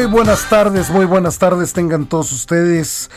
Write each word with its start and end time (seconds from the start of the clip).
Muy 0.00 0.08
buenas 0.08 0.48
tardes, 0.48 0.88
muy 0.88 1.04
buenas 1.04 1.38
tardes 1.38 1.74
tengan 1.74 2.06
todos 2.06 2.32
ustedes. 2.32 3.10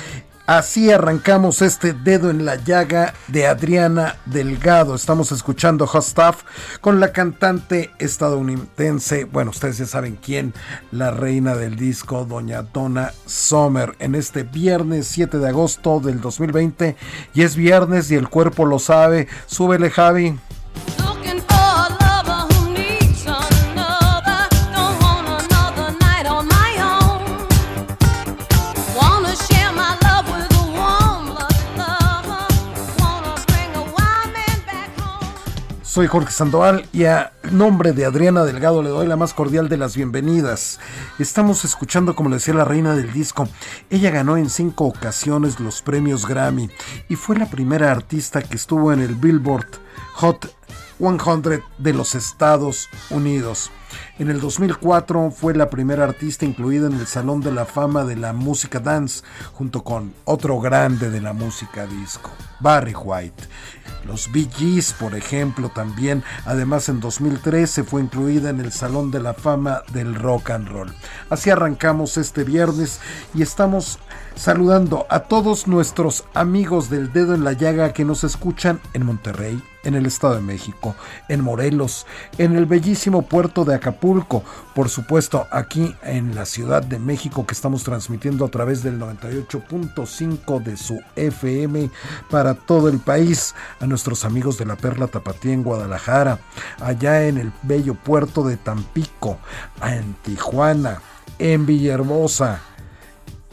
Así 0.45 0.92
arrancamos 0.92 1.62
este 1.62 1.94
dedo 1.94 2.30
en 2.30 2.44
la 2.44 2.58
llaga 2.58 3.14
de 3.30 3.48
Adriana 3.48 4.17
Delgado. 4.25 4.94
Estamos 4.94 5.31
escuchando 5.31 5.88
Hot 5.88 6.03
Stuff 6.03 6.44
con 6.81 7.00
la 7.00 7.14
cantante 7.14 7.92
estadounidense, 8.00 9.23
bueno, 9.23 9.52
ustedes 9.52 9.78
ya 9.78 9.86
saben 9.86 10.19
quién, 10.22 10.53
la 10.91 11.12
reina 11.12 11.56
del 11.56 11.78
disco, 11.78 12.25
doña 12.25 12.63
Donna 12.63 13.13
Summer, 13.25 13.96
en 14.00 14.13
este 14.13 14.44
viernes 14.44 15.07
7 15.07 15.38
de 15.38 15.47
agosto 15.47 16.02
del 16.02 16.19
2020. 16.19 16.97
Y 17.34 17.44
es 17.44 17.56
viernes 17.56 18.12
y 18.12 18.16
el 18.16 18.28
cuerpo 18.28 18.66
lo 18.66 18.78
sabe. 18.78 19.30
Súbele, 19.46 19.90
Javi. 19.90 20.38
Soy 35.94 36.08
Jorge 36.08 36.31
Sandoval 36.31 36.88
y 36.92 37.04
a 37.04 37.34
nombre 37.52 37.92
de 37.92 38.06
Adriana 38.06 38.46
Delgado 38.46 38.81
le 38.81 38.90
doy 38.90 39.06
la 39.06 39.16
más 39.16 39.36
cordial 39.36 39.70
de 39.70 39.78
las 39.78 39.96
bienvenidas. 39.96 40.80
Estamos 41.20 41.66
escuchando, 41.66 42.16
como 42.16 42.30
le 42.30 42.38
decía 42.38 42.56
la 42.56 42.66
reina 42.66 42.96
del 42.96 43.14
disco, 43.14 43.48
ella 43.92 44.09
ganó 44.09 44.36
en 44.36 44.50
cinco 44.50 44.86
ocasiones 44.86 45.59
los 45.59 45.84
premios 45.84 46.28
Grammy 46.28 46.72
y 47.09 47.16
fue 47.16 47.38
la 47.38 47.46
primera 47.46 47.92
artista 47.92 48.42
que 48.42 48.56
estuvo 48.56 48.92
en 48.92 49.02
el 49.02 49.14
Billboard 49.14 49.68
Hot 50.16 50.52
100 50.98 51.62
de 51.78 51.94
los 51.94 52.16
Estados 52.16 52.90
Unidos. 53.12 53.70
En 54.18 54.30
el 54.30 54.40
2004 54.40 55.30
fue 55.30 55.54
la 55.54 55.70
primera 55.70 56.06
artista 56.06 56.46
incluida 56.46 56.88
en 56.88 56.94
el 56.94 57.06
Salón 57.06 57.42
de 57.42 57.52
la 57.52 57.66
Fama 57.66 58.04
de 58.04 58.16
la 58.16 58.34
Música 58.34 58.80
Dance, 58.80 59.24
junto 59.54 59.84
con 59.84 60.14
otro 60.25 60.60
grande 60.60 61.12
de 61.12 61.22
la 61.22 61.34
música 61.34 61.86
disco, 61.86 62.31
Barry 62.60 62.96
White. 62.96 63.44
Los 64.06 64.31
Bee 64.31 64.50
por 65.00 65.16
ejemplo, 65.16 65.69
también. 65.69 66.24
Además, 66.46 66.90
en 66.90 67.00
2013 67.00 67.84
fue 67.84 68.02
incluida 68.02 68.50
en 68.50 68.59
el 68.59 68.72
Salón 68.72 69.12
de 69.12 69.19
la 69.19 69.34
Fama 69.34 69.84
del 69.91 70.16
Rock 70.16 70.52
and 70.52 70.68
Roll. 70.68 70.94
Así 71.30 71.50
arrancamos 71.50 72.18
este 72.18 72.44
viernes 72.44 73.00
y 73.34 73.42
estamos 73.42 74.00
saludando 74.36 75.06
a 75.09 75.22
todos 75.22 75.68
nuestros 75.68 76.25
amigos 76.34 76.90
del 76.90 77.12
dedo 77.13 77.36
en 77.36 77.44
la 77.44 77.53
llaga 77.53 77.94
que 77.94 78.06
nos 78.06 78.24
escuchan 78.24 78.80
en 78.94 79.06
Monterrey, 79.06 79.62
en 79.83 79.95
el 79.95 80.05
Estado 80.05 80.35
de 80.35 80.41
México, 80.41 80.95
en 81.29 81.41
Morelos, 81.41 82.05
en 82.38 82.55
el 82.55 82.66
bellísimo 82.66 83.23
puerto 83.23 83.66
de 83.66 83.75
Acapulco, 83.75 84.44
por 84.73 84.89
supuesto 84.89 85.47
aquí 85.51 85.95
en 86.03 86.35
la 86.35 86.45
Ciudad 86.45 86.83
de 86.83 86.99
México 86.99 87.45
que 87.45 87.53
estamos 87.53 87.83
transmitiendo 87.83 88.45
a 88.45 88.49
través 88.49 88.83
del 88.83 88.99
98.5 88.99 90.63
de 90.63 90.77
su 90.77 90.99
FM 91.16 91.89
para 92.29 92.53
todo 92.53 92.89
el 92.89 92.99
país, 92.99 93.55
a 93.79 93.85
nuestros 93.85 94.25
amigos 94.25 94.57
de 94.57 94.66
la 94.66 94.75
Perla 94.75 95.07
Tapatía 95.07 95.53
en 95.53 95.63
Guadalajara, 95.63 96.39
allá 96.81 97.27
en 97.27 97.38
el 97.38 97.51
bello 97.63 97.95
puerto 97.95 98.44
de 98.44 98.57
Tampico, 98.57 99.38
en 99.83 100.13
Tijuana, 100.23 101.01
en 101.39 101.65
Villahermosa, 101.65 102.61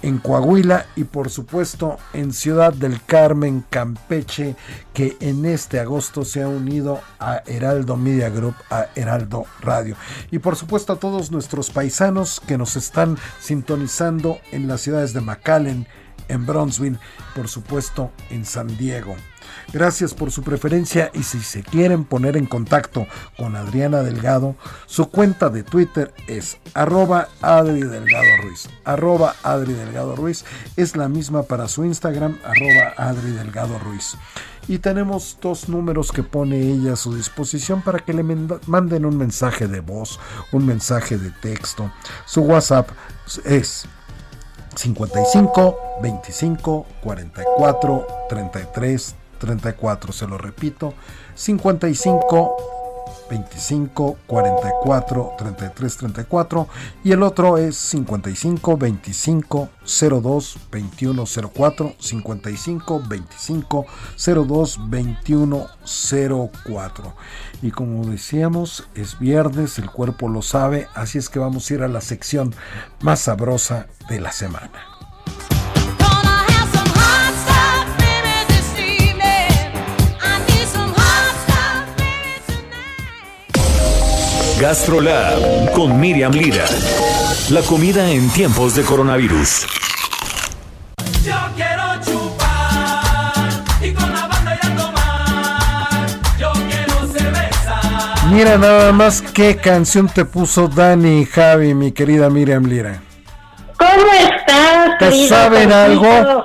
en 0.02 0.18
Coahuila 0.18 0.86
y 0.96 1.04
por 1.04 1.30
supuesto 1.30 1.98
en 2.12 2.32
Ciudad 2.32 2.72
del 2.72 3.02
Carmen, 3.04 3.64
Campeche, 3.70 4.56
que 4.94 5.16
en 5.20 5.44
este 5.44 5.80
agosto 5.80 6.24
se 6.24 6.42
ha 6.42 6.48
unido 6.48 7.00
a 7.18 7.42
Heraldo 7.46 7.96
Media 7.96 8.30
Group, 8.30 8.54
a 8.70 8.86
Heraldo 8.94 9.44
Radio. 9.60 9.96
Y 10.30 10.38
por 10.38 10.56
supuesto 10.56 10.92
a 10.92 10.96
todos 10.96 11.30
nuestros 11.30 11.70
paisanos 11.70 12.40
que 12.46 12.58
nos 12.58 12.76
están 12.76 13.18
sintonizando 13.40 14.38
en 14.52 14.68
las 14.68 14.80
ciudades 14.80 15.12
de 15.12 15.20
McAllen, 15.20 15.86
en 16.28 16.46
Bronzeville, 16.46 16.98
por 17.34 17.48
supuesto 17.48 18.10
en 18.30 18.44
San 18.44 18.76
Diego. 18.76 19.16
Gracias 19.72 20.14
por 20.14 20.30
su 20.30 20.42
preferencia 20.42 21.10
y 21.14 21.22
si 21.22 21.40
se 21.40 21.62
quieren 21.62 22.04
poner 22.04 22.36
en 22.36 22.46
contacto 22.46 23.06
con 23.36 23.56
Adriana 23.56 24.02
Delgado, 24.02 24.56
su 24.86 25.08
cuenta 25.10 25.48
de 25.48 25.62
Twitter 25.62 26.12
es 26.26 26.58
arroba 26.74 27.28
Adri 27.40 27.82
Delgado 27.82 28.36
Ruiz. 28.42 28.68
Arroba 28.84 29.34
Adri 29.42 29.72
Delgado 29.72 30.16
Ruiz 30.16 30.44
es 30.76 30.96
la 30.96 31.08
misma 31.08 31.44
para 31.44 31.68
su 31.68 31.84
Instagram, 31.84 32.38
arroba 32.44 32.94
Adri 32.96 33.30
Delgado 33.32 33.78
Ruiz. 33.78 34.16
Y 34.68 34.78
tenemos 34.78 35.38
dos 35.40 35.68
números 35.68 36.12
que 36.12 36.22
pone 36.22 36.60
ella 36.60 36.92
a 36.92 36.96
su 36.96 37.14
disposición 37.14 37.82
para 37.82 37.98
que 37.98 38.12
le 38.12 38.22
manden 38.22 39.04
un 39.04 39.16
mensaje 39.16 39.66
de 39.66 39.80
voz, 39.80 40.20
un 40.52 40.66
mensaje 40.66 41.18
de 41.18 41.30
texto. 41.30 41.90
Su 42.26 42.42
WhatsApp 42.42 42.90
es 43.44 43.86
55 44.76 45.76
25 46.02 46.86
44 47.02 48.06
33 48.28 49.14
34. 49.40 50.12
Se 50.12 50.28
lo 50.28 50.38
repito, 50.38 50.94
55 51.34 52.78
25 53.30 54.18
44 54.26 55.32
33 55.38 55.96
34 55.96 56.68
y 57.04 57.12
el 57.12 57.22
otro 57.22 57.58
es 57.58 57.76
55 57.76 58.76
25 58.76 59.68
02 59.84 60.58
21 60.70 61.24
04 61.54 61.94
55 61.98 63.02
25 63.08 63.86
02 64.16 64.90
21 64.90 65.66
04 66.64 67.14
y 67.62 67.70
como 67.70 68.04
decíamos 68.06 68.88
es 68.94 69.18
viernes 69.18 69.78
el 69.78 69.90
cuerpo 69.90 70.28
lo 70.28 70.42
sabe 70.42 70.88
así 70.94 71.18
es 71.18 71.28
que 71.28 71.38
vamos 71.38 71.70
a 71.70 71.74
ir 71.74 71.82
a 71.82 71.88
la 71.88 72.00
sección 72.00 72.52
más 73.00 73.20
sabrosa 73.20 73.86
de 74.08 74.20
la 74.20 74.32
semana 74.32 74.99
GastroLab 84.60 85.72
con 85.72 85.98
Miriam 85.98 86.32
Lira. 86.32 86.66
La 87.48 87.62
comida 87.62 88.10
en 88.10 88.28
tiempos 88.28 88.74
de 88.74 88.82
coronavirus. 88.82 89.66
Yo 91.24 91.34
quiero 91.56 91.82
chupar 92.04 93.48
y 93.80 93.94
con 93.94 94.12
la 94.12 94.26
banda 94.26 94.54
ir 94.54 94.70
a 94.70 94.76
tomar. 94.76 96.06
Yo 96.38 96.52
quiero 96.68 97.06
cerveza. 97.10 97.80
Mira 98.30 98.58
nada 98.58 98.92
más 98.92 99.22
qué 99.22 99.56
canción 99.56 100.08
te 100.08 100.26
puso 100.26 100.68
Dani 100.68 101.22
y 101.22 101.24
Javi, 101.24 101.72
mi 101.72 101.92
querida 101.92 102.28
Miriam 102.28 102.66
Lira. 102.66 103.00
¿Cómo 103.78 104.12
estás, 104.12 104.98
¿Te 104.98 105.26
saben 105.26 105.72
algo? 105.72 106.44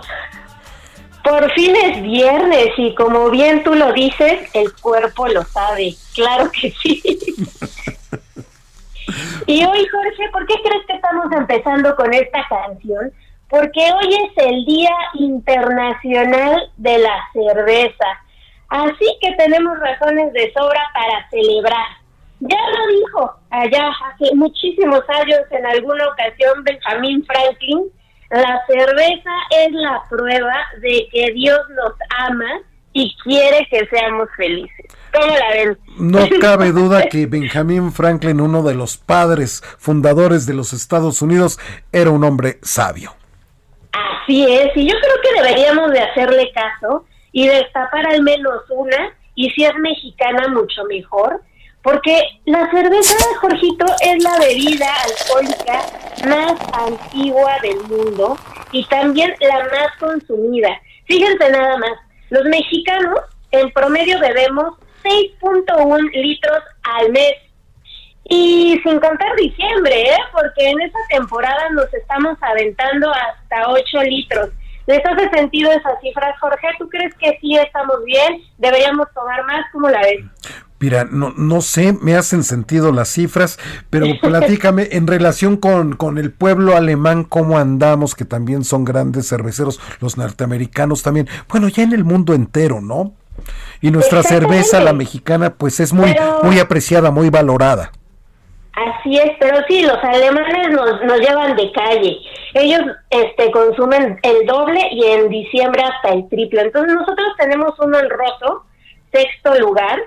Por 1.22 1.52
fin 1.52 1.76
es 1.76 2.02
viernes 2.02 2.70
y 2.78 2.96
como 2.96 3.30
bien 3.30 3.62
tú 3.66 3.74
lo 3.74 3.92
dices, 3.92 4.40
el 4.54 4.72
cuerpo 4.76 5.28
lo 5.28 5.44
sabe. 5.44 5.96
Claro 6.14 6.50
que 6.50 6.74
sí. 6.82 7.04
y 9.48 9.66
hoy, 9.66 9.88
Jorge, 9.88 10.30
¿por 10.32 10.46
qué 10.48 10.56
crees 10.64 10.86
que 10.88 10.94
estamos 10.94 11.32
empezando 11.32 11.96
con 11.96 12.14
esta 12.14 12.46
canción? 12.48 13.12
Porque 13.50 13.80
hoy 13.80 14.14
es 14.14 14.46
el 14.46 14.66
Día 14.66 14.96
Internacional 15.14 16.70
de 16.78 16.98
la 16.98 17.24
Cerveza. 17.34 18.20
Así 18.70 19.06
que 19.22 19.32
tenemos 19.34 19.78
razones 19.80 20.34
de 20.34 20.52
sobra 20.54 20.82
para 20.94 21.30
celebrar. 21.30 21.88
Ya 22.40 22.58
lo 22.58 22.88
dijo 22.88 23.36
allá 23.50 23.90
hace 24.12 24.36
muchísimos 24.36 25.02
años 25.10 25.40
en 25.52 25.66
alguna 25.66 26.08
ocasión 26.08 26.64
Benjamin 26.64 27.26
Franklin, 27.26 27.92
la 28.32 28.62
cerveza 28.68 29.32
es 29.52 29.72
la 29.72 30.04
prueba 30.10 30.56
de 30.82 31.08
que 31.12 31.32
Dios 31.32 31.60
nos 31.70 31.94
ama 32.18 32.60
y 32.92 33.16
quiere 33.24 33.68
que 33.70 33.86
seamos 33.88 34.28
felices. 34.36 34.95
¿Cómo 35.16 35.36
la 35.36 35.50
ven? 35.50 35.78
No 35.98 36.28
cabe 36.42 36.72
duda 36.72 37.08
que 37.10 37.26
Benjamin 37.26 37.92
Franklin, 37.92 38.42
uno 38.42 38.64
de 38.64 38.76
los 38.76 38.98
padres 38.98 39.64
fundadores 39.78 40.46
de 40.46 40.54
los 40.54 40.74
Estados 40.74 41.22
Unidos, 41.22 41.60
era 41.92 42.12
un 42.12 42.24
hombre 42.24 42.60
sabio. 42.62 43.16
Así 43.92 44.44
es, 44.44 44.76
y 44.76 44.90
yo 44.90 44.96
creo 45.00 45.16
que 45.22 45.42
deberíamos 45.42 45.92
de 45.92 46.00
hacerle 46.00 46.52
caso 46.54 47.06
y 47.32 47.48
destapar 47.48 48.06
al 48.08 48.24
menos 48.24 48.62
una, 48.70 49.14
y 49.36 49.50
si 49.52 49.64
es 49.64 49.76
mexicana 49.76 50.48
mucho 50.50 50.84
mejor, 50.86 51.42
porque 51.82 52.20
la 52.46 52.70
cerveza, 52.72 53.16
Jorgito, 53.40 53.86
es 54.02 54.24
la 54.24 54.40
bebida 54.40 54.88
alcohólica 55.04 55.82
más 56.28 56.54
antigua 56.74 57.52
del 57.62 57.78
mundo 57.84 58.36
y 58.72 58.84
también 58.86 59.34
la 59.40 59.60
más 59.60 59.96
consumida. 60.00 60.70
Fíjense 61.06 61.52
nada 61.52 61.78
más, 61.78 61.92
los 62.32 62.44
mexicanos 62.46 63.20
en 63.52 63.70
promedio 63.72 64.20
bebemos 64.20 64.74
6.1 65.06 66.12
litros 66.14 66.60
al 66.84 67.12
mes. 67.12 67.34
Y 68.28 68.80
sin 68.84 69.00
contar 69.00 69.36
diciembre, 69.38 70.10
¿eh? 70.10 70.18
porque 70.32 70.70
en 70.70 70.82
esa 70.82 70.98
temporada 71.12 71.70
nos 71.74 71.94
estamos 71.94 72.36
aventando 72.42 73.12
hasta 73.12 73.70
8 73.70 74.02
litros. 74.04 74.50
¿Les 74.88 75.04
hace 75.06 75.30
sentido 75.30 75.72
esas 75.72 76.00
cifras, 76.02 76.40
Jorge? 76.40 76.68
¿Tú 76.80 76.90
crees 76.90 77.14
que 77.16 77.38
sí 77.40 77.56
estamos 77.56 78.04
bien? 78.04 78.42
¿Deberíamos 78.58 79.08
tomar 79.14 79.44
más? 79.46 79.66
¿Cómo 79.72 79.90
la 79.90 80.00
ves? 80.02 80.24
Mira, 80.80 81.06
no, 81.10 81.34
no 81.36 81.62
sé, 81.62 81.94
me 81.94 82.16
hacen 82.16 82.44
sentido 82.44 82.92
las 82.92 83.10
cifras, 83.10 83.58
pero 83.90 84.06
platícame 84.22 84.90
en 84.92 85.08
relación 85.08 85.58
con, 85.58 85.96
con 85.96 86.18
el 86.18 86.32
pueblo 86.32 86.76
alemán, 86.76 87.24
cómo 87.24 87.58
andamos, 87.58 88.14
que 88.14 88.26
también 88.26 88.64
son 88.64 88.86
grandes 88.86 89.28
cerveceros, 89.28 89.80
los 90.02 90.18
norteamericanos 90.18 91.02
también, 91.02 91.28
bueno, 91.50 91.70
ya 91.70 91.84
en 91.84 91.94
el 91.94 92.04
mundo 92.04 92.34
entero, 92.34 92.82
¿no? 92.82 93.14
Y 93.82 93.92
nuestra 93.92 94.24
cerveza, 94.24 94.80
la 94.80 94.94
mexicana, 94.94 95.54
pues 95.56 95.80
es 95.80 95.94
muy, 95.94 96.14
Pero- 96.14 96.40
muy 96.44 96.60
apreciada, 96.60 97.12
muy 97.12 97.30
valorada. 97.30 97.92
Así 98.74 99.18
es, 99.18 99.32
pero 99.40 99.58
sí, 99.70 99.84
los 99.84 100.04
alemanes 100.04 100.70
nos, 100.72 101.02
nos 101.06 101.20
llevan 101.20 101.56
de 101.56 101.72
calle. 101.72 102.18
Ellos 102.54 102.82
este, 103.10 103.50
consumen 103.52 104.20
el 104.22 104.46
doble 104.46 104.82
y 104.92 105.06
en 105.06 105.30
diciembre 105.30 105.82
hasta 105.82 106.10
el 106.14 106.28
triple. 106.28 106.62
Entonces 106.62 106.94
nosotros 106.94 107.28
tenemos 107.38 107.80
un 107.80 107.96
honroso 107.96 108.66
sexto 109.14 109.56
lugar, 109.60 109.98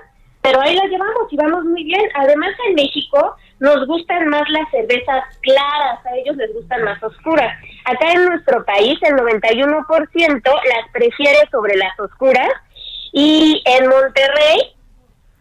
pero 0.41 0.61
ahí 0.61 0.75
la 0.75 0.85
llevamos 0.85 1.31
y 1.31 1.37
vamos 1.37 1.63
muy 1.65 1.83
bien. 1.83 2.03
Además 2.13 2.51
en 2.67 2.75
México 2.75 3.35
nos 3.59 3.87
gustan 3.87 4.27
más 4.29 4.43
las 4.49 4.69
cervezas 4.69 5.23
claras, 5.41 6.05
a 6.05 6.15
ellos 6.17 6.35
les 6.37 6.53
gustan 6.53 6.83
más 6.83 7.01
oscuras. 7.01 7.51
Acá 7.85 8.11
en 8.11 8.25
nuestro 8.25 8.63
país 8.65 8.99
el 9.01 9.15
91% 9.15 10.43
las 10.43 10.91
prefiere 10.93 11.39
sobre 11.51 11.75
las 11.75 11.99
oscuras 11.99 12.49
y 13.13 13.61
en 13.65 13.87
Monterrey 13.87 14.57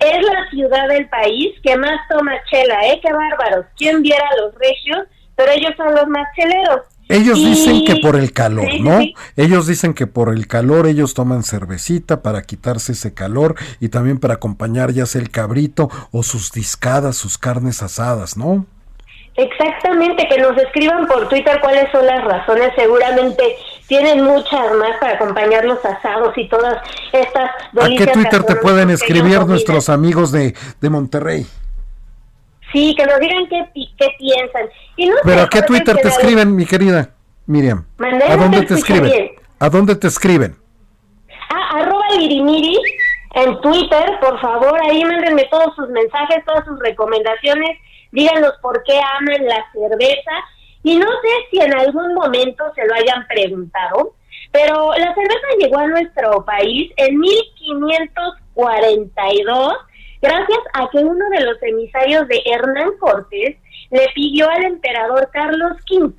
es 0.01 0.23
la 0.25 0.49
ciudad 0.51 0.89
del 0.89 1.09
país 1.09 1.55
que 1.63 1.77
más 1.77 1.99
toma 2.09 2.33
chela, 2.51 2.87
¿eh? 2.87 3.01
Qué 3.03 3.13
bárbaros. 3.13 3.67
¿Quién 3.77 4.03
viera 4.03 4.25
a 4.31 4.41
los 4.43 4.55
regios? 4.55 5.07
Pero 5.37 5.53
ellos 5.53 5.73
son 5.77 5.95
los 5.95 6.07
más 6.09 6.27
cheleros. 6.37 6.83
Ellos 7.09 7.39
Y- 7.39 7.47
dicen 7.51 7.85
que 7.85 7.97
por 7.97 8.17
el 8.17 8.33
calor, 8.33 8.67
Sí, 8.71 8.81
¿no? 8.81 8.99
sí. 9.01 9.15
Ellos 9.37 9.67
dicen 9.67 9.95
que 9.95 10.07
por 10.07 10.33
el 10.33 10.47
calor 10.47 10.87
ellos 10.87 11.15
toman 11.15 11.43
cervecita 11.43 12.23
para 12.23 12.43
quitarse 12.43 12.93
ese 12.93 13.15
calor 13.15 13.55
y 13.81 13.89
también 13.89 14.21
para 14.21 14.35
acompañar 14.35 14.93
ya 14.93 15.07
sea 15.07 15.23
el 15.23 15.31
cabrito 15.31 15.89
o 16.13 16.23
sus 16.23 16.53
discadas, 16.53 17.17
sus 17.17 17.39
carnes 17.39 17.83
asadas, 17.83 18.37
¿no? 18.37 18.67
Exactamente, 19.37 20.27
que 20.29 20.39
nos 20.39 20.57
escriban 20.59 21.07
por 21.07 21.29
Twitter 21.29 21.61
cuáles 21.61 21.91
son 21.93 22.05
las 22.05 22.25
razones. 22.25 22.71
Seguramente 22.77 23.57
tienen 23.89 24.23
muchas 24.23 24.73
más 24.77 24.97
para 25.01 25.15
acompañar 25.15 25.65
los 25.65 25.85
asados 25.85 26.37
y 26.37 26.49
todas 26.49 26.81
estas 27.13 27.51
¿A 27.51 27.55
qué 27.73 27.89
delicias 27.89 28.13
Twitter 28.13 28.45
te 28.45 28.57
pueden 28.57 28.91
escribir 28.91 29.41
nuestros 29.47 29.89
amigos 29.89 30.31
de, 30.31 30.55
de 30.81 30.91
Monterrey? 30.91 31.47
Sí, 32.73 32.95
que 32.95 33.07
nos 33.07 33.19
digan 33.19 33.49
qué, 33.49 33.67
qué 33.75 34.09
piensan. 34.19 34.69
Y 34.97 35.07
no 35.07 35.17
¿Pero 35.25 35.43
a 35.43 35.49
qué 35.49 35.63
Twitter 35.63 35.97
te 35.97 36.09
escriben, 36.09 36.55
mi 36.55 36.67
querida 36.67 37.11
Miriam? 37.47 37.87
¿A 38.29 38.37
dónde 38.37 38.63
te 38.63 38.75
escriben? 38.75 39.11
bien. 39.11 39.31
¿A 39.59 39.71
dónde 39.71 39.97
te 39.97 40.07
escriben? 40.07 40.57
Ah, 41.51 41.79
arroba 41.79 42.05
Lirimiri 42.17 42.79
en 43.35 43.61
Twitter, 43.61 44.19
por 44.21 44.41
favor, 44.41 44.81
ahí 44.83 45.05
mándenme 45.05 45.45
todos 45.51 45.75
sus 45.77 45.89
mensajes, 45.89 46.45
todas 46.45 46.65
sus 46.65 46.79
recomendaciones, 46.81 47.79
díganos 48.13 48.53
por 48.61 48.83
qué 48.85 49.01
aman 49.19 49.47
la 49.47 49.65
cerveza. 49.73 50.33
Y 50.89 50.97
no 50.97 51.07
sé 51.21 51.29
si 51.51 51.61
en 51.61 51.75
algún 51.75 52.15
momento 52.15 52.65
se 52.75 52.87
lo 52.87 52.95
hayan 52.95 53.27
preguntado, 53.27 54.15
pero 54.51 54.95
la 54.97 55.15
cerveza 55.15 55.47
llegó 55.59 55.81
a 55.81 55.87
nuestro 55.87 56.43
país 56.47 56.91
en 56.97 57.19
1542 57.19 59.77
gracias 60.23 60.59
a 60.73 60.89
que 60.89 60.97
uno 60.97 61.29
de 61.29 61.41
los 61.41 61.63
emisarios 61.63 62.27
de 62.29 62.43
Hernán 62.47 62.93
Cortés 62.99 63.59
le 63.91 64.09
pidió 64.15 64.49
al 64.49 64.65
emperador 64.65 65.29
Carlos 65.31 65.73
V 65.91 66.15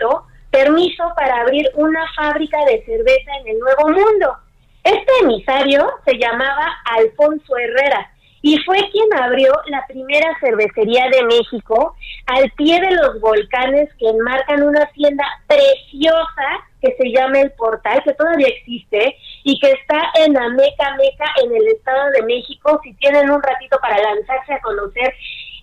permiso 0.52 1.04
para 1.16 1.42
abrir 1.42 1.68
una 1.74 2.06
fábrica 2.16 2.64
de 2.66 2.86
cerveza 2.86 3.32
en 3.42 3.48
el 3.48 3.58
Nuevo 3.58 3.90
Mundo. 3.90 4.38
Este 4.84 5.12
emisario 5.24 5.90
se 6.06 6.20
llamaba 6.20 6.78
Alfonso 6.96 7.58
Herrera 7.58 8.12
y 8.42 8.58
fue 8.60 8.78
quien 8.92 9.08
abrió 9.22 9.54
la 9.68 9.86
primera 9.88 10.38
cervecería 10.40 11.06
de 11.10 11.24
México 11.24 11.96
al 12.28 12.50
pie 12.52 12.80
de 12.80 12.92
los 12.92 13.20
volcanes 13.20 13.90
que 13.98 14.10
enmarcan 14.10 14.64
una 14.64 14.84
hacienda 14.84 15.26
preciosa 15.48 16.66
que 16.82 16.96
se 16.98 17.12
llama 17.12 17.42
El 17.42 17.52
Portal, 17.52 18.02
que 18.04 18.14
todavía 18.14 18.48
existe 18.48 19.18
y 19.44 19.60
que 19.60 19.72
está 19.72 20.02
en 20.16 20.38
Ameca 20.38 20.96
Meca, 20.96 21.26
en 21.44 21.56
el 21.56 21.68
Estado 21.68 22.12
de 22.12 22.24
México. 22.24 22.80
Si 22.84 22.94
tienen 22.96 23.30
un 23.30 23.44
ratito 23.44 23.78
para 23.82 24.02
lanzarse 24.02 24.54
a 24.54 24.62
conocer 24.62 25.14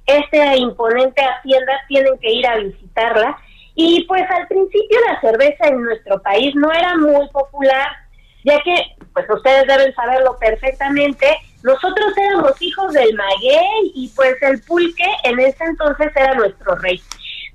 esta 0.07 0.57
imponente 0.57 1.23
hacienda, 1.23 1.73
tienen 1.89 2.19
que 2.19 2.31
ir 2.31 2.47
a 2.47 2.57
visitarla. 2.59 3.39
Y 3.75 4.05
pues 4.05 4.23
al 4.31 4.47
principio 4.47 4.99
la 5.09 5.21
cerveza 5.21 5.69
en 5.69 5.83
nuestro 5.83 6.21
país 6.23 6.55
no 6.55 6.71
era 6.73 6.97
muy 6.97 7.29
popular, 7.29 7.89
ya 8.45 8.61
que, 8.61 8.75
pues 9.13 9.27
ustedes 9.29 9.67
deben 9.67 9.95
saberlo 9.95 10.37
perfectamente, 10.39 11.27
nosotros 11.67 12.17
éramos 12.17 12.63
hijos 12.63 12.93
del 12.93 13.13
maguey 13.15 13.91
y 13.93 14.09
pues 14.15 14.41
el 14.41 14.63
pulque 14.63 15.05
en 15.25 15.41
ese 15.41 15.65
entonces 15.65 16.13
era 16.15 16.33
nuestro 16.35 16.77
rey. 16.77 17.03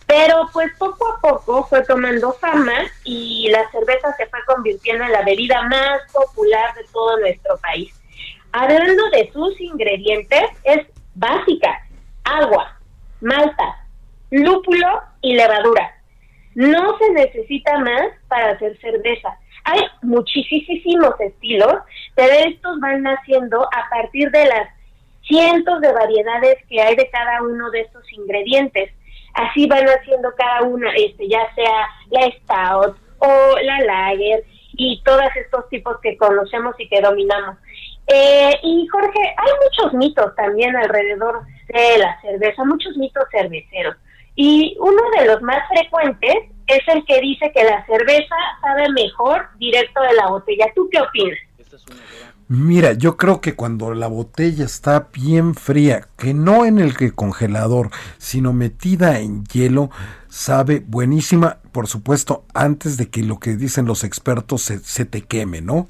Pero 0.06 0.50
pues 0.52 0.70
poco 0.78 1.14
a 1.14 1.22
poco 1.22 1.66
fue 1.68 1.82
tomando 1.86 2.34
fama 2.34 2.74
y 3.06 3.50
la 3.52 3.72
cerveza 3.72 4.14
se 4.18 4.28
fue 4.28 4.40
convirtiendo 4.46 5.06
en 5.06 5.14
la 5.14 5.22
bebida 5.22 5.62
más 5.64 6.02
popular 6.12 6.76
de 6.76 6.84
todo 6.92 7.22
nuestro 7.22 7.58
país. 7.60 7.94
Hablando 8.52 9.10
de 9.12 9.32
sus 9.32 9.62
ingredientes, 9.62 10.44
es 10.66 10.88
básica, 11.16 11.88
agua, 12.26 12.78
malta, 13.22 13.88
lúpulo 14.30 15.04
y 15.22 15.36
levadura. 15.36 15.96
No 16.54 16.98
se 16.98 17.12
necesita 17.12 17.78
más 17.78 18.12
para 18.32 18.52
hacer 18.52 18.80
cerveza. 18.80 19.38
Hay 19.66 19.82
muchísimos 20.02 21.14
estilos, 21.20 21.76
pero 22.16 22.34
estos 22.48 22.80
van 22.80 23.04
naciendo 23.04 23.62
a 23.62 23.90
partir 23.90 24.32
de 24.32 24.46
las 24.46 24.70
cientos 25.28 25.82
de 25.82 25.92
variedades 25.92 26.58
que 26.68 26.82
hay 26.82 26.96
de 26.96 27.10
cada 27.10 27.44
uno 27.44 27.70
de 27.72 27.82
estos 27.82 28.04
ingredientes. 28.14 28.92
Así 29.34 29.68
van 29.68 29.86
haciendo 29.86 30.34
cada 30.38 30.64
una, 30.64 30.92
este, 30.96 31.28
ya 31.28 31.54
sea 31.54 31.88
la 32.10 32.32
stout 32.40 32.98
o 33.20 33.56
la 33.62 33.80
lager 33.82 34.44
y 34.74 35.02
todos 35.04 35.30
estos 35.36 35.68
tipos 35.70 36.00
que 36.02 36.18
conocemos 36.18 36.74
y 36.80 36.88
que 36.88 37.02
dominamos. 37.02 37.58
Eh, 38.08 38.60
y 38.64 38.88
Jorge, 38.88 39.20
hay 39.20 39.52
muchos 39.64 39.94
mitos 39.94 40.36
también 40.36 40.76
alrededor 40.76 41.42
de 41.68 41.98
la 41.98 42.20
cerveza, 42.22 42.64
muchos 42.64 42.96
mitos 42.98 43.26
cerveceros. 43.32 43.96
Y 44.36 44.76
uno 44.80 45.02
de 45.18 45.26
los 45.26 45.42
más 45.42 45.60
frecuentes 45.68 46.51
es 46.68 46.80
el 46.88 47.04
que 47.06 47.20
dice 47.22 47.52
que 47.54 47.64
la 47.64 47.86
cerveza 47.86 48.36
sabe 48.62 48.90
mejor 48.94 49.48
directo 49.58 50.02
de 50.02 50.14
la 50.14 50.28
botella. 50.28 50.66
¿Tú 50.76 50.88
qué 50.92 51.00
opinas? 51.00 51.38
Mira, 52.48 52.92
yo 52.94 53.16
creo 53.16 53.40
que 53.40 53.56
cuando 53.56 53.94
la 53.94 54.08
botella 54.08 54.66
está 54.66 55.08
bien 55.14 55.56
fría, 55.56 56.08
que 56.18 56.34
no 56.34 56.66
en 56.66 56.80
el 56.80 56.98
que 56.98 57.14
congelador, 57.14 57.92
sino 58.18 58.52
metida 58.52 59.20
en 59.20 59.46
hielo, 59.46 59.90
sabe 60.28 60.84
buenísima, 60.86 61.60
por 61.72 61.88
supuesto, 61.88 62.44
antes 62.54 62.98
de 62.98 63.10
que 63.10 63.24
lo 63.24 63.40
que 63.40 63.52
dicen 63.56 63.86
los 63.86 64.04
expertos 64.04 64.64
se, 64.64 64.80
se 64.80 65.06
te 65.06 65.22
queme, 65.22 65.62
¿no? 65.62 65.88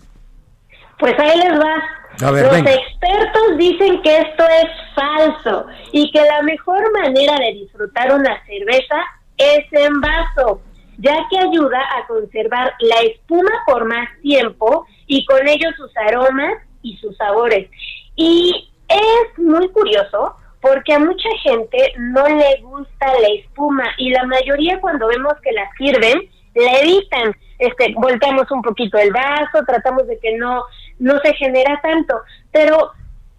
Pues 0.99 1.17
ahí 1.17 1.35
les 1.39 1.59
va. 1.59 2.27
A 2.27 2.29
ver, 2.29 2.43
Los 2.43 2.53
venga. 2.53 2.73
expertos 2.73 3.57
dicen 3.57 3.99
que 4.03 4.17
esto 4.17 4.43
es 4.45 4.69
falso 4.93 5.65
y 5.93 6.11
que 6.11 6.21
la 6.21 6.43
mejor 6.43 6.79
manera 7.01 7.37
de 7.39 7.53
disfrutar 7.53 8.13
una 8.13 8.37
cerveza 8.45 8.97
es 9.41 9.65
en 9.71 9.99
vaso, 10.01 10.61
ya 10.97 11.15
que 11.29 11.39
ayuda 11.39 11.79
a 11.97 12.07
conservar 12.07 12.73
la 12.79 12.99
espuma 13.01 13.51
por 13.65 13.85
más 13.85 14.07
tiempo 14.21 14.85
y 15.07 15.25
con 15.25 15.47
ello 15.47 15.69
sus 15.75 15.91
aromas 15.97 16.57
y 16.81 16.97
sus 16.97 17.15
sabores. 17.17 17.69
Y 18.15 18.69
es 18.87 19.39
muy 19.39 19.67
curioso 19.69 20.35
porque 20.61 20.93
a 20.93 20.99
mucha 20.99 21.29
gente 21.41 21.93
no 21.97 22.27
le 22.27 22.61
gusta 22.61 23.07
la 23.19 23.27
espuma 23.39 23.85
y 23.97 24.11
la 24.11 24.25
mayoría 24.25 24.79
cuando 24.79 25.07
vemos 25.07 25.33
que 25.41 25.51
la 25.51 25.69
sirven 25.77 26.29
la 26.53 26.79
evitan. 26.79 27.35
Este, 27.57 27.93
volteamos 27.95 28.49
un 28.51 28.61
poquito 28.61 28.97
el 28.97 29.11
vaso, 29.11 29.63
tratamos 29.65 30.07
de 30.07 30.19
que 30.19 30.35
no 30.37 30.63
no 30.99 31.19
se 31.23 31.33
genera 31.33 31.79
tanto, 31.81 32.15
pero 32.51 32.91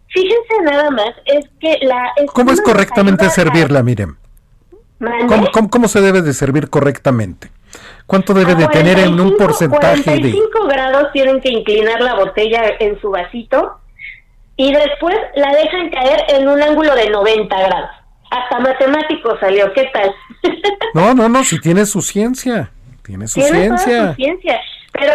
fíjense 0.08 0.62
nada 0.64 0.90
más 0.90 1.10
es 1.26 1.48
que 1.60 1.78
la 1.82 2.12
¿Cómo 2.32 2.50
es 2.50 2.60
correctamente 2.60 3.30
servirla, 3.30 3.82
Miriam? 3.82 4.16
¿Cómo, 5.28 5.50
cómo, 5.52 5.70
cómo 5.70 5.88
se 5.88 6.00
debe 6.00 6.22
de 6.22 6.32
servir 6.32 6.70
correctamente? 6.70 7.50
¿Cuánto 8.06 8.34
debe 8.34 8.54
de 8.54 8.66
tener 8.68 8.98
en 8.98 9.18
un 9.18 9.36
45 9.36 9.38
porcentaje 9.38 10.10
de... 10.10 10.32
45 10.32 10.66
grados 10.68 11.12
tienen 11.12 11.40
que 11.40 11.50
inclinar 11.50 12.00
la 12.00 12.14
botella 12.14 12.62
en 12.78 13.00
su 13.00 13.10
vasito 13.10 13.78
y 14.56 14.72
después 14.72 15.16
la 15.34 15.50
dejan 15.54 15.90
caer 15.90 16.20
en 16.28 16.48
un 16.48 16.62
ángulo 16.62 16.94
de 16.94 17.10
90 17.10 17.56
grados. 17.58 17.90
Hasta 18.30 18.60
matemático 18.60 19.36
salió, 19.40 19.72
¿qué 19.72 19.90
tal? 19.92 20.14
No, 20.94 21.14
no, 21.14 21.28
no, 21.28 21.42
si 21.42 21.58
tiene 21.58 21.86
su 21.86 22.02
ciencia, 22.02 22.70
tiene 23.02 23.26
su 23.26 23.40
Tiene 23.40 23.68
toda 23.68 23.78
ciencia. 23.78 24.08
su 24.08 24.14
ciencia. 24.14 24.60
Pero 24.92 25.14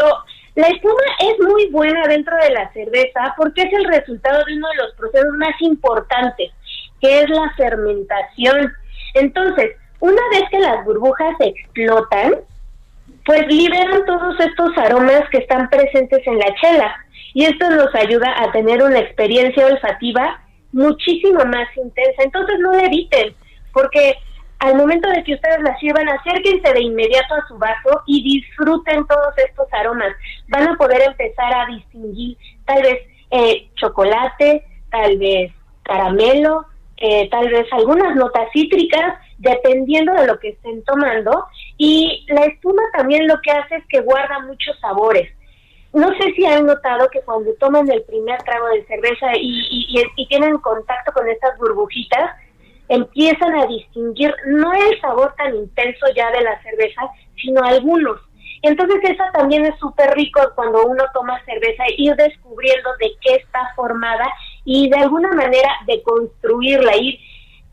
la 0.56 0.68
espuma 0.68 1.04
es 1.20 1.48
muy 1.48 1.70
buena 1.70 2.08
dentro 2.08 2.36
de 2.38 2.50
la 2.50 2.72
cerveza 2.74 3.36
porque 3.38 3.62
es 3.62 3.74
el 3.74 3.86
resultado 3.86 4.44
de 4.46 4.56
uno 4.56 4.68
de 4.70 4.76
los 4.78 4.96
procesos 4.96 5.38
más 5.38 5.54
importantes, 5.60 6.52
que 7.00 7.22
es 7.22 7.30
la 7.30 7.54
fermentación. 7.56 8.74
Entonces, 9.20 9.76
una 10.00 10.22
vez 10.32 10.44
que 10.52 10.60
las 10.60 10.86
burbujas 10.86 11.36
explotan, 11.40 12.36
pues 13.26 13.46
liberan 13.48 14.06
todos 14.06 14.40
estos 14.40 14.78
aromas 14.78 15.24
que 15.32 15.40
están 15.40 15.70
presentes 15.70 16.26
en 16.26 16.40
la 16.40 16.56
chela. 16.62 16.96
Y 17.34 17.46
esto 17.46 17.70
nos 17.70 17.94
ayuda 17.94 18.34
a 18.42 18.52
tener 18.52 18.82
una 18.82 19.00
experiencia 19.00 19.66
olfativa 19.66 20.42
muchísimo 20.72 21.44
más 21.46 21.68
intensa. 21.76 22.24
Entonces 22.24 22.60
no 22.60 22.72
la 22.74 22.84
eviten, 22.84 23.36
porque 23.74 24.16
al 24.60 24.76
momento 24.76 25.10
de 25.10 25.24
que 25.24 25.36
ustedes 25.36 25.62
la 25.62 25.78
sirvan, 25.78 26.10
acérquense 26.10 26.74
de 26.74 26.82
inmediato 26.82 27.36
a 27.36 27.48
su 27.48 27.58
vaso 27.58 28.02
y 28.08 28.24
disfruten 28.24 29.06
todos 29.06 29.38
estos 29.38 29.68
aromas. 29.72 30.14
Van 30.48 30.68
a 30.70 30.78
poder 30.78 31.02
empezar 31.02 31.54
a 31.54 31.66
distinguir 31.68 32.38
tal 32.66 32.82
vez 32.82 33.02
eh, 33.32 33.70
chocolate, 33.76 34.64
tal 34.90 35.18
vez 35.18 35.52
caramelo, 35.84 36.66
eh, 36.98 37.30
tal 37.30 37.50
vez 37.50 37.66
algunas 37.72 38.16
notas 38.16 38.48
cítricas, 38.54 39.16
dependiendo 39.38 40.14
de 40.14 40.28
lo 40.28 40.40
que 40.40 40.50
estén 40.50 40.84
tomando. 40.84 41.46
Y 41.78 42.26
la 42.30 42.46
espuma 42.46 42.82
también 42.94 43.28
lo 43.28 43.40
que 43.42 43.52
hace 43.52 43.76
es 43.78 43.86
que 43.88 44.02
guarda 44.02 44.40
muchos 44.40 44.78
sabores. 44.80 45.32
No 45.94 46.10
sé 46.18 46.34
si 46.36 46.46
han 46.46 46.66
notado 46.66 47.08
que 47.10 47.22
cuando 47.22 47.54
toman 47.56 47.90
el 47.90 48.04
primer 48.04 48.42
trago 48.44 48.68
de 48.68 48.86
cerveza 48.86 49.28
y, 49.36 49.88
y- 50.16 50.28
tienen 50.28 50.58
contacto 50.58 51.12
con 51.14 51.28
estas 51.30 51.58
burbujitas, 51.58 52.32
empiezan 52.90 53.56
a 53.56 53.66
distinguir 53.66 54.34
no 54.48 54.74
el 54.74 55.00
sabor 55.02 55.34
tan 55.38 55.56
intenso 55.56 56.06
ya 56.16 56.30
de 56.32 56.42
la 56.42 56.62
cerveza, 56.62 57.02
sino 57.42 57.64
algunos. 57.64 58.20
Entonces 58.62 59.00
esa 59.04 59.32
también 59.32 59.66
es 59.66 59.78
súper 59.80 60.12
rico 60.16 60.42
cuando 60.56 60.86
uno 60.86 61.04
toma 61.14 61.40
cerveza, 61.46 61.84
ir 61.98 62.16
descubriendo 62.16 62.90
de 63.00 63.12
qué 63.22 63.36
está 63.36 63.72
formada 63.76 64.26
y 64.70 64.90
de 64.90 64.98
alguna 64.98 65.32
manera 65.32 65.70
de 65.86 66.04
construirla, 66.04 66.98
ir 66.98 67.18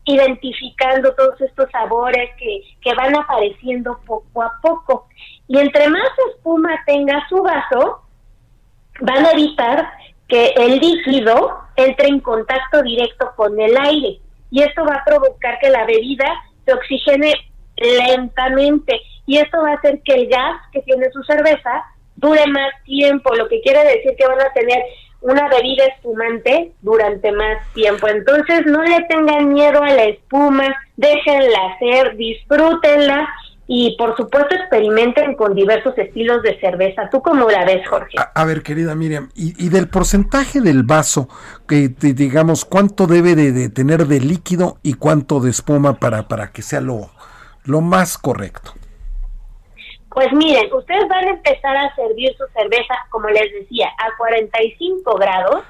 identificando 0.05 1.13
todos 1.13 1.41
estos 1.41 1.69
sabores 1.69 2.29
que, 2.37 2.61
que 2.81 2.93
van 2.93 3.13
apareciendo 3.17 3.99
poco 4.05 4.41
a 4.41 4.53
poco. 4.61 5.09
Y 5.49 5.59
entre 5.59 5.89
más 5.89 6.07
espuma 6.29 6.71
tenga 6.85 7.21
su 7.27 7.43
vaso, 7.43 7.99
van 9.01 9.25
a 9.25 9.31
evitar 9.31 9.91
que 10.29 10.53
el 10.55 10.79
líquido 10.79 11.59
entre 11.75 12.07
en 12.07 12.21
contacto 12.21 12.81
directo 12.81 13.29
con 13.35 13.59
el 13.59 13.75
aire 13.75 14.19
y 14.49 14.61
esto 14.63 14.85
va 14.85 14.95
a 14.95 15.03
provocar 15.03 15.59
que 15.59 15.69
la 15.69 15.85
bebida 15.85 16.25
se 16.63 16.73
oxigene 16.73 17.33
lentamente 17.75 19.01
y 19.25 19.39
esto 19.39 19.61
va 19.61 19.71
a 19.71 19.75
hacer 19.75 20.01
que 20.01 20.13
el 20.13 20.29
gas 20.29 20.61
que 20.71 20.81
tiene 20.83 21.11
su 21.11 21.21
cerveza 21.23 21.83
dure 22.15 22.47
más 22.47 22.71
tiempo, 22.85 23.35
lo 23.35 23.49
que 23.49 23.59
quiere 23.59 23.83
decir 23.83 24.15
que 24.17 24.27
van 24.27 24.39
a 24.39 24.53
tener 24.53 24.81
una 25.25 25.49
bebida 25.49 25.85
espumante 25.85 26.71
durante 26.81 27.31
más 27.31 27.57
tiempo. 27.73 28.07
Entonces 28.07 28.65
no 28.67 28.83
le 28.83 29.03
tengan 29.09 29.51
miedo 29.51 29.81
a 29.81 29.89
la 29.89 30.03
espuma, 30.05 30.67
déjenla 30.97 31.57
hacer, 31.73 32.15
disfrútenla 32.15 33.27
y 33.67 33.95
por 33.97 34.15
supuesto 34.15 34.53
experimenten 34.53 35.33
con 35.35 35.55
diversos 35.55 35.97
estilos 35.97 36.43
de 36.43 36.59
cerveza. 36.59 37.09
¿Tú 37.09 37.23
cómo 37.23 37.49
la 37.49 37.65
ves, 37.65 37.87
Jorge? 37.87 38.15
A, 38.35 38.45
ver, 38.45 38.61
querida 38.61 38.93
Miriam, 38.93 39.29
y, 39.33 39.65
y 39.65 39.69
del 39.69 39.87
porcentaje 39.89 40.61
del 40.61 40.83
vaso, 40.83 41.27
que 41.67 41.89
te- 41.89 42.13
digamos, 42.13 42.63
¿cuánto 42.63 43.07
debe 43.07 43.33
de, 43.33 43.51
de 43.51 43.69
tener 43.69 44.05
de 44.05 44.19
líquido 44.19 44.77
y 44.83 44.93
cuánto 44.93 45.39
de 45.39 45.49
espuma 45.49 45.95
para, 45.99 46.27
para 46.27 46.51
que 46.51 46.61
sea 46.61 46.81
lo, 46.81 47.09
lo 47.63 47.81
más 47.81 48.19
correcto? 48.19 48.73
Pues 50.15 50.31
miren, 50.31 50.73
ustedes 50.73 51.09
van 51.09 51.27
a 51.27 51.31
empezar 51.31 51.75
a 51.75 51.93
servir 51.93 52.33
su 52.37 52.45
cerveza, 52.53 52.95
como 53.09 53.27
les 53.27 53.51
decía, 53.51 53.89
a 53.99 54.15
45 54.17 55.13
grados 55.15 55.63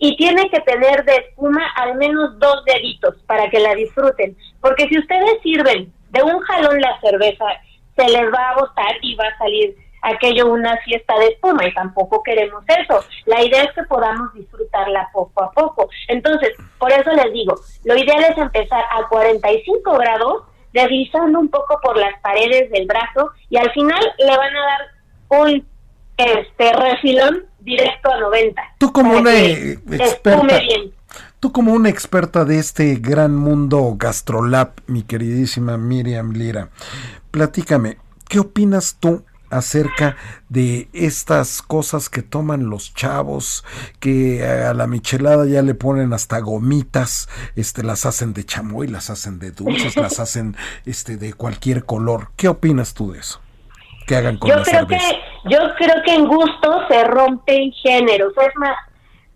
y 0.00 0.16
tiene 0.16 0.48
que 0.48 0.60
tener 0.60 1.04
de 1.04 1.14
espuma 1.16 1.62
al 1.76 1.96
menos 1.96 2.38
dos 2.38 2.64
deditos 2.64 3.16
para 3.26 3.50
que 3.50 3.60
la 3.60 3.74
disfruten. 3.74 4.34
Porque 4.62 4.88
si 4.88 4.98
ustedes 4.98 5.42
sirven 5.42 5.92
de 6.08 6.22
un 6.22 6.40
jalón 6.40 6.80
la 6.80 6.98
cerveza, 7.02 7.44
se 7.94 8.08
les 8.08 8.32
va 8.32 8.50
a 8.50 8.54
botar 8.54 8.96
y 9.02 9.14
va 9.14 9.26
a 9.26 9.36
salir 9.36 9.76
aquello 10.00 10.46
una 10.46 10.74
fiesta 10.78 11.18
de 11.18 11.26
espuma 11.26 11.66
y 11.66 11.74
tampoco 11.74 12.22
queremos 12.22 12.64
eso. 12.68 13.04
La 13.26 13.42
idea 13.42 13.62
es 13.62 13.72
que 13.72 13.82
podamos 13.84 14.32
disfrutarla 14.32 15.10
poco 15.12 15.44
a 15.44 15.52
poco. 15.52 15.90
Entonces, 16.08 16.56
por 16.78 16.90
eso 16.90 17.10
les 17.12 17.30
digo, 17.32 17.56
lo 17.84 17.94
ideal 17.94 18.24
es 18.24 18.38
empezar 18.38 18.84
a 18.90 19.06
45 19.08 19.98
grados, 19.98 20.44
deslizando 20.72 21.38
un 21.38 21.48
poco 21.48 21.78
por 21.82 21.96
las 21.96 22.20
paredes 22.20 22.70
del 22.70 22.86
brazo 22.86 23.30
y 23.50 23.56
al 23.56 23.70
final 23.72 24.00
le 24.18 24.36
van 24.36 24.56
a 24.56 24.60
dar 24.66 25.40
un 25.40 25.66
este 26.16 26.72
refilón 26.72 27.44
directo 27.60 28.10
a 28.10 28.20
90. 28.20 28.62
Tú 28.78 28.92
como 28.92 29.16
una 29.16 29.30
que 29.30 29.78
experta, 29.90 30.58
bien. 30.58 30.92
tú 31.40 31.52
como 31.52 31.72
una 31.72 31.88
experta 31.88 32.44
de 32.44 32.58
este 32.58 32.96
gran 32.96 33.34
mundo 33.34 33.94
gastrolab, 33.96 34.72
mi 34.86 35.02
queridísima 35.02 35.76
Miriam 35.78 36.32
Lira, 36.32 36.68
platícame, 37.30 37.98
¿qué 38.28 38.40
opinas 38.40 38.96
tú 39.00 39.24
acerca 39.52 40.16
de 40.48 40.88
estas 40.92 41.62
cosas 41.62 42.08
que 42.08 42.22
toman 42.22 42.70
los 42.70 42.94
chavos, 42.94 43.64
que 44.00 44.44
a 44.44 44.74
la 44.74 44.86
michelada 44.86 45.46
ya 45.46 45.62
le 45.62 45.74
ponen 45.74 46.12
hasta 46.12 46.40
gomitas, 46.40 47.28
este, 47.54 47.82
las 47.82 48.06
hacen 48.06 48.32
de 48.32 48.44
chamoy, 48.44 48.88
las 48.88 49.10
hacen 49.10 49.38
de 49.38 49.50
dulces, 49.50 49.96
las 49.96 50.18
hacen 50.20 50.56
este, 50.86 51.16
de 51.16 51.34
cualquier 51.34 51.84
color. 51.84 52.28
¿Qué 52.36 52.48
opinas 52.48 52.94
tú 52.94 53.12
de 53.12 53.20
eso? 53.20 53.40
Que 54.06 54.16
hagan 54.16 54.38
con 54.38 54.50
yo 54.50 54.56
la 54.56 54.62
creo 54.62 54.80
cerveza. 54.80 55.10
que 55.10 55.50
yo 55.50 55.58
creo 55.76 56.02
que 56.04 56.14
en 56.14 56.26
gusto 56.26 56.88
se 56.88 57.04
rompen 57.04 57.72
géneros 57.72 58.32
es 58.36 58.56
más 58.56 58.76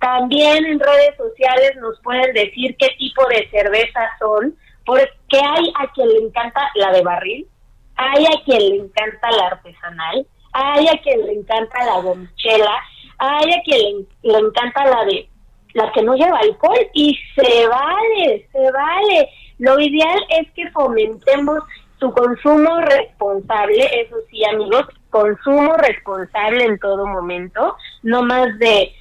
también 0.01 0.65
en 0.65 0.79
redes 0.79 1.17
sociales 1.17 1.73
nos 1.81 1.99
pueden 2.03 2.35
decir 2.35 2.77
qué 2.79 2.89
tipo 2.99 3.27
de 3.29 3.49
cervezas 3.51 4.11
son 4.19 4.55
porque 4.85 5.09
hay 5.33 5.73
a 5.81 5.91
quien 5.93 6.09
le 6.09 6.19
encanta 6.19 6.61
la 6.75 6.93
de 6.93 7.03
barril 7.03 7.49
hay 7.97 8.27
a 8.27 8.45
quien 8.45 8.59
le 8.59 8.77
encanta 8.77 9.31
la 9.31 9.47
artesanal 9.49 10.27
hay 10.53 10.89
a 10.89 11.03
quien 11.03 11.27
le 11.27 11.33
encanta 11.33 11.85
la 11.85 12.01
gomichela 12.01 12.83
hay 13.19 13.53
a 13.53 13.63
quien 13.63 14.07
le, 14.23 14.33
le 14.33 14.39
encanta 14.39 14.85
la 14.87 15.05
de 15.05 15.29
la 15.77 15.93
que 15.93 16.03
no 16.03 16.15
lleva 16.15 16.39
alcohol 16.39 16.79
y 16.95 17.19
se 17.35 17.69
vale, 17.69 18.49
se 18.51 18.73
vale. 18.73 19.29
Lo 19.59 19.79
ideal 19.79 20.19
es 20.31 20.51
que 20.53 20.71
fomentemos 20.71 21.59
su 22.01 22.11
consumo 22.13 22.79
responsable, 22.81 23.85
eso 24.01 24.17
sí 24.31 24.43
amigos, 24.47 24.87
consumo 25.11 25.75
responsable 25.77 26.65
en 26.65 26.79
todo 26.79 27.07
momento, 27.07 27.77
no 28.03 28.23
más 28.23 28.59
de 28.59 28.93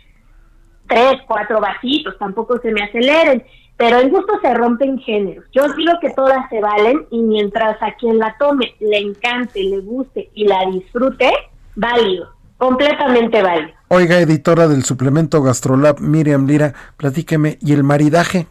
tres, 0.87 1.15
cuatro 1.27 1.59
vasitos, 1.59 2.17
tampoco 2.19 2.59
se 2.59 2.71
me 2.71 2.83
aceleren, 2.83 3.43
pero 3.77 3.99
en 3.99 4.09
gusto 4.09 4.33
se 4.41 4.53
rompen 4.53 4.99
géneros. 4.99 5.45
Yo 5.53 5.67
digo 5.73 5.93
que 6.01 6.11
todas 6.11 6.49
se 6.49 6.61
valen 6.61 7.05
y 7.11 7.19
mientras 7.21 7.81
a 7.81 7.93
quien 7.95 8.17
la 8.19 8.35
tome 8.39 8.73
le 8.79 8.97
encante, 8.99 9.61
le 9.63 9.79
guste 9.79 10.29
y 10.33 10.47
la 10.47 10.65
disfrute, 10.71 11.31
válido, 11.75 12.29
completamente 12.57 13.41
válido. 13.41 13.73
Oiga, 13.89 14.19
editora 14.19 14.67
del 14.67 14.83
suplemento 14.83 15.41
Gastrolab, 15.43 15.99
Miriam 15.99 16.47
Lira, 16.47 16.73
platíqueme, 16.97 17.57
¿y 17.61 17.73
el 17.73 17.83
maridaje? 17.83 18.47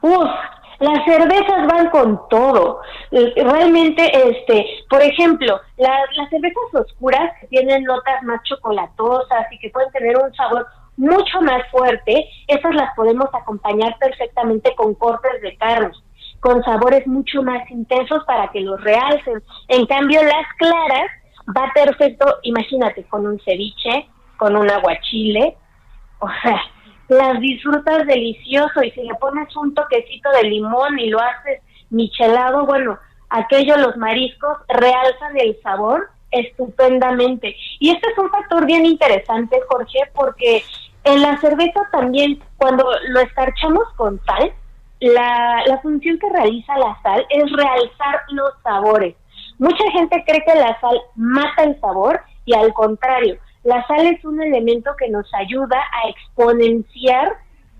Uf, 0.00 0.28
las 0.80 1.04
cervezas 1.04 1.66
van 1.66 1.90
con 1.90 2.20
todo. 2.28 2.80
Realmente, 3.10 4.02
este, 4.30 4.64
por 4.88 5.02
ejemplo, 5.02 5.58
la- 5.76 6.00
las 6.16 6.28
cervezas 6.30 6.74
oscuras 6.86 7.32
que 7.40 7.46
tienen 7.48 7.82
notas 7.84 8.22
más 8.22 8.40
chocolatosas 8.44 9.46
y 9.50 9.58
que 9.58 9.70
pueden 9.70 9.90
tener 9.90 10.16
un 10.16 10.32
sabor 10.34 10.66
mucho 10.98 11.40
más 11.40 11.62
fuerte, 11.70 12.28
esas 12.46 12.74
las 12.74 12.94
podemos 12.94 13.28
acompañar 13.32 13.96
perfectamente 13.98 14.74
con 14.74 14.94
cortes 14.94 15.40
de 15.40 15.56
carne, 15.56 15.92
con 16.40 16.62
sabores 16.64 17.06
mucho 17.06 17.42
más 17.42 17.68
intensos 17.70 18.24
para 18.26 18.48
que 18.48 18.60
los 18.60 18.82
realcen. 18.82 19.42
En 19.68 19.86
cambio, 19.86 20.22
las 20.22 20.46
claras 20.58 21.10
va 21.56 21.70
perfecto, 21.72 22.38
imagínate, 22.42 23.04
con 23.04 23.26
un 23.26 23.40
ceviche, 23.40 24.08
con 24.36 24.56
un 24.56 24.70
aguachile, 24.70 25.56
o 26.18 26.28
sea, 26.42 26.60
las 27.08 27.40
disfrutas 27.40 28.06
delicioso 28.06 28.82
y 28.82 28.90
si 28.90 29.02
le 29.02 29.14
pones 29.14 29.54
un 29.56 29.74
toquecito 29.74 30.30
de 30.30 30.48
limón 30.48 30.98
y 30.98 31.08
lo 31.08 31.20
haces 31.20 31.62
michelado, 31.90 32.66
bueno, 32.66 32.98
aquello 33.30 33.76
los 33.76 33.96
mariscos 33.96 34.58
realzan 34.68 35.38
el 35.38 35.58
sabor 35.62 36.10
estupendamente. 36.30 37.56
Y 37.78 37.90
este 37.90 38.10
es 38.10 38.18
un 38.18 38.30
factor 38.30 38.66
bien 38.66 38.84
interesante, 38.84 39.58
Jorge, 39.68 40.00
porque 40.14 40.62
en 41.08 41.22
la 41.22 41.38
cerveza 41.40 41.80
también, 41.90 42.42
cuando 42.56 42.84
lo 43.08 43.20
escarchamos 43.20 43.84
con 43.96 44.20
sal, 44.24 44.52
la, 45.00 45.62
la 45.66 45.78
función 45.80 46.18
que 46.18 46.28
realiza 46.28 46.76
la 46.76 47.00
sal 47.02 47.26
es 47.30 47.50
realzar 47.52 48.22
los 48.30 48.50
sabores. 48.62 49.14
Mucha 49.58 49.90
gente 49.92 50.22
cree 50.26 50.44
que 50.44 50.54
la 50.54 50.78
sal 50.80 51.00
mata 51.16 51.64
el 51.64 51.80
sabor 51.80 52.20
y 52.44 52.54
al 52.54 52.72
contrario, 52.74 53.38
la 53.64 53.86
sal 53.86 54.06
es 54.06 54.24
un 54.24 54.40
elemento 54.42 54.90
que 54.98 55.08
nos 55.08 55.26
ayuda 55.34 55.78
a 55.78 56.08
exponenciar 56.08 57.36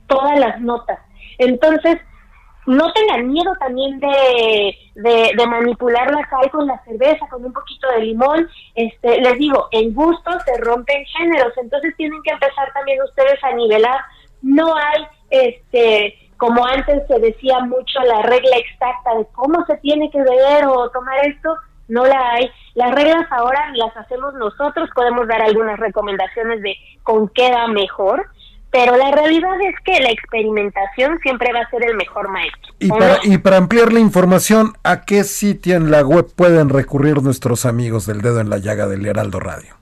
todas 0.07 0.39
las 0.39 0.61
notas. 0.61 0.99
Entonces, 1.39 1.99
no 2.69 2.93
tengan 2.93 3.33
miedo 3.33 3.51
también 3.59 3.99
de, 3.99 4.77
de, 4.95 5.47
manipular 5.47 6.11
la 6.11 6.29
sal 6.29 6.51
con 6.51 6.67
la 6.67 6.79
cerveza, 6.85 7.27
con 7.31 7.43
un 7.43 7.53
poquito 7.53 7.89
de 7.93 8.03
limón. 8.03 8.47
Este, 8.75 9.23
les 9.23 9.39
digo, 9.39 9.69
en 9.71 9.95
gusto 9.95 10.31
se 10.45 10.61
rompen 10.61 11.03
géneros, 11.07 11.55
entonces 11.57 11.97
tienen 11.97 12.23
que 12.23 12.31
empezar 12.31 12.71
también 12.75 13.03
ustedes 13.03 13.43
a 13.43 13.55
nivelar. 13.55 14.01
No 14.43 14.77
hay, 14.77 15.07
este, 15.31 16.15
como 16.37 16.67
antes 16.67 17.07
se 17.09 17.19
decía 17.21 17.61
mucho, 17.61 18.01
la 18.07 18.21
regla 18.21 18.59
exacta 18.59 19.15
de 19.17 19.27
cómo 19.33 19.65
se 19.65 19.79
tiene 19.79 20.11
que 20.11 20.21
beber 20.21 20.67
o 20.67 20.91
tomar 20.91 21.27
esto, 21.27 21.57
no 21.89 22.05
la 22.05 22.33
hay. 22.33 22.51
Las 22.75 22.95
reglas 22.95 23.27
ahora 23.31 23.73
las 23.77 23.97
hacemos 23.97 24.35
nosotros, 24.35 24.91
podemos 24.95 25.27
dar 25.27 25.41
algunas 25.41 25.81
recomendaciones 25.81 26.61
de 26.61 26.77
con 27.03 27.31
qué 27.31 27.51
da 27.51 27.67
mejor, 27.67 28.27
pero 28.71 28.97
la 28.97 29.11
realidad 29.11 29.61
es 29.63 29.75
que 29.85 30.01
la 30.01 30.11
experimentación 30.11 31.19
siempre 31.21 31.53
va 31.53 31.61
a 31.61 31.71
ser 31.71 31.85
el 31.85 31.97
mejor 31.97 32.29
maestro. 32.29 32.73
Y 32.79 32.91
¿o 32.91 32.99
para, 32.99 33.15
no? 33.15 33.21
y 33.25 33.39
para 33.39 33.57
ampliar 33.57 33.91
la 33.93 34.01
información, 34.01 34.75
¿a 34.85 35.07
qué 35.07 35.25
sitio 35.25 35.77
en 35.77 35.91
la 35.91 36.03
web 36.03 36.27
pueden 36.37 36.69
recurrir 36.69 37.23
nuestros 37.23 37.65
amigos 37.65 38.05
del 38.07 38.21
dedo 38.21 38.41
en 38.41 38.51
la 38.51 38.59
llaga 38.59 38.87
del 38.87 39.07
Heraldo 39.07 39.41
Radio? 39.41 39.75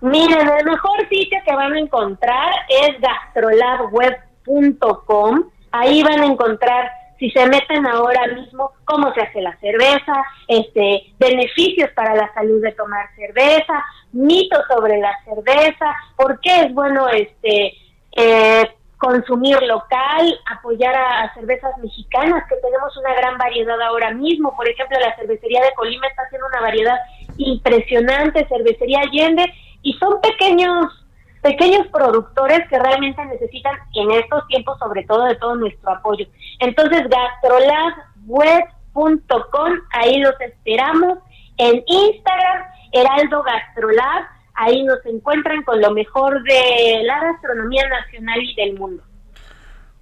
Miren, 0.00 0.48
el 0.48 0.64
mejor 0.64 1.06
sitio 1.08 1.38
que 1.46 1.54
van 1.54 1.74
a 1.74 1.78
encontrar 1.78 2.52
es 2.68 2.98
gastrolabweb.com. 3.00 5.44
Ahí 5.72 6.02
van 6.02 6.20
a 6.20 6.26
encontrar, 6.26 6.90
si 7.18 7.30
se 7.30 7.46
meten 7.46 7.86
ahora 7.86 8.26
mismo, 8.28 8.72
cómo 8.84 9.12
se 9.12 9.20
hace 9.22 9.40
la 9.40 9.56
cerveza, 9.58 10.22
este, 10.48 11.14
beneficios 11.18 11.90
para 11.94 12.14
la 12.14 12.30
salud 12.34 12.62
de 12.62 12.72
tomar 12.72 13.06
cerveza, 13.16 13.82
mitos 14.12 14.62
sobre 14.68 14.98
la 14.98 15.12
cerveza, 15.24 15.86
por 16.16 16.38
qué 16.40 16.60
es 16.62 16.74
bueno 16.74 17.08
este 17.08 17.74
eh, 18.16 18.64
consumir 18.98 19.60
local, 19.62 20.40
apoyar 20.46 20.94
a, 20.94 21.34
cervezas 21.34 21.76
mexicanas, 21.78 22.44
que 22.48 22.56
tenemos 22.56 22.96
una 22.96 23.14
gran 23.14 23.36
variedad 23.36 23.80
ahora 23.82 24.12
mismo. 24.12 24.54
Por 24.56 24.68
ejemplo, 24.68 24.98
la 24.98 25.14
cervecería 25.16 25.62
de 25.62 25.74
Colima 25.74 26.06
está 26.06 26.22
haciendo 26.22 26.46
una 26.46 26.60
variedad 26.60 26.96
impresionante, 27.36 28.46
cervecería 28.48 29.00
Allende, 29.00 29.52
y 29.82 29.92
son 29.94 30.20
pequeños 30.20 31.00
pequeños 31.42 31.88
productores 31.88 32.60
que 32.70 32.78
realmente 32.78 33.22
necesitan 33.26 33.76
en 33.94 34.12
estos 34.12 34.46
tiempos 34.46 34.78
sobre 34.78 35.04
todo 35.04 35.26
de 35.26 35.36
todo 35.36 35.56
nuestro 35.56 35.90
apoyo. 35.90 36.26
Entonces, 36.58 37.02
gastrolabweb.com, 37.06 39.72
ahí 39.90 40.20
los 40.20 40.40
esperamos. 40.40 41.18
En 41.58 41.84
Instagram, 41.86 42.64
Heraldo 42.92 43.42
Gastrolab, 43.42 44.24
ahí 44.54 44.82
nos 44.84 45.04
encuentran 45.06 45.62
con 45.62 45.80
lo 45.80 45.90
mejor 45.92 46.42
de 46.42 47.02
la 47.04 47.20
gastronomía 47.20 47.88
nacional 47.88 48.38
y 48.42 48.54
del 48.54 48.78
mundo. 48.78 49.02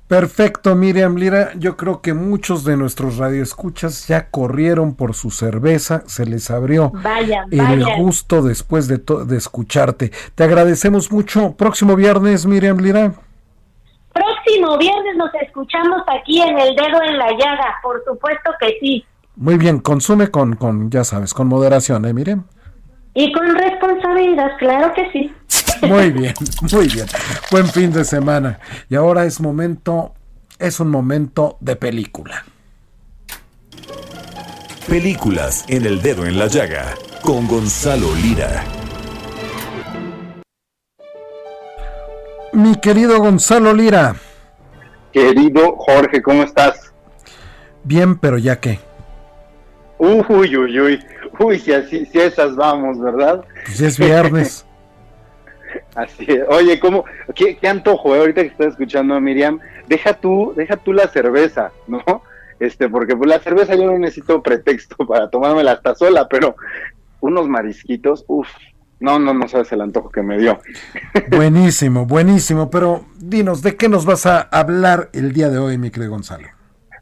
Perfecto, 0.09 0.75
Miriam 0.75 1.17
Lira. 1.17 1.53
Yo 1.57 1.77
creo 1.79 2.03
que 2.03 2.13
muchos 2.13 2.65
de 2.65 2.77
nuestros 2.77 3.17
radioescuchas 3.17 4.07
ya 4.09 4.29
corrieron 4.31 4.95
por 4.95 5.15
su 5.15 5.31
cerveza, 5.31 6.03
se 6.07 6.27
les 6.27 6.51
abrió 6.51 6.91
Vayan, 6.91 7.49
el 7.51 7.59
vayan. 7.59 7.99
gusto 8.03 8.43
después 8.43 8.89
de, 8.89 9.01
de 9.27 9.37
escucharte. 9.39 10.13
Te 10.35 10.45
agradecemos 10.45 11.11
mucho. 11.11 11.57
Próximo 11.57 11.97
viernes, 11.97 12.45
Miriam 12.45 12.77
Lira. 12.77 13.15
Próximo 14.13 14.77
viernes 14.77 15.17
nos 15.17 15.33
escuchamos 15.41 16.03
aquí 16.09 16.43
en 16.43 16.59
El 16.59 16.77
Dedo 16.77 17.03
en 17.03 17.17
la 17.17 17.31
Llaga, 17.31 17.77
por 17.83 18.05
supuesto 18.05 18.51
que 18.61 18.77
sí. 18.81 19.05
Muy 19.37 19.57
bien, 19.57 19.79
consume 19.79 20.31
con, 20.31 20.57
con, 20.57 20.91
ya 20.91 21.05
sabes, 21.05 21.33
con 21.33 21.47
moderación, 21.47 22.05
¿eh, 22.05 22.13
Miriam? 22.13 22.45
Y 23.15 23.33
con 23.33 23.55
responsabilidad, 23.55 24.57
claro 24.59 24.93
que 24.95 25.11
sí. 25.13 25.33
Muy 25.87 26.11
bien, 26.13 26.33
muy 26.71 26.87
bien. 26.87 27.07
Buen 27.51 27.67
fin 27.67 27.93
de 27.93 28.05
semana. 28.05 28.61
Y 28.89 28.95
ahora 28.95 29.25
es 29.25 29.41
momento, 29.41 30.15
es 30.61 30.79
un 30.79 30.89
momento 30.91 31.57
de 31.59 31.75
película. 31.75 32.45
Películas 34.89 35.65
en 35.69 35.85
el 35.85 36.01
dedo 36.01 36.25
en 36.25 36.39
la 36.39 36.47
llaga 36.47 36.95
con 37.21 37.49
Gonzalo 37.49 38.15
Lira. 38.15 38.65
Mi 42.53 42.77
querido 42.77 43.19
Gonzalo 43.19 43.73
Lira, 43.75 44.15
Querido 45.13 45.77
Jorge, 45.77 46.23
¿cómo 46.23 46.43
estás? 46.45 46.93
bien, 47.83 48.17
pero 48.19 48.39
ya 48.39 48.61
que, 48.61 48.79
Uy, 49.99 50.57
uy, 50.57 50.81
uy. 50.81 51.05
Uy, 51.39 51.59
si 51.59 51.73
así, 51.73 52.07
si 52.07 52.19
esas 52.19 52.57
vamos, 52.57 53.01
¿verdad? 53.01 53.45
pues 53.65 53.81
es 53.81 53.99
viernes. 53.99 54.67
Así 55.95 56.27
es. 56.29 56.43
Oye, 56.49 56.79
¿cómo? 56.79 57.05
¿Qué, 57.35 57.57
qué 57.57 57.69
antojo, 57.69 58.15
eh? 58.15 58.21
Ahorita 58.21 58.43
que 58.43 58.49
estás 58.49 58.69
escuchando 58.69 59.15
a 59.15 59.21
Miriam, 59.21 59.59
deja 59.89 60.13
tú, 60.13 60.53
deja 60.55 60.77
tú 60.77 60.93
la 60.93 61.09
cerveza, 61.09 61.73
¿no? 61.87 62.03
Este, 62.61 62.89
porque 62.89 63.17
pues 63.17 63.29
la 63.29 63.41
cerveza 63.41 63.75
yo 63.75 63.87
no 63.87 63.99
necesito 63.99 64.43
pretexto 64.43 64.97
para 65.07 65.31
tomármela 65.31 65.73
hasta 65.73 65.95
sola, 65.95 66.29
pero 66.29 66.57
unos 67.21 67.49
marisquitos, 67.49 68.25
uff, 68.29 68.49
no, 69.01 69.19
no, 69.19 69.35
no 69.35 69.49
sabes 69.49 69.73
el 69.73 69.81
antojo 69.81 70.11
que 70.11 70.23
me 70.23 70.39
dio. 70.39 70.61
Buenísimo, 71.31 72.07
buenísimo. 72.07 72.71
Pero 72.71 73.05
dinos, 73.19 73.63
¿de 73.63 73.77
qué 73.77 73.89
nos 73.89 74.05
vas 74.05 74.27
a 74.27 74.41
hablar 74.43 75.11
el 75.13 75.33
día 75.33 75.49
de 75.49 75.59
hoy, 75.59 75.77
mi 75.79 75.91
querido 75.91 76.13
Gonzalo? 76.13 76.49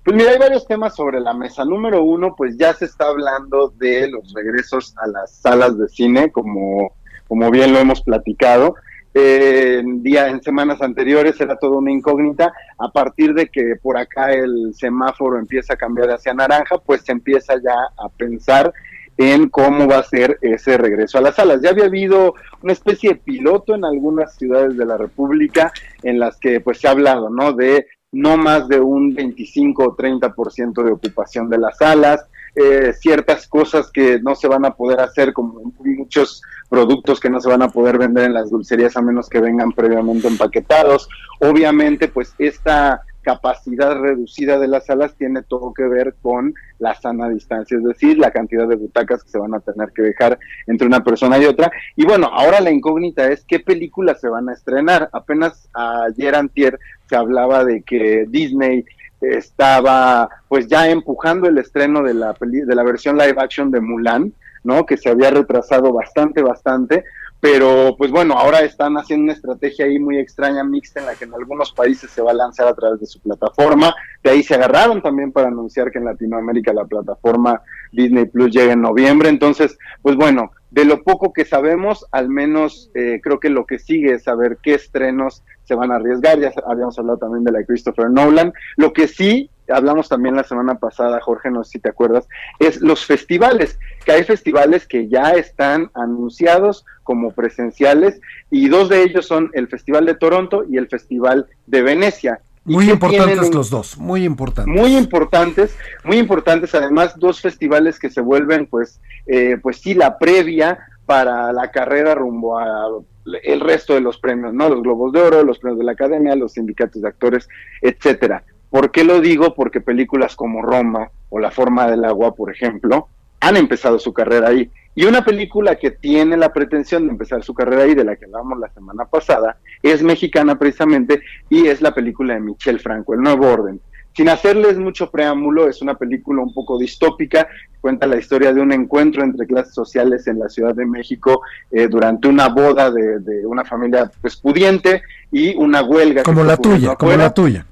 Pues 0.02 0.16
mira, 0.16 0.30
hay 0.30 0.38
varios 0.38 0.66
temas 0.66 0.96
sobre 0.96 1.20
la 1.20 1.34
mesa. 1.34 1.64
Número 1.64 2.02
uno, 2.02 2.34
pues 2.34 2.56
ya 2.56 2.72
se 2.72 2.86
está 2.86 3.08
hablando 3.08 3.68
de 3.76 4.08
los 4.08 4.32
regresos 4.32 4.94
a 4.96 5.06
las 5.06 5.36
salas 5.36 5.78
de 5.78 5.88
cine, 5.88 6.32
como, 6.32 6.94
como 7.28 7.50
bien 7.50 7.72
lo 7.72 7.78
hemos 7.78 8.00
platicado. 8.00 8.76
En, 9.12 10.02
día, 10.02 10.28
en 10.28 10.40
semanas 10.40 10.80
anteriores 10.80 11.38
era 11.40 11.56
toda 11.56 11.78
una 11.78 11.92
incógnita. 11.92 12.50
A 12.78 12.90
partir 12.90 13.34
de 13.34 13.48
que 13.48 13.76
por 13.82 13.98
acá 13.98 14.32
el 14.32 14.72
semáforo 14.74 15.38
empieza 15.38 15.74
a 15.74 15.76
cambiar 15.76 16.10
hacia 16.10 16.32
naranja, 16.32 16.78
pues 16.78 17.02
se 17.02 17.12
empieza 17.12 17.54
ya 17.62 17.74
a 17.98 18.08
pensar 18.08 18.72
en 19.18 19.50
cómo 19.50 19.86
va 19.86 19.98
a 19.98 20.02
ser 20.02 20.38
ese 20.40 20.78
regreso 20.78 21.18
a 21.18 21.20
las 21.20 21.34
salas. 21.34 21.60
Ya 21.60 21.70
había 21.70 21.84
habido 21.84 22.34
una 22.62 22.72
especie 22.72 23.10
de 23.10 23.16
piloto 23.16 23.74
en 23.74 23.84
algunas 23.84 24.34
ciudades 24.34 24.78
de 24.78 24.86
la 24.86 24.96
República 24.96 25.72
en 26.02 26.18
las 26.18 26.38
que 26.38 26.60
pues 26.60 26.78
se 26.80 26.88
ha 26.88 26.92
hablado, 26.92 27.28
¿no? 27.28 27.52
De 27.52 27.86
no 28.12 28.36
más 28.36 28.68
de 28.68 28.80
un 28.80 29.14
25 29.14 29.84
o 29.84 29.96
30% 29.96 30.82
de 30.82 30.92
ocupación 30.92 31.48
de 31.48 31.58
las 31.58 31.78
salas, 31.78 32.26
eh, 32.56 32.92
ciertas 32.92 33.46
cosas 33.46 33.90
que 33.92 34.20
no 34.20 34.34
se 34.34 34.48
van 34.48 34.64
a 34.64 34.74
poder 34.74 35.00
hacer, 35.00 35.32
como 35.32 35.72
muchos 35.78 36.42
productos 36.68 37.20
que 37.20 37.30
no 37.30 37.40
se 37.40 37.48
van 37.48 37.62
a 37.62 37.70
poder 37.70 37.98
vender 37.98 38.24
en 38.24 38.34
las 38.34 38.50
dulcerías 38.50 38.96
a 38.96 39.02
menos 39.02 39.28
que 39.28 39.40
vengan 39.40 39.72
previamente 39.72 40.26
empaquetados. 40.26 41.08
Obviamente, 41.40 42.08
pues 42.08 42.34
esta 42.38 43.02
capacidad 43.22 43.94
reducida 44.00 44.58
de 44.58 44.68
las 44.68 44.86
salas 44.86 45.14
tiene 45.16 45.42
todo 45.42 45.74
que 45.74 45.84
ver 45.84 46.14
con 46.22 46.54
la 46.78 46.94
sana 46.94 47.28
distancia, 47.28 47.76
es 47.76 47.84
decir, 47.84 48.18
la 48.18 48.30
cantidad 48.30 48.66
de 48.66 48.76
butacas 48.76 49.22
que 49.22 49.30
se 49.30 49.38
van 49.38 49.54
a 49.54 49.60
tener 49.60 49.90
que 49.92 50.02
dejar 50.02 50.38
entre 50.66 50.86
una 50.86 51.04
persona 51.04 51.38
y 51.38 51.44
otra. 51.44 51.70
Y 51.96 52.04
bueno, 52.04 52.28
ahora 52.32 52.60
la 52.60 52.70
incógnita 52.70 53.30
es 53.30 53.44
qué 53.46 53.60
películas 53.60 54.20
se 54.20 54.28
van 54.28 54.48
a 54.48 54.54
estrenar. 54.54 55.08
Apenas 55.12 55.68
ayer 55.74 56.34
antier 56.34 56.78
se 57.08 57.16
hablaba 57.16 57.64
de 57.64 57.82
que 57.82 58.26
Disney 58.28 58.84
estaba 59.20 60.28
pues 60.48 60.66
ya 60.66 60.88
empujando 60.88 61.48
el 61.48 61.58
estreno 61.58 62.02
de 62.02 62.14
la 62.14 62.34
de 62.40 62.74
la 62.74 62.82
versión 62.82 63.18
live 63.18 63.36
action 63.36 63.70
de 63.70 63.80
Mulan, 63.80 64.32
¿no? 64.64 64.86
Que 64.86 64.96
se 64.96 65.10
había 65.10 65.30
retrasado 65.30 65.92
bastante, 65.92 66.42
bastante, 66.42 67.04
pero 67.40 67.94
pues 67.96 68.10
bueno, 68.10 68.34
ahora 68.34 68.60
están 68.60 68.96
haciendo 68.96 69.24
una 69.24 69.32
estrategia 69.32 69.86
ahí 69.86 69.98
muy 69.98 70.18
extraña, 70.18 70.62
mixta, 70.62 71.00
en 71.00 71.06
la 71.06 71.14
que 71.14 71.24
en 71.24 71.34
algunos 71.34 71.72
países 71.72 72.10
se 72.10 72.22
va 72.22 72.32
a 72.32 72.34
lanzar 72.34 72.68
a 72.68 72.74
través 72.74 73.00
de 73.00 73.06
su 73.06 73.18
plataforma, 73.20 73.94
de 74.22 74.30
ahí 74.30 74.42
se 74.42 74.54
agarraron 74.54 75.00
también 75.00 75.32
para 75.32 75.48
anunciar 75.48 75.90
que 75.90 75.98
en 75.98 76.04
Latinoamérica 76.04 76.72
la 76.72 76.84
plataforma 76.84 77.62
Disney 77.92 78.26
Plus 78.26 78.50
llega 78.50 78.74
en 78.74 78.82
noviembre, 78.82 79.30
entonces, 79.30 79.78
pues 80.02 80.16
bueno, 80.16 80.50
de 80.70 80.84
lo 80.84 81.02
poco 81.02 81.32
que 81.32 81.44
sabemos, 81.44 82.06
al 82.12 82.28
menos 82.28 82.90
eh, 82.94 83.20
creo 83.22 83.40
que 83.40 83.48
lo 83.48 83.66
que 83.66 83.78
sigue 83.78 84.14
es 84.14 84.24
saber 84.24 84.58
qué 84.62 84.74
estrenos 84.74 85.42
se 85.64 85.74
van 85.74 85.90
a 85.90 85.96
arriesgar, 85.96 86.38
ya 86.38 86.52
habíamos 86.66 86.98
hablado 86.98 87.18
también 87.18 87.44
de 87.44 87.52
la 87.52 87.64
Christopher 87.64 88.10
Nolan, 88.10 88.52
lo 88.76 88.92
que 88.92 89.08
sí 89.08 89.50
hablamos 89.72 90.08
también 90.08 90.36
la 90.36 90.44
semana 90.44 90.76
pasada, 90.76 91.20
Jorge, 91.20 91.50
no 91.50 91.64
sé 91.64 91.72
si 91.72 91.78
te 91.78 91.88
acuerdas, 91.88 92.28
es 92.58 92.80
los 92.80 93.04
festivales, 93.04 93.78
que 94.04 94.12
hay 94.12 94.24
festivales 94.24 94.86
que 94.86 95.08
ya 95.08 95.32
están 95.32 95.90
anunciados 95.94 96.84
como 97.02 97.32
presenciales 97.32 98.20
y 98.50 98.68
dos 98.68 98.88
de 98.88 99.02
ellos 99.02 99.26
son 99.26 99.50
el 99.54 99.68
Festival 99.68 100.06
de 100.06 100.14
Toronto 100.14 100.64
y 100.68 100.76
el 100.76 100.88
Festival 100.88 101.46
de 101.66 101.82
Venecia. 101.82 102.40
¿Y 102.66 102.74
Muy 102.74 102.90
importantes 102.90 103.54
los 103.54 103.70
dos, 103.70 103.96
muy 103.96 104.24
importantes. 104.24 104.72
muy 104.72 104.96
importantes, 104.96 105.76
muy 106.04 106.18
importantes, 106.18 106.74
además 106.74 107.18
dos 107.18 107.40
festivales 107.40 107.98
que 107.98 108.10
se 108.10 108.20
vuelven 108.20 108.66
pues, 108.66 109.00
eh, 109.26 109.56
pues 109.62 109.78
sí, 109.78 109.94
la 109.94 110.18
previa 110.18 110.78
para 111.06 111.52
la 111.52 111.70
carrera 111.70 112.14
rumbo 112.14 112.58
a 112.58 113.02
el 113.42 113.60
resto 113.60 113.94
de 113.94 114.00
los 114.00 114.18
premios, 114.18 114.54
¿no? 114.54 114.68
Los 114.68 114.82
Globos 114.82 115.12
de 115.12 115.20
Oro, 115.20 115.42
los 115.42 115.58
premios 115.58 115.78
de 115.78 115.84
la 115.84 115.92
Academia, 115.92 116.34
los 116.36 116.52
sindicatos 116.52 117.02
de 117.02 117.08
actores, 117.08 117.48
etcétera. 117.80 118.42
¿Por 118.70 118.92
qué 118.92 119.04
lo 119.04 119.20
digo? 119.20 119.54
Porque 119.54 119.80
películas 119.80 120.36
como 120.36 120.62
Roma 120.62 121.10
o 121.28 121.38
La 121.38 121.50
forma 121.50 121.90
del 121.90 122.04
agua, 122.04 122.34
por 122.34 122.50
ejemplo, 122.50 123.08
han 123.40 123.56
empezado 123.56 123.98
su 123.98 124.12
carrera 124.12 124.48
ahí. 124.48 124.70
Y 124.94 125.04
una 125.04 125.24
película 125.24 125.76
que 125.76 125.92
tiene 125.92 126.36
la 126.36 126.52
pretensión 126.52 127.06
de 127.06 127.12
empezar 127.12 127.42
su 127.42 127.54
carrera 127.54 127.84
ahí, 127.84 127.94
de 127.94 128.04
la 128.04 128.16
que 128.16 128.26
hablamos 128.26 128.58
la 128.58 128.68
semana 128.70 129.04
pasada, 129.04 129.56
es 129.82 130.02
mexicana 130.02 130.58
precisamente 130.58 131.22
y 131.48 131.66
es 131.66 131.80
la 131.80 131.94
película 131.94 132.34
de 132.34 132.40
Michel 132.40 132.80
Franco, 132.80 133.14
El 133.14 133.20
Nuevo 133.20 133.46
Orden. 133.46 133.80
Sin 134.12 134.28
hacerles 134.28 134.76
mucho 134.76 135.10
preámbulo, 135.10 135.68
es 135.68 135.80
una 135.82 135.94
película 135.94 136.42
un 136.42 136.52
poco 136.52 136.76
distópica, 136.78 137.46
cuenta 137.80 138.08
la 138.08 138.16
historia 138.16 138.52
de 138.52 138.60
un 138.60 138.72
encuentro 138.72 139.22
entre 139.22 139.46
clases 139.46 139.72
sociales 139.72 140.26
en 140.26 140.40
la 140.40 140.48
Ciudad 140.48 140.74
de 140.74 140.84
México 140.84 141.42
eh, 141.70 141.86
durante 141.86 142.26
una 142.26 142.48
boda 142.48 142.90
de, 142.90 143.20
de 143.20 143.46
una 143.46 143.64
familia 143.64 144.10
pues 144.20 144.36
pudiente 144.36 145.02
y 145.30 145.54
una 145.54 145.82
huelga. 145.82 146.24
Como 146.24 146.42
la 146.42 146.56
tuya, 146.56 146.96
como 146.96 147.16
la 147.16 147.32
tuya. 147.32 147.64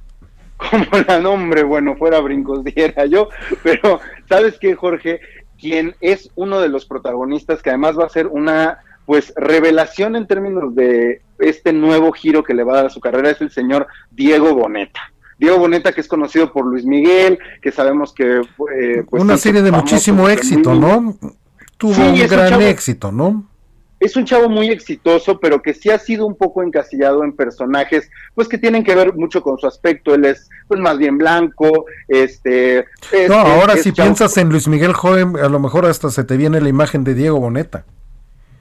Como 0.58 0.84
la 1.08 1.18
nombre, 1.20 1.62
bueno, 1.62 1.96
fuera 1.96 2.20
brincos 2.20 2.62
diera 2.64 3.06
yo, 3.06 3.28
pero 3.62 4.00
¿sabes 4.28 4.58
qué, 4.60 4.74
Jorge? 4.74 5.20
Quien 5.58 5.94
es 6.00 6.30
uno 6.36 6.60
de 6.60 6.68
los 6.68 6.84
protagonistas, 6.86 7.62
que 7.62 7.70
además 7.70 7.98
va 7.98 8.04
a 8.04 8.08
ser 8.10 8.26
una 8.26 8.78
pues 9.06 9.32
revelación 9.36 10.16
en 10.16 10.26
términos 10.26 10.74
de 10.74 11.22
este 11.38 11.72
nuevo 11.72 12.12
giro 12.12 12.44
que 12.44 12.52
le 12.52 12.62
va 12.62 12.74
a 12.74 12.76
dar 12.76 12.86
a 12.86 12.90
su 12.90 13.00
carrera, 13.00 13.30
es 13.30 13.40
el 13.40 13.50
señor 13.50 13.86
Diego 14.10 14.54
Boneta. 14.54 15.00
Diego 15.38 15.56
Boneta, 15.58 15.92
que 15.92 16.02
es 16.02 16.08
conocido 16.08 16.52
por 16.52 16.66
Luis 16.66 16.84
Miguel, 16.84 17.38
que 17.62 17.72
sabemos 17.72 18.12
que... 18.12 18.40
eh, 18.76 19.04
pues, 19.08 19.22
Una 19.22 19.38
serie 19.38 19.62
de 19.62 19.72
muchísimo 19.72 20.28
éxito, 20.28 20.74
¿no? 20.74 21.16
Tuvo 21.78 21.94
Sí, 21.94 22.00
un 22.02 22.14
gran 22.28 22.50
chavo- 22.50 22.62
éxito, 22.66 23.10
¿no? 23.12 23.47
Es 24.00 24.14
un 24.16 24.24
chavo 24.24 24.48
muy 24.48 24.68
exitoso, 24.68 25.40
pero 25.40 25.60
que 25.60 25.74
sí 25.74 25.90
ha 25.90 25.98
sido 25.98 26.24
un 26.26 26.36
poco 26.36 26.62
encasillado 26.62 27.24
en 27.24 27.32
personajes, 27.34 28.10
pues 28.34 28.46
que 28.48 28.58
tienen 28.58 28.84
que 28.84 28.94
ver 28.94 29.14
mucho 29.14 29.42
con 29.42 29.58
su 29.58 29.66
aspecto. 29.66 30.14
Él 30.14 30.24
es, 30.24 30.48
pues 30.68 30.80
más 30.80 30.98
bien 30.98 31.18
blanco, 31.18 31.86
este. 32.06 32.86
es- 33.12 33.28
No, 33.28 33.34
ahora 33.36 33.74
es 33.74 33.82
si 33.82 33.92
piensas 33.92 34.36
en 34.36 34.48
Luis 34.50 34.68
Miguel 34.68 34.92
Joven, 34.92 35.36
a 35.36 35.48
lo 35.48 35.58
mejor 35.58 35.86
hasta 35.86 36.10
se 36.10 36.24
te 36.24 36.36
viene 36.36 36.60
la 36.60 36.68
imagen 36.68 37.02
de 37.04 37.14
Diego 37.14 37.40
Boneta. 37.40 37.84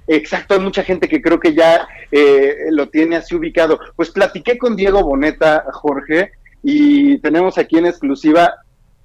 Exacto, 0.09 0.53
hay 0.53 0.61
mucha 0.61 0.83
gente 0.83 1.09
que 1.09 1.21
creo 1.21 1.39
que 1.39 1.53
ya 1.53 1.85
eh, 2.11 2.55
lo 2.71 2.87
tiene 2.89 3.17
así 3.17 3.35
ubicado. 3.35 3.79
Pues 3.95 4.09
platiqué 4.09 4.57
con 4.57 4.75
Diego 4.77 5.03
Boneta, 5.03 5.65
Jorge, 5.73 6.31
y 6.63 7.17
tenemos 7.19 7.57
aquí 7.57 7.77
en 7.77 7.85
exclusiva 7.87 8.53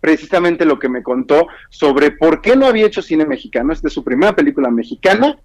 precisamente 0.01 0.65
lo 0.65 0.79
que 0.79 0.89
me 0.89 1.03
contó 1.03 1.47
sobre 1.71 2.11
por 2.13 2.41
qué 2.41 2.57
no 2.57 2.67
había 2.67 2.87
hecho 2.87 3.03
cine 3.03 3.25
mexicano. 3.27 3.73
Esta 3.73 3.89
es 3.89 3.95
su 3.95 4.03
primera 4.05 4.35
película 4.35 4.71
mexicana, 4.71 5.37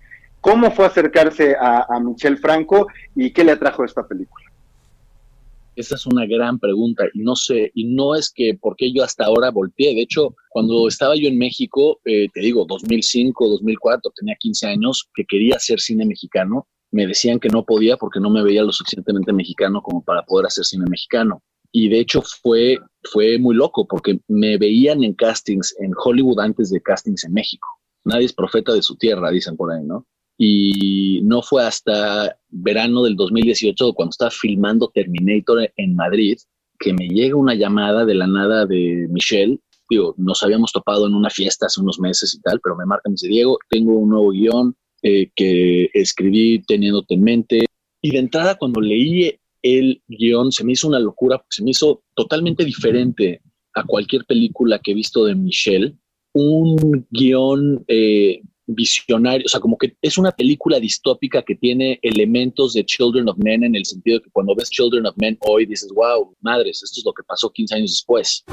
cómo 0.47 0.71
fue 0.71 0.85
acercarse 0.85 1.57
a, 1.59 1.85
a 1.89 1.99
Michel 1.99 2.37
Franco 2.37 2.87
y 3.13 3.31
qué 3.31 3.43
le 3.43 3.51
atrajo 3.51 3.83
esta 3.83 4.07
película. 4.07 4.45
Esa 5.75 5.95
es 5.95 6.05
una 6.05 6.25
gran 6.25 6.57
pregunta 6.57 7.03
y 7.13 7.19
no 7.19 7.35
sé, 7.35 7.69
y 7.75 7.83
no 7.83 8.15
es 8.15 8.31
que 8.33 8.57
porque 8.59 8.93
yo 8.93 9.03
hasta 9.03 9.25
ahora 9.25 9.51
volteé. 9.51 9.93
De 9.93 10.03
hecho, 10.03 10.35
cuando 10.49 10.87
estaba 10.87 11.17
yo 11.17 11.27
en 11.27 11.37
México, 11.37 11.99
eh, 12.05 12.29
te 12.33 12.39
digo, 12.39 12.65
2005, 12.65 13.45
2004, 13.45 14.13
tenía 14.15 14.35
15 14.39 14.67
años, 14.67 15.09
que 15.13 15.25
quería 15.25 15.57
hacer 15.57 15.81
cine 15.81 16.05
mexicano, 16.05 16.65
me 16.91 17.05
decían 17.05 17.41
que 17.41 17.49
no 17.49 17.65
podía 17.65 17.97
porque 17.97 18.21
no 18.21 18.29
me 18.29 18.41
veía 18.41 18.63
lo 18.63 18.71
suficientemente 18.71 19.33
mexicano 19.33 19.81
como 19.81 20.01
para 20.01 20.23
poder 20.23 20.45
hacer 20.45 20.63
cine 20.63 20.85
mexicano. 20.89 21.43
Y 21.73 21.89
de 21.89 21.99
hecho 21.99 22.21
fue, 22.21 22.77
fue 23.03 23.37
muy 23.37 23.53
loco 23.53 23.85
porque 23.85 24.21
me 24.29 24.57
veían 24.57 25.03
en 25.03 25.13
castings 25.13 25.75
en 25.79 25.91
Hollywood 25.93 26.39
antes 26.39 26.69
de 26.69 26.79
castings 26.79 27.25
en 27.25 27.33
México. 27.33 27.67
Nadie 28.05 28.27
es 28.27 28.33
profeta 28.33 28.73
de 28.73 28.81
su 28.81 28.95
tierra, 28.95 29.29
dicen 29.29 29.57
por 29.57 29.73
ahí, 29.73 29.83
¿no? 29.83 30.05
Y 30.37 31.21
no 31.23 31.41
fue 31.41 31.65
hasta 31.65 32.37
verano 32.49 33.03
del 33.03 33.15
2018 33.15 33.93
cuando 33.93 34.11
estaba 34.11 34.31
filmando 34.31 34.91
Terminator 34.93 35.71
en 35.75 35.95
Madrid 35.95 36.37
que 36.79 36.93
me 36.93 37.07
llega 37.07 37.35
una 37.35 37.55
llamada 37.55 38.05
de 38.05 38.15
la 38.15 38.27
nada 38.27 38.65
de 38.65 39.07
Michelle. 39.09 39.59
Digo, 39.89 40.13
nos 40.17 40.43
habíamos 40.43 40.71
topado 40.71 41.07
en 41.07 41.13
una 41.13 41.29
fiesta 41.29 41.65
hace 41.65 41.81
unos 41.81 41.99
meses 41.99 42.35
y 42.35 42.41
tal, 42.41 42.59
pero 42.61 42.75
me 42.75 42.85
marca 42.85 43.03
y 43.05 43.09
me 43.09 43.13
dice, 43.13 43.27
Diego, 43.27 43.57
tengo 43.69 43.97
un 43.97 44.09
nuevo 44.09 44.31
guion 44.31 44.75
eh, 45.01 45.31
que 45.35 45.89
escribí 45.93 46.61
teniéndote 46.63 47.15
en 47.15 47.23
mente. 47.23 47.65
Y 48.01 48.11
de 48.11 48.19
entrada, 48.19 48.55
cuando 48.55 48.81
leí 48.81 49.39
el 49.61 50.01
guion, 50.07 50.51
se 50.51 50.63
me 50.63 50.73
hizo 50.73 50.87
una 50.87 50.99
locura, 50.99 51.43
se 51.49 51.63
me 51.63 51.71
hizo 51.71 52.03
totalmente 52.15 52.65
diferente 52.65 53.41
a 53.73 53.83
cualquier 53.83 54.25
película 54.25 54.79
que 54.79 54.91
he 54.91 54.95
visto 54.95 55.25
de 55.25 55.35
Michelle. 55.35 55.95
Un 56.33 57.07
guion 57.09 57.83
eh, 57.87 58.41
visionario, 58.67 59.45
o 59.45 59.49
sea, 59.49 59.59
como 59.59 59.77
que 59.77 59.95
es 60.01 60.17
una 60.17 60.31
película 60.31 60.79
distópica 60.79 61.41
que 61.41 61.55
tiene 61.55 61.99
elementos 62.01 62.73
de 62.73 62.85
Children 62.85 63.29
of 63.29 63.37
Men 63.37 63.63
en 63.63 63.75
el 63.75 63.85
sentido 63.85 64.19
de 64.19 64.25
que 64.25 64.31
cuando 64.31 64.55
ves 64.55 64.69
Children 64.69 65.05
of 65.05 65.15
Men 65.17 65.37
hoy 65.41 65.65
dices, 65.65 65.89
wow, 65.93 66.35
madres, 66.41 66.83
esto 66.83 66.99
es 66.99 67.05
lo 67.05 67.13
que 67.13 67.23
pasó 67.23 67.49
15 67.49 67.75
años 67.75 67.91
después. 67.91 68.43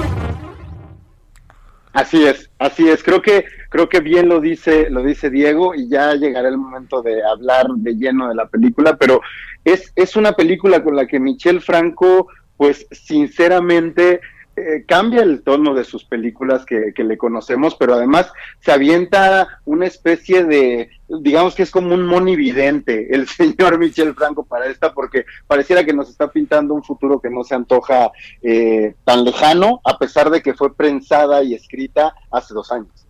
Así 1.92 2.24
es, 2.24 2.50
así 2.58 2.88
es. 2.88 3.04
Creo 3.04 3.22
que 3.22 3.44
creo 3.70 3.88
que 3.88 4.00
bien 4.00 4.28
lo 4.28 4.40
dice 4.40 4.90
lo 4.90 5.04
dice 5.04 5.30
Diego 5.30 5.76
y 5.76 5.88
ya 5.88 6.14
llegará 6.14 6.48
el 6.48 6.58
momento 6.58 7.02
de 7.02 7.22
hablar 7.22 7.68
de 7.76 7.94
lleno 7.94 8.28
de 8.28 8.34
la 8.34 8.48
película, 8.48 8.96
pero 8.96 9.20
es 9.64 9.92
es 9.94 10.16
una 10.16 10.32
película 10.32 10.82
con 10.82 10.96
la 10.96 11.06
que 11.06 11.20
Michel 11.20 11.60
Franco, 11.60 12.26
pues 12.56 12.88
sinceramente 12.90 14.20
eh, 14.56 14.84
cambia 14.86 15.22
el 15.22 15.42
tono 15.42 15.74
de 15.74 15.84
sus 15.84 16.04
películas 16.04 16.64
que, 16.64 16.92
que, 16.94 17.04
le 17.04 17.18
conocemos, 17.18 17.74
pero 17.74 17.94
además 17.94 18.32
se 18.60 18.72
avienta 18.72 19.60
una 19.64 19.86
especie 19.86 20.44
de, 20.44 20.90
digamos 21.08 21.54
que 21.54 21.64
es 21.64 21.70
como 21.70 21.94
un 21.94 22.06
monividente 22.06 23.14
el 23.14 23.26
señor 23.28 23.78
Michel 23.78 24.14
Franco 24.14 24.44
para 24.44 24.66
esta, 24.66 24.92
porque 24.92 25.24
pareciera 25.46 25.84
que 25.84 25.92
nos 25.92 26.08
está 26.08 26.30
pintando 26.30 26.74
un 26.74 26.82
futuro 26.82 27.20
que 27.20 27.30
no 27.30 27.44
se 27.44 27.54
antoja 27.54 28.12
eh, 28.42 28.94
tan 29.04 29.24
lejano, 29.24 29.80
a 29.84 29.98
pesar 29.98 30.30
de 30.30 30.42
que 30.42 30.54
fue 30.54 30.74
prensada 30.74 31.42
y 31.42 31.54
escrita 31.54 32.14
hace 32.30 32.54
dos 32.54 32.70
años. 32.70 33.06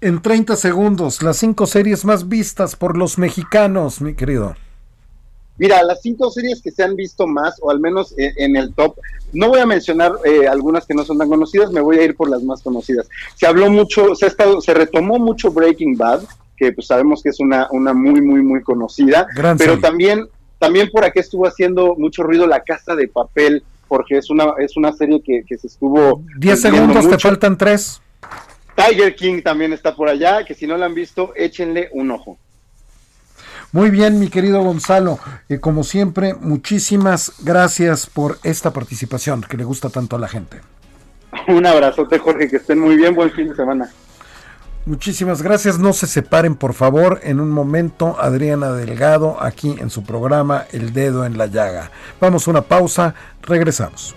En 0.00 0.22
30 0.22 0.56
segundos, 0.56 1.22
las 1.22 1.36
cinco 1.36 1.66
series 1.66 2.04
más 2.04 2.28
vistas 2.28 2.74
por 2.76 2.96
los 2.96 3.18
mexicanos, 3.18 4.00
mi 4.00 4.14
querido. 4.14 4.56
Mira, 5.60 5.82
las 5.82 6.00
cinco 6.00 6.30
series 6.30 6.62
que 6.62 6.70
se 6.70 6.82
han 6.82 6.96
visto 6.96 7.26
más, 7.26 7.58
o 7.60 7.70
al 7.70 7.80
menos 7.80 8.14
en, 8.16 8.32
en 8.38 8.56
el 8.56 8.72
top, 8.72 8.96
no 9.34 9.50
voy 9.50 9.60
a 9.60 9.66
mencionar 9.66 10.14
eh, 10.24 10.48
algunas 10.48 10.86
que 10.86 10.94
no 10.94 11.04
son 11.04 11.18
tan 11.18 11.28
conocidas, 11.28 11.70
me 11.70 11.82
voy 11.82 11.98
a 11.98 12.02
ir 12.02 12.16
por 12.16 12.30
las 12.30 12.42
más 12.42 12.62
conocidas. 12.62 13.10
Se 13.34 13.46
habló 13.46 13.68
mucho, 13.70 14.14
se, 14.14 14.24
ha 14.24 14.28
estado, 14.28 14.62
se 14.62 14.72
retomó 14.72 15.18
mucho 15.18 15.50
Breaking 15.50 15.98
Bad, 15.98 16.22
que 16.56 16.72
pues 16.72 16.86
sabemos 16.86 17.22
que 17.22 17.28
es 17.28 17.40
una, 17.40 17.68
una 17.72 17.92
muy, 17.92 18.22
muy, 18.22 18.40
muy 18.40 18.62
conocida, 18.62 19.26
Gran 19.34 19.58
pero 19.58 19.72
serie. 19.74 19.82
también, 19.82 20.28
también 20.58 20.88
por 20.90 21.04
aquí 21.04 21.18
estuvo 21.18 21.46
haciendo 21.46 21.94
mucho 21.94 22.22
ruido 22.22 22.46
La 22.46 22.60
Casa 22.62 22.96
de 22.96 23.08
Papel, 23.08 23.62
porque 23.86 24.16
es 24.16 24.30
una, 24.30 24.54
es 24.58 24.78
una 24.78 24.94
serie 24.94 25.20
que, 25.22 25.42
que 25.46 25.58
se 25.58 25.66
estuvo... 25.66 26.22
10 26.38 26.40
viendo 26.40 26.56
segundos, 26.56 27.10
te 27.10 27.18
faltan 27.18 27.58
3. 27.58 28.00
Tiger 28.76 29.14
King 29.14 29.42
también 29.42 29.74
está 29.74 29.94
por 29.94 30.08
allá, 30.08 30.42
que 30.46 30.54
si 30.54 30.66
no 30.66 30.78
la 30.78 30.86
han 30.86 30.94
visto, 30.94 31.34
échenle 31.36 31.90
un 31.92 32.12
ojo. 32.12 32.38
Muy 33.72 33.90
bien, 33.90 34.18
mi 34.18 34.28
querido 34.28 34.62
Gonzalo. 34.62 35.18
eh, 35.48 35.60
como 35.60 35.84
siempre, 35.84 36.34
muchísimas 36.34 37.32
gracias 37.42 38.06
por 38.06 38.38
esta 38.42 38.72
participación 38.72 39.42
que 39.42 39.56
le 39.56 39.64
gusta 39.64 39.90
tanto 39.90 40.16
a 40.16 40.18
la 40.18 40.28
gente. 40.28 40.60
Un 41.46 41.64
abrazote, 41.66 42.18
Jorge, 42.18 42.48
que 42.48 42.56
estén 42.56 42.80
muy 42.80 42.96
bien, 42.96 43.14
buen 43.14 43.30
fin 43.30 43.48
de 43.48 43.54
semana. 43.54 43.88
Muchísimas 44.86 45.42
gracias. 45.42 45.78
No 45.78 45.92
se 45.92 46.06
separen, 46.06 46.56
por 46.56 46.74
favor. 46.74 47.20
En 47.22 47.38
un 47.38 47.50
momento, 47.50 48.16
Adriana 48.18 48.72
Delgado, 48.72 49.40
aquí 49.40 49.76
en 49.78 49.90
su 49.90 50.02
programa 50.02 50.64
El 50.72 50.92
Dedo 50.92 51.24
en 51.24 51.38
la 51.38 51.46
Llaga. 51.46 51.90
Vamos 52.20 52.48
a 52.48 52.50
una 52.50 52.62
pausa. 52.62 53.14
Regresamos. 53.42 54.16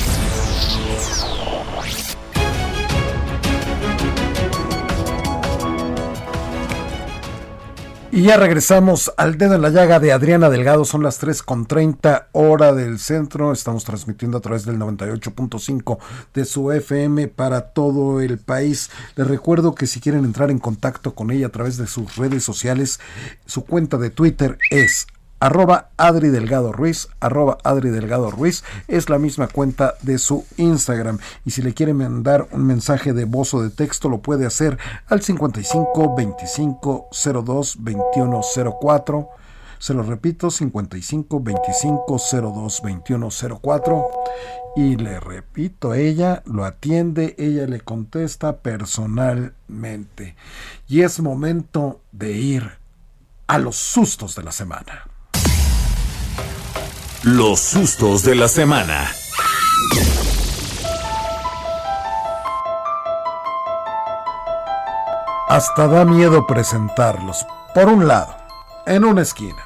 Y 8.13 8.23
ya 8.23 8.35
regresamos 8.35 9.09
al 9.15 9.37
dedo 9.37 9.55
en 9.55 9.61
la 9.61 9.69
llaga 9.69 10.01
de 10.01 10.11
Adriana 10.11 10.49
Delgado. 10.49 10.83
Son 10.83 11.01
las 11.01 11.17
3 11.19 11.43
con 11.43 11.65
30 11.65 12.27
hora 12.33 12.73
del 12.73 12.99
centro. 12.99 13.53
Estamos 13.53 13.85
transmitiendo 13.85 14.37
a 14.37 14.41
través 14.41 14.65
del 14.65 14.77
98.5 14.77 15.97
de 16.33 16.43
su 16.43 16.73
FM 16.73 17.29
para 17.29 17.69
todo 17.69 18.19
el 18.19 18.37
país. 18.37 18.89
Les 19.15 19.25
recuerdo 19.25 19.75
que 19.75 19.87
si 19.87 20.01
quieren 20.01 20.25
entrar 20.25 20.51
en 20.51 20.59
contacto 20.59 21.15
con 21.15 21.31
ella 21.31 21.47
a 21.47 21.51
través 21.51 21.77
de 21.77 21.87
sus 21.87 22.17
redes 22.17 22.43
sociales, 22.43 22.99
su 23.45 23.63
cuenta 23.63 23.97
de 23.97 24.09
Twitter 24.09 24.57
es 24.71 25.07
arroba 25.41 25.89
Adri 25.97 26.29
Delgado 26.29 26.71
Ruiz, 26.71 27.09
arroba 27.19 27.57
Adri 27.63 27.89
Delgado 27.89 28.29
Ruiz, 28.29 28.63
es 28.87 29.09
la 29.09 29.17
misma 29.17 29.47
cuenta 29.47 29.95
de 30.03 30.19
su 30.19 30.45
Instagram. 30.55 31.17
Y 31.43 31.51
si 31.51 31.63
le 31.63 31.73
quiere 31.73 31.93
mandar 31.95 32.47
un 32.51 32.65
mensaje 32.65 33.11
de 33.11 33.25
voz 33.25 33.53
o 33.55 33.61
de 33.61 33.71
texto, 33.71 34.07
lo 34.07 34.21
puede 34.21 34.45
hacer 34.45 34.77
al 35.07 35.21
55 35.21 36.15
25 36.15 37.09
02 37.43 37.83
21 37.83 38.41
04. 38.79 39.29
Se 39.79 39.95
lo 39.95 40.03
repito, 40.03 40.51
55 40.51 41.41
25 41.41 42.17
02 42.29 42.81
21 42.83 43.29
04. 43.63 44.07
Y 44.75 44.95
le 44.95 45.19
repito, 45.19 45.95
ella 45.95 46.43
lo 46.45 46.65
atiende, 46.65 47.35
ella 47.39 47.65
le 47.65 47.81
contesta 47.81 48.57
personalmente. 48.57 50.35
Y 50.87 51.01
es 51.01 51.19
momento 51.19 51.99
de 52.11 52.31
ir 52.31 52.71
a 53.47 53.57
los 53.57 53.75
sustos 53.75 54.35
de 54.35 54.43
la 54.43 54.51
semana. 54.51 55.10
Los 57.23 57.59
sustos 57.59 58.23
de 58.23 58.35
la 58.35 58.47
semana. 58.47 59.11
Hasta 65.47 65.87
da 65.87 66.05
miedo 66.05 66.47
presentarlos. 66.47 67.45
Por 67.73 67.87
un 67.87 68.07
lado, 68.07 68.35
en 68.85 69.03
una 69.03 69.21
esquina, 69.21 69.61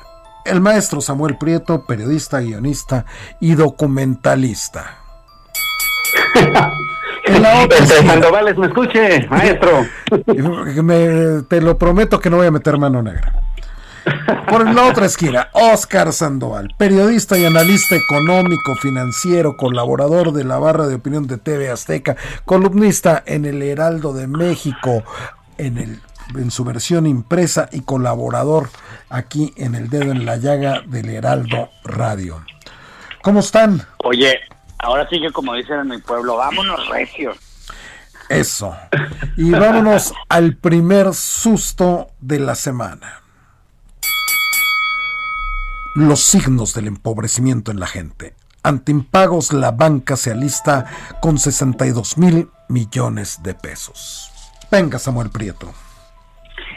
el 0.46 0.62
maestro 0.62 1.02
Samuel 1.02 1.38
Prieto, 1.38 1.86
periodista, 1.86 2.40
guionista 2.40 3.06
y 3.40 3.56
documentalista. 3.56 4.98
En 7.28 7.42
la 7.42 7.64
otra 7.64 7.80
Entre 7.80 7.96
esquina, 7.96 8.14
Sandovales 8.14 8.56
me 8.56 8.68
escuche, 8.68 9.28
maestro. 9.30 9.84
me- 10.84 11.42
te 11.50 11.60
lo 11.60 11.76
prometo 11.76 12.20
que 12.20 12.30
no 12.30 12.38
voy 12.38 12.46
a 12.46 12.52
meter 12.52 12.78
mano 12.78 13.02
negra. 13.02 13.34
Por 14.48 14.74
la 14.74 14.84
otra 14.84 15.06
esquina, 15.06 15.50
Oscar 15.54 16.14
Sandoval, 16.14 16.74
periodista 16.78 17.38
y 17.38 17.46
analista 17.46 17.96
económico, 17.96 18.76
financiero, 18.76 19.58
colaborador 19.58 20.32
de 20.32 20.44
la 20.44 20.58
barra 20.60 20.88
de 20.88 20.96
opinión 20.96 21.28
de 21.28 21.38
TV 21.38 21.70
Azteca, 21.70 22.16
columnista 22.46 23.24
en 23.26 23.46
el 23.46 23.62
Heraldo 23.62 24.14
de 24.14 24.28
México, 24.28 25.04
en, 25.58 25.78
el, 25.78 26.00
en 26.36 26.52
su 26.52 26.64
versión 26.64 27.08
impresa 27.08 27.68
y 27.72 27.82
colaborador 27.82 28.70
aquí 29.10 29.54
en 29.58 29.76
el 29.76 29.90
dedo 29.90 30.12
en 30.12 30.26
la 30.26 30.38
llaga 30.38 30.82
del 30.86 31.10
Heraldo 31.10 31.70
Radio. 31.84 32.44
¿Cómo 33.22 33.40
están? 33.40 33.82
Oye, 34.04 34.40
ahora 34.78 35.08
sí 35.10 35.20
que 35.20 35.32
como 35.32 35.56
dicen 35.56 35.80
en 35.80 35.88
mi 35.88 35.98
pueblo, 35.98 36.38
vámonos 36.38 36.88
recio. 36.90 37.34
Eso. 38.30 38.76
Y 39.38 39.52
vámonos 39.52 40.14
al 40.30 40.56
primer 40.56 41.14
susto 41.14 42.12
de 42.20 42.40
la 42.40 42.56
semana. 42.56 43.25
Los 45.96 46.24
signos 46.24 46.74
del 46.74 46.88
empobrecimiento 46.88 47.72
en 47.72 47.80
la 47.80 47.88
gente. 47.88 48.34
Ante 48.64 48.92
impagos, 48.92 49.54
la 49.54 49.72
banca 49.72 50.18
se 50.18 50.30
alista 50.30 50.88
con 51.22 51.38
62 51.38 52.18
mil 52.18 52.50
millones 52.68 53.42
de 53.44 53.54
pesos. 53.54 54.30
Venga, 54.70 55.00
Samuel 55.00 55.30
Prieto. 55.30 55.72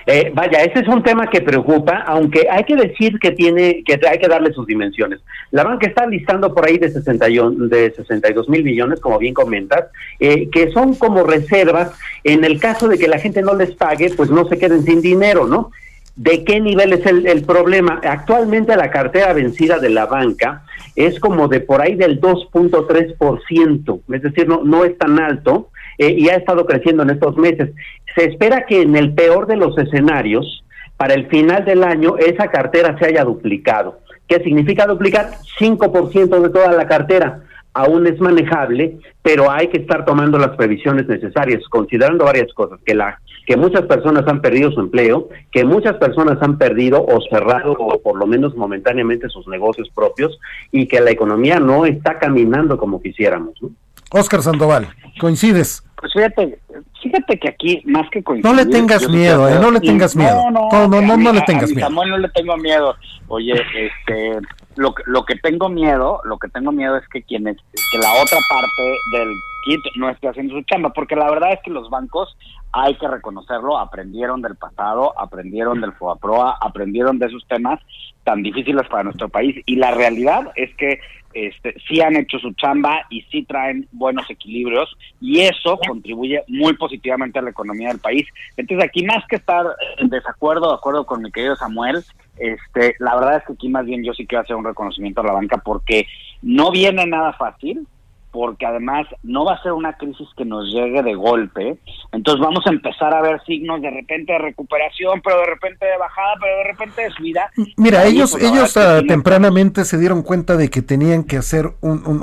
Eh, 0.07 0.31
vaya, 0.33 0.63
ese 0.63 0.79
es 0.79 0.89
un 0.89 1.03
tema 1.03 1.29
que 1.29 1.41
preocupa, 1.41 2.05
aunque 2.07 2.47
hay 2.49 2.63
que 2.63 2.77
decir 2.77 3.19
que 3.19 3.33
tiene, 3.33 3.83
que 3.85 3.99
hay 4.09 4.21
que 4.21 4.29
darle 4.29 4.53
sus 4.53 4.69
dimensiones. 4.69 5.19
La 5.51 5.65
banca 5.65 5.89
está 5.89 6.07
listando 6.07 6.55
por 6.55 6.69
ahí 6.69 6.79
de, 6.79 6.89
61 6.89 7.67
de 7.67 7.91
62 7.91 8.49
mil 8.49 8.63
millones, 8.63 9.01
como 9.01 9.19
bien 9.19 9.35
comentas, 9.35 9.87
eh, 10.21 10.49
que 10.49 10.71
son 10.71 10.95
como 10.95 11.25
reservas 11.25 11.91
en 12.23 12.45
el 12.45 12.61
caso 12.61 12.87
de 12.87 12.97
que 12.97 13.09
la 13.09 13.19
gente 13.19 13.43
no 13.43 13.55
les 13.55 13.73
pague, 13.73 14.11
pues 14.17 14.31
no 14.31 14.49
se 14.49 14.59
queden 14.59 14.85
sin 14.85 15.03
dinero, 15.03 15.49
¿no? 15.49 15.73
¿De 16.19 16.43
qué 16.43 16.61
nivel 16.61 16.93
es 16.95 17.07
el, 17.07 17.29
el 17.29 17.45
problema? 17.45 18.01
Actualmente 18.03 18.75
la 18.75 18.91
cartera 18.91 19.33
vencida 19.33 19.79
de 19.79 19.89
la 19.89 20.07
banca 20.07 20.65
es 20.97 21.21
como 21.21 21.47
de 21.47 21.61
por 21.61 21.81
ahí 21.81 21.95
del 21.95 22.21
2.3%, 22.21 24.01
es 24.13 24.23
decir, 24.23 24.49
no, 24.49 24.65
no 24.65 24.85
es 24.85 24.99
tan 24.99 25.21
alto 25.21 25.71
eh, 25.97 26.17
y 26.19 26.29
ha 26.29 26.35
estado 26.35 26.67
creciendo 26.67 27.05
en 27.05 27.11
estos 27.11 27.37
meses. 27.37 27.71
Se 28.17 28.25
espera 28.25 28.67
que 28.67 28.83
en 28.83 28.97
el 28.97 29.15
peor 29.15 29.47
de 29.47 29.59
los 29.59 29.79
escenarios, 29.79 30.65
para 30.97 31.15
el 31.15 31.29
final 31.29 31.65
del 31.65 31.85
año, 31.85 32.17
esa 32.19 32.49
cartera 32.49 32.99
se 32.99 33.07
haya 33.07 33.23
duplicado. 33.23 34.01
¿Qué 34.27 34.43
significa 34.43 34.87
duplicar? 34.87 35.31
5% 35.61 36.41
de 36.41 36.51
toda 36.51 36.73
la 36.73 36.89
cartera. 36.89 37.45
Aún 37.79 38.07
es 38.09 38.19
manejable, 38.21 38.99
pero 39.23 39.51
hay 39.51 39.69
que 39.69 39.79
estar 39.79 40.05
tomando 40.05 40.37
las 40.39 40.57
previsiones 40.57 41.07
necesarias, 41.07 41.63
considerando 41.71 42.25
varias 42.25 42.53
cosas, 42.55 42.81
que 42.85 42.95
la 42.95 43.21
que 43.47 43.57
muchas 43.57 43.83
personas 43.87 44.27
han 44.27 44.41
perdido 44.43 44.71
su 44.73 44.81
empleo, 44.81 45.29
que 45.53 45.65
muchas 45.65 45.97
personas 45.97 46.37
han 46.43 46.59
perdido 46.59 47.03
o 47.03 47.19
cerrado 47.31 47.73
o 47.79 47.99
por 48.03 48.17
lo 48.19 48.27
menos 48.27 48.55
momentáneamente 48.57 49.29
sus 49.31 49.47
negocios 49.49 49.89
propios 49.95 50.39
y 50.73 50.87
que 50.87 51.01
la 51.01 51.11
economía 51.13 51.59
no 51.61 51.87
está 51.87 52.19
caminando 52.19 52.77
como 52.77 53.01
quisiéramos. 53.01 53.55
¿no? 53.63 53.71
Oscar 54.11 54.43
Sandoval, 54.43 54.89
¿coincides? 55.21 55.83
Pues 56.01 56.13
fíjate, 56.13 56.59
fíjate 57.03 57.39
que 57.39 57.49
aquí, 57.49 57.83
más 57.87 58.09
que 58.11 58.23
coincidir... 58.23 58.55
No 58.55 58.63
le 58.63 58.67
tengas 58.71 59.09
miedo, 59.09 59.49
eh, 59.49 59.59
no 59.61 59.71
le 59.71 59.81
tengas 59.81 60.15
miedo. 60.15 60.51
No, 60.51 60.69
No, 60.71 60.89
no, 60.89 61.01
no, 61.01 61.13
a 61.15 61.17
no 61.17 61.33
mi- 61.33 61.39
le 61.39 61.45
tengas 61.47 61.69
mi 61.71 61.77
miedo. 61.77 61.89
Samuel 61.89 62.11
no 62.11 62.19
le 62.19 62.29
tengo 62.31 62.57
miedo. 62.59 62.95
Oye, 63.29 63.53
este, 63.55 64.39
lo, 64.79 64.95
que- 64.95 65.03
lo 65.07 65.25
que 65.25 65.35
tengo 65.37 65.69
miedo, 65.69 66.21
lo 66.25 66.39
que 66.39 66.49
tengo 66.49 66.71
miedo 66.73 66.97
es 66.97 67.07
que 67.09 67.23
quienes, 67.23 67.57
que 67.91 67.99
la 67.99 68.13
otra 68.15 68.41
parte 68.43 69.03
del 69.05 69.43
kit 69.61 69.85
no 69.97 70.09
esté 70.09 70.29
haciendo 70.29 70.55
su 70.55 70.63
chamba, 70.63 70.91
porque 70.93 71.17
la 71.17 71.29
verdad 71.29 71.53
es 71.53 71.59
que 71.65 71.71
los 71.71 71.91
bancos, 71.91 72.37
hay 72.73 72.95
que 72.97 73.09
reconocerlo, 73.09 73.77
aprendieron 73.77 74.41
del 74.41 74.55
pasado, 74.57 75.19
aprendieron 75.19 75.81
del 75.81 75.93
FOAPROA, 75.95 76.59
aprendieron 76.61 77.19
de 77.19 77.27
esos 77.27 77.45
temas 77.49 77.81
tan 78.23 78.43
difíciles 78.43 78.87
para 78.89 79.03
nuestro 79.03 79.29
país, 79.29 79.61
y 79.67 79.77
la 79.77 79.91
realidad 79.91 80.53
es 80.55 80.73
que 80.77 81.01
este, 81.47 81.75
sí 81.87 82.01
han 82.01 82.17
hecho 82.17 82.39
su 82.39 82.53
chamba 82.53 83.07
y 83.11 83.23
sí 83.31 83.45
traen 83.45 83.87
buenos 83.93 84.29
equilibrios 84.31 84.97
y 85.21 85.41
eso 85.41 85.79
contribuye 85.87 86.43
muy 86.49 86.75
positivamente 86.75 87.39
a 87.39 87.43
la 87.43 87.51
economía 87.51 87.89
del 87.89 88.01
país. 88.01 88.27
Entonces 88.57 88.87
aquí 88.87 89.05
más 89.05 89.25
que 89.29 89.37
estar 89.37 89.67
en 89.99 90.09
desacuerdo, 90.09 90.69
de 90.69 90.75
acuerdo 90.75 91.07
con 91.07 91.23
mi 91.23 91.31
querido 91.31 91.57
Samuel, 91.57 92.03
este, 92.39 92.95
la 92.99 93.15
verdad 93.17 93.37
es 93.39 93.45
que 93.45 93.53
aquí 93.53 93.69
más 93.69 93.85
bien 93.85 94.05
yo 94.05 94.13
sí 94.15 94.27
quiero 94.27 94.43
hacer 94.43 94.57
un 94.57 94.65
reconocimiento 94.65 95.21
a 95.21 95.25
la 95.25 95.33
banca 95.33 95.59
porque 95.59 96.07
no 96.43 96.71
viene 96.71 97.07
nada 97.07 97.33
fácil, 97.33 97.87
porque 98.31 98.67
además 98.67 99.07
no 99.23 99.45
va 99.45 99.55
a 99.55 99.63
ser 99.63 99.73
una 99.73 99.95
crisis 99.97 100.29
que 100.37 100.45
nos 100.45 100.67
llegue 100.73 101.03
de 101.03 101.15
golpe, 101.15 101.79
entonces 102.13 102.41
vamos 102.45 102.67
a 102.67 102.71
empezar 102.71 103.15
a 103.15 103.23
ver 103.23 103.41
signos 103.47 103.81
de 103.81 103.91
repente 103.91 104.33
de 104.33 104.39
recuperación, 104.39 105.21
pero 105.23 105.39
de 105.41 105.47
repente 105.47 105.87
de 105.87 105.97
bajada, 105.99 106.35
pero 106.41 106.57
de 106.59 106.65
repente 106.65 107.03
de 107.03 107.11
subida. 107.11 107.51
Mira, 107.77 108.01
Ahí, 108.01 108.13
ellos, 108.17 108.37
ellos 108.41 108.77
ah, 108.77 109.01
tempranamente 109.07 109.85
se 109.85 109.99
dieron 109.99 110.23
cuenta 110.23 110.57
de 110.57 110.69
que 110.71 110.83
tenían 110.83 111.25
que 111.25 111.37
hacer 111.39 111.73
un, 111.81 112.07
un- 112.07 112.23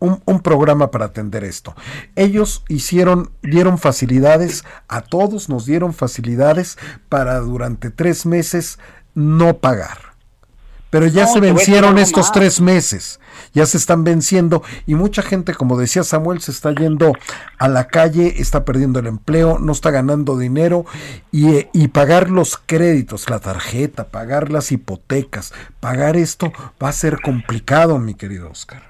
un- 0.00 0.22
un- 0.26 0.40
programa 0.40 0.90
para 0.90 1.06
atender 1.06 1.42
esto. 1.44 1.74
Ellos 2.14 2.62
hicieron, 2.68 3.30
dieron 3.42 3.78
facilidades 3.78 4.64
a 4.88 5.00
todos, 5.02 5.48
nos 5.48 5.66
dieron 5.66 5.92
facilidades 5.94 6.78
para 7.08 7.38
durante 7.40 7.90
tres 7.90 8.26
meses 8.26 8.78
no 9.14 9.56
pagar. 9.58 9.98
Pero 10.90 11.06
ya 11.08 11.22
No, 11.24 11.32
se 11.32 11.40
vencieron 11.40 11.98
estos 11.98 12.26
más. 12.26 12.32
tres 12.32 12.60
meses, 12.60 13.20
ya 13.52 13.66
se 13.66 13.76
están 13.76 14.04
venciendo 14.04 14.62
y 14.86 14.94
mucha 14.94 15.22
gente, 15.22 15.54
como 15.54 15.76
decía 15.76 16.02
Samuel, 16.02 16.40
se 16.40 16.50
está 16.50 16.72
yendo 16.74 17.12
a 17.58 17.68
la 17.68 17.88
calle, 17.88 18.34
está 18.40 18.64
perdiendo 18.64 18.98
el 18.98 19.06
empleo, 19.06 19.58
no 19.58 19.72
está 19.72 19.90
ganando 19.90 20.38
dinero 20.38 20.84
y, 21.32 21.54
eh, 21.54 21.70
y 21.72 21.88
pagar 21.88 22.30
los 22.30 22.56
créditos, 22.56 23.28
la 23.30 23.40
tarjeta, 23.40 24.08
pagar 24.08 24.50
las 24.50 24.72
hipotecas, 24.72 25.52
pagar 25.80 26.16
esto 26.16 26.52
va 26.82 26.88
a 26.88 26.92
ser 26.92 27.20
complicado, 27.20 27.98
mi 27.98 28.14
querido 28.14 28.50
Oscar. 28.50 28.82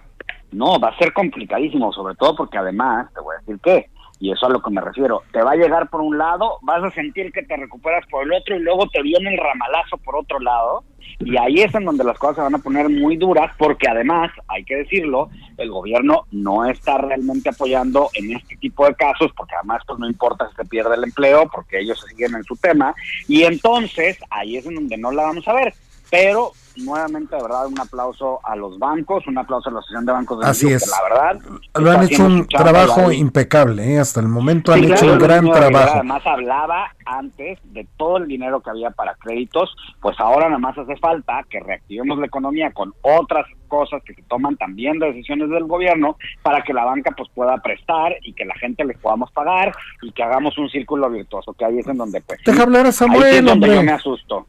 No, 0.52 0.78
va 0.78 0.88
a 0.88 0.98
ser 0.98 1.12
complicadísimo, 1.12 1.92
sobre 1.92 2.14
todo 2.14 2.36
porque 2.36 2.58
además, 2.58 3.12
te 3.12 3.20
voy 3.20 3.36
a 3.36 3.40
decir 3.40 3.60
que, 3.62 3.90
y 4.18 4.32
eso 4.32 4.46
a 4.46 4.50
lo 4.50 4.62
que 4.62 4.70
me 4.70 4.80
refiero, 4.80 5.22
te 5.32 5.42
va 5.42 5.52
a 5.52 5.56
llegar 5.56 5.88
por 5.88 6.00
un 6.00 6.16
lado, 6.16 6.58
vas 6.62 6.82
a 6.82 6.90
sentir 6.90 7.32
que 7.32 7.42
te 7.42 7.56
recuperas 7.56 8.06
por 8.06 8.24
el 8.24 8.32
otro 8.32 8.56
y 8.56 8.60
luego 8.60 8.88
te 8.88 9.02
viene 9.02 9.30
el 9.30 9.38
ramalazo 9.38 9.98
por 9.98 10.16
otro 10.16 10.38
lado, 10.40 10.84
y 11.18 11.36
ahí 11.36 11.60
es 11.60 11.74
en 11.74 11.84
donde 11.84 12.04
las 12.04 12.18
cosas 12.18 12.36
se 12.36 12.42
van 12.42 12.54
a 12.54 12.58
poner 12.58 12.88
muy 12.88 13.16
duras, 13.16 13.52
porque 13.58 13.88
además, 13.88 14.30
hay 14.48 14.64
que 14.64 14.76
decirlo, 14.76 15.30
el 15.56 15.70
gobierno 15.70 16.26
no 16.30 16.64
está 16.64 16.98
realmente 16.98 17.50
apoyando 17.50 18.10
en 18.14 18.36
este 18.36 18.56
tipo 18.56 18.86
de 18.86 18.94
casos, 18.94 19.32
porque 19.36 19.54
además 19.54 19.82
pues 19.86 19.98
no 19.98 20.06
importa 20.06 20.48
si 20.48 20.56
se 20.56 20.64
pierde 20.64 20.94
el 20.94 21.04
empleo, 21.04 21.48
porque 21.52 21.80
ellos 21.80 22.04
siguen 22.08 22.34
en 22.34 22.44
su 22.44 22.56
tema, 22.56 22.94
y 23.28 23.44
entonces 23.44 24.18
ahí 24.30 24.56
es 24.56 24.66
en 24.66 24.74
donde 24.74 24.96
no 24.96 25.10
la 25.10 25.24
vamos 25.24 25.46
a 25.48 25.54
ver. 25.54 25.74
Pero 26.10 26.52
nuevamente, 26.78 27.36
de 27.36 27.42
verdad, 27.42 27.66
un 27.66 27.78
aplauso 27.80 28.40
a 28.44 28.56
los 28.56 28.78
bancos, 28.78 29.26
un 29.26 29.38
aplauso 29.38 29.68
a 29.68 29.72
la 29.72 29.78
Asociación 29.80 30.06
de 30.06 30.12
Bancos 30.12 30.40
de 30.40 30.46
Así 30.46 30.66
México, 30.66 30.84
es. 30.84 30.84
que 30.84 30.90
la 30.90 31.08
verdad 31.08 31.60
Lo 31.80 31.90
han 31.90 32.04
hecho 32.04 32.24
un 32.24 32.46
trabajo 32.46 33.08
ahí- 33.08 33.18
impecable, 33.18 33.94
¿eh? 33.94 33.98
hasta 33.98 34.20
el 34.20 34.28
momento 34.28 34.72
han 34.72 34.80
Sí, 34.80 34.86
hecho 34.86 34.96
claro, 35.00 35.12
un 35.14 35.18
gran 35.18 35.50
trabajo. 35.50 35.92
Además 35.94 36.22
hablaba 36.26 36.90
antes 37.04 37.58
de 37.64 37.86
todo 37.96 38.18
el 38.18 38.26
dinero 38.26 38.60
que 38.60 38.70
había 38.70 38.90
para 38.90 39.14
créditos, 39.14 39.74
pues 40.00 40.18
ahora 40.18 40.46
nada 40.46 40.58
más 40.58 40.76
hace 40.76 40.96
falta 40.96 41.44
que 41.48 41.60
reactivemos 41.60 42.18
la 42.18 42.26
economía 42.26 42.72
con 42.72 42.92
otras 43.02 43.46
cosas 43.68 44.02
que 44.04 44.14
se 44.14 44.22
toman 44.22 44.56
también 44.56 44.98
de 44.98 45.06
decisiones 45.08 45.50
del 45.50 45.64
gobierno 45.64 46.16
para 46.42 46.62
que 46.62 46.72
la 46.72 46.84
banca 46.84 47.12
pues 47.16 47.28
pueda 47.34 47.56
prestar 47.58 48.14
y 48.22 48.32
que 48.32 48.44
la 48.44 48.54
gente 48.56 48.84
les 48.84 48.96
podamos 48.98 49.30
pagar 49.32 49.72
y 50.02 50.12
que 50.12 50.22
hagamos 50.22 50.56
un 50.58 50.68
círculo 50.68 51.10
virtuoso, 51.10 51.52
que 51.54 51.64
ahí 51.64 51.78
es 51.78 51.86
en 51.88 51.96
donde 51.96 52.20
pues... 52.20 52.38
Deja 52.44 52.62
hablar 52.62 52.84
a 52.86 52.88
ahí 52.88 52.92
Samuel, 52.92 53.22
es 53.24 53.36
donde 53.44 53.52
hombre. 53.52 53.74
yo 53.74 53.82
me 53.82 53.92
asusto. 53.92 54.46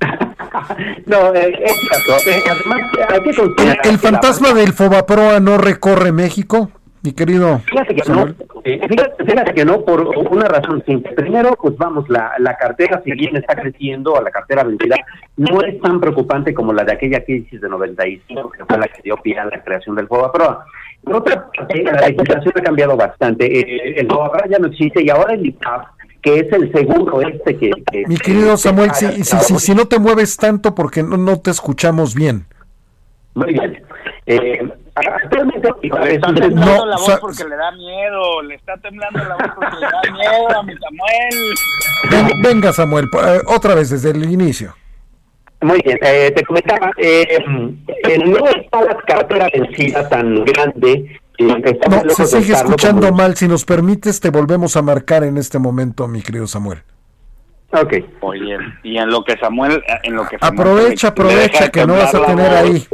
No, 1.06 1.34
eh, 1.34 1.62
es 1.62 1.72
cierto. 1.80 2.30
Eh, 2.30 2.42
además, 2.48 2.90
hay 3.08 3.20
que 3.20 3.88
¿El, 3.88 3.98
fantasma 3.98 4.54
del 4.54 4.72
Fobaproa 4.72 5.40
no 5.40 5.58
recorre 5.58 6.12
México, 6.12 6.70
mi 7.02 7.12
querido 7.12 7.58
Fíjate 7.66 7.94
que 7.94 8.10
no, 8.10 8.26
eh, 8.64 8.80
fíjate, 8.88 9.24
fíjate 9.24 9.54
que 9.54 9.64
no, 9.64 9.84
por 9.84 10.00
una 10.00 10.46
razón 10.46 10.82
simple. 10.86 11.12
Primero, 11.12 11.54
pues 11.60 11.76
vamos, 11.76 12.08
la, 12.08 12.32
la 12.38 12.56
cartera, 12.56 13.02
si 13.04 13.12
bien 13.12 13.36
está 13.36 13.54
creciendo, 13.54 14.16
a 14.16 14.22
la 14.22 14.30
cartera 14.30 14.64
vencida, 14.64 14.96
no 15.36 15.60
es 15.60 15.78
tan 15.82 16.00
preocupante 16.00 16.54
como 16.54 16.72
la 16.72 16.84
de 16.84 16.92
aquella 16.92 17.22
crisis 17.22 17.60
de 17.60 17.68
95, 17.68 18.50
que 18.50 18.64
fue 18.64 18.78
la 18.78 18.88
que 18.88 19.02
dio 19.02 19.16
pie 19.18 19.38
a 19.38 19.44
la 19.44 19.62
creación 19.62 19.96
del 19.96 20.08
FOBAPROA. 20.08 20.64
Por 21.02 21.16
otra 21.16 21.50
parte, 21.50 21.82
la 21.82 22.06
situación 22.06 22.54
ha 22.56 22.62
cambiado 22.62 22.96
bastante. 22.96 23.44
Eh, 23.44 24.00
el 24.00 24.06
FOBAPROA 24.06 24.48
ya 24.48 24.58
no 24.58 24.68
existe 24.68 25.02
y 25.02 25.10
ahora 25.10 25.34
el 25.34 25.44
IPAP, 25.44 25.86
que 26.24 26.40
es 26.40 26.52
el 26.52 26.72
seguro 26.72 27.20
este 27.20 27.56
que... 27.58 27.70
que- 27.92 28.04
Mi 28.08 28.16
querido 28.16 28.52
que- 28.52 28.56
Samuel, 28.58 28.90
si, 28.94 29.22
si, 29.24 29.36
si, 29.38 29.58
si 29.58 29.74
no 29.74 29.86
te 29.86 29.98
mueves 29.98 30.36
tanto 30.38 30.74
porque 30.74 31.02
no, 31.02 31.16
no 31.18 31.38
te 31.38 31.50
escuchamos 31.50 32.14
bien. 32.14 32.46
Muy 33.34 33.52
bien. 33.52 33.82
Eh, 34.26 34.66
actualmente... 34.94 35.68
Le 35.82 36.14
está 36.14 36.28
temblando 36.34 36.64
No, 36.64 36.86
la 36.86 36.96
voz 36.96 37.18
porque 37.20 37.44
le 37.44 37.56
da 37.56 37.70
miedo, 37.72 38.42
le 38.42 38.54
está 38.54 38.76
temblando 38.78 39.18
la 39.18 39.34
voz 39.34 39.50
porque 39.54 39.76
le 39.76 39.86
da 39.86 40.02
miedo 40.12 40.58
a 40.58 40.62
mi 40.62 40.72
Samuel. 40.78 41.54
Ven- 42.10 42.42
venga, 42.42 42.72
Samuel, 42.72 43.08
eh, 43.26 43.40
otra 43.46 43.74
vez 43.74 43.90
desde 43.90 44.10
el 44.10 44.24
inicio. 44.30 44.74
Muy 45.60 45.80
bien, 45.84 45.98
eh, 46.02 46.30
te 46.34 46.42
comentaba, 46.44 46.90
eh, 46.98 47.38
no 48.24 48.46
está 48.48 48.82
la 48.82 48.96
cartera 49.06 49.48
vencida 49.52 50.08
tan 50.08 50.44
grande. 50.44 51.20
No, 51.38 51.56
se 52.14 52.26
sigue 52.26 52.52
estarlo 52.52 52.70
escuchando 52.76 53.06
como- 53.08 53.18
mal. 53.18 53.36
Si 53.36 53.48
nos 53.48 53.64
permites, 53.64 54.20
te 54.20 54.30
volvemos 54.30 54.76
a 54.76 54.82
marcar 54.82 55.24
en 55.24 55.36
este 55.36 55.58
momento, 55.58 56.06
mi 56.08 56.22
querido 56.22 56.46
Samuel. 56.46 56.78
Ok. 57.72 57.92
Oye, 58.20 58.56
y 58.84 58.98
en 58.98 59.08
lo 59.10 59.24
que 59.24 59.36
Samuel, 59.38 59.82
en 60.04 60.14
lo 60.14 60.22
que 60.28 60.38
Samuel 60.38 60.60
Aprovecha, 60.60 61.08
aprovecha 61.08 61.68
que 61.70 61.84
no 61.86 61.94
vas 61.94 62.14
a 62.14 62.24
tener 62.24 62.48
voz 62.48 62.58
ahí. 62.60 62.86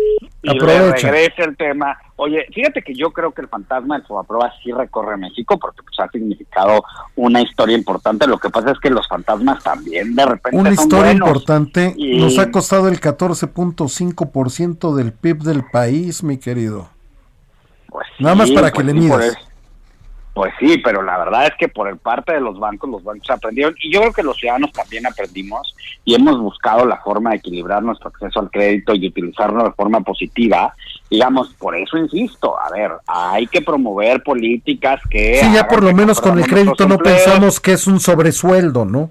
Y 0.43 0.49
Aprovecha. 0.57 1.09
le 1.09 1.13
regresa 1.13 1.45
el 1.45 1.55
tema. 1.55 1.99
Oye, 2.17 2.47
fíjate 2.55 2.81
que 2.81 2.95
yo 2.95 3.11
creo 3.11 3.31
que 3.33 3.43
el 3.43 3.49
fantasma 3.49 3.99
del 3.99 4.07
Fobaproa 4.07 4.51
sí 4.63 4.73
recorre 4.73 5.19
México 5.19 5.59
porque 5.59 5.83
pues 5.83 6.01
ha 6.01 6.11
significado 6.11 6.83
una 7.17 7.43
historia 7.43 7.77
importante. 7.77 8.27
Lo 8.27 8.39
que 8.39 8.49
pasa 8.49 8.71
es 8.71 8.79
que 8.81 8.89
los 8.89 9.07
fantasmas 9.07 9.63
también 9.63 10.15
de 10.15 10.25
repente 10.25 10.57
Una 10.59 10.75
son 10.75 10.85
historia 10.85 11.11
buenos. 11.13 11.29
importante. 11.29 11.95
Y- 11.99 12.19
Nos 12.19 12.39
ha 12.39 12.51
costado 12.51 12.89
el 12.89 13.01
14.5% 13.01 14.95
del 14.95 15.13
PIB 15.13 15.43
del 15.43 15.65
país, 15.71 16.23
mi 16.23 16.39
querido. 16.39 16.89
Pues 17.91 18.07
Nada 18.19 18.35
más 18.35 18.51
para 18.51 18.71
pues 18.71 18.73
que 18.73 18.85
le 18.85 19.01
sí, 19.01 19.09
por 19.09 19.19
midas. 19.19 19.37
Pues 20.33 20.53
sí, 20.61 20.79
pero 20.79 21.03
la 21.03 21.19
verdad 21.19 21.47
es 21.47 21.55
que 21.59 21.69
por 21.69 21.89
el 21.89 21.99
parte 21.99 22.33
de 22.33 22.41
los 22.41 22.59
bancos, 22.59 22.89
los 22.89 23.03
bancos 23.03 23.29
aprendieron 23.31 23.75
y 23.83 23.93
yo 23.93 24.01
creo 24.01 24.13
que 24.13 24.23
los 24.23 24.37
ciudadanos 24.37 24.71
también 24.73 25.05
aprendimos 25.05 25.75
y 26.05 26.15
hemos 26.15 26.39
buscado 26.39 26.87
la 26.87 26.99
forma 26.99 27.31
de 27.31 27.37
equilibrar 27.37 27.83
nuestro 27.83 28.09
acceso 28.09 28.39
al 28.39 28.51
crédito 28.51 28.95
y 28.95 29.09
utilizarlo 29.09 29.65
de 29.65 29.73
forma 29.73 30.01
positiva. 30.03 30.73
Digamos, 31.11 31.53
por 31.55 31.77
eso 31.77 31.99
insisto, 31.99 32.59
a 32.59 32.71
ver, 32.71 32.93
hay 33.07 33.49
que 33.49 33.61
promover 33.61 34.23
políticas 34.23 35.01
que... 35.11 35.41
Sí, 35.43 35.53
ya 35.53 35.67
por 35.67 35.83
lo 35.83 35.93
menos 35.93 36.21
con 36.21 36.39
el 36.39 36.47
crédito 36.47 36.87
no 36.87 36.95
empleos. 36.95 37.23
pensamos 37.23 37.59
que 37.59 37.73
es 37.73 37.89
un 37.89 37.99
sobresueldo, 37.99 38.85
¿no? 38.85 39.11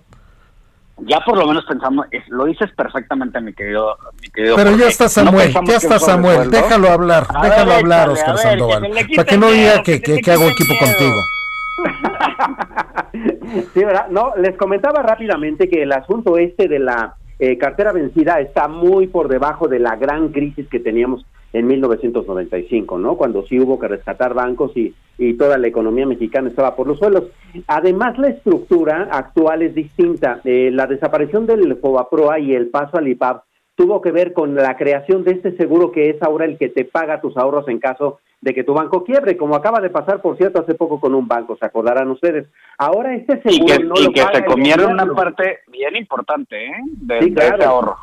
Ya 1.06 1.20
por 1.22 1.38
lo 1.38 1.48
menos 1.48 1.64
pensamos, 1.66 2.06
es- 2.12 2.28
lo 2.30 2.46
dices 2.46 2.70
perfectamente, 2.76 3.40
mi 3.42 3.54
querido, 3.54 3.98
mi 4.22 4.30
querido 4.30 4.56
Pero 4.56 4.76
ya 4.78 4.88
está 4.88 5.08
Samuel, 5.10 5.54
ya 5.66 5.78
está 5.78 5.96
es 5.96 6.06
Samuel, 6.06 6.50
déjalo 6.52 6.90
hablar, 6.90 7.26
A 7.34 7.42
déjalo 7.44 7.70
ver, 7.72 7.80
hablar, 7.80 8.00
échale, 8.10 8.14
Oscar 8.14 8.36
ver, 8.36 8.44
Sandoval, 8.44 9.08
que 9.08 9.16
para 9.16 9.26
que 9.26 9.38
no 9.38 9.52
diga 9.52 9.84
que 9.84 10.32
hago 10.32 10.44
equipo 10.50 10.74
miedo. 10.74 10.86
contigo. 10.86 11.22
Sí, 13.74 13.84
¿verdad? 13.84 14.08
No, 14.10 14.34
les 14.38 14.56
comentaba 14.58 15.02
rápidamente 15.02 15.68
que 15.70 15.82
el 15.84 15.92
asunto 15.92 16.38
este 16.38 16.68
de 16.68 16.80
la 16.80 17.16
eh, 17.40 17.58
cartera 17.58 17.92
vencida 17.92 18.40
está 18.40 18.68
muy 18.68 19.08
por 19.08 19.28
debajo 19.28 19.68
de 19.68 19.80
la 19.80 19.96
gran 19.96 20.30
crisis 20.30 20.68
que 20.70 20.80
teníamos 20.80 21.26
en 21.54 21.68
1995, 21.68 22.98
¿no? 23.00 23.16
Cuando 23.16 23.46
sí 23.48 23.60
hubo 23.60 23.80
que 23.80 23.88
rescatar 23.88 24.34
bancos 24.34 24.76
y, 24.76 24.94
y 25.18 25.34
toda 25.34 25.58
la 25.58 25.68
economía 25.68 26.06
mexicana 26.06 26.50
estaba 26.50 26.76
por 26.76 26.88
los 26.88 27.00
suelos. 27.00 27.24
Además, 27.68 28.18
la 28.18 28.30
estructura 28.30 29.10
actual 29.12 29.64
es 29.64 29.74
distinta. 29.74 30.42
Eh, 30.44 30.70
la 30.72 30.86
desaparición 30.86 31.46
del 31.46 31.76
FOBAPROA 31.78 32.40
y 32.40 32.54
el 32.54 32.70
paso 32.70 32.98
al 32.98 33.08
IPAP 33.08 33.44
tuvo 33.76 34.02
que 34.02 34.12
ver 34.12 34.34
con 34.34 34.56
la 34.56 34.76
creación 34.76 35.24
de 35.24 35.32
este 35.32 35.56
seguro 35.56 35.92
que 35.92 36.10
es 36.10 36.22
ahora 36.22 36.46
el 36.46 36.58
que 36.58 36.70
te 36.70 36.84
paga 36.86 37.22
tus 37.22 37.38
ahorros 37.38 37.68
en 37.70 37.80
caso 37.80 38.20
de 38.42 38.54
que 38.54 38.64
tu 38.64 38.74
banco 38.74 39.04
quiebre, 39.04 39.36
como 39.36 39.56
acaba 39.56 39.80
de 39.82 39.90
pasar, 39.90 40.22
por 40.22 40.38
cierto, 40.38 40.62
hace 40.62 40.74
poco 40.74 41.00
con 41.00 41.14
un 41.14 41.28
banco, 41.28 41.58
se 41.58 41.66
acordarán 41.66 42.10
ustedes. 42.10 42.48
Ahora 42.78 43.14
este 43.16 43.42
Y 43.46 43.54
seguro 43.56 43.78
que, 43.78 43.84
no 43.84 43.94
y 43.96 44.04
lo 44.04 44.12
que 44.12 44.22
paga 44.22 44.34
se 44.34 44.38
el 44.40 44.46
comieron 44.46 44.94
una 44.94 45.06
parte 45.14 45.60
bien 45.68 45.96
importante, 45.96 46.68
¿eh? 46.68 46.72
De, 46.86 47.20
Sí, 47.22 47.30
de 47.30 47.36
claro. 47.36 47.56
ese 47.56 47.66
ahorro. 47.66 47.98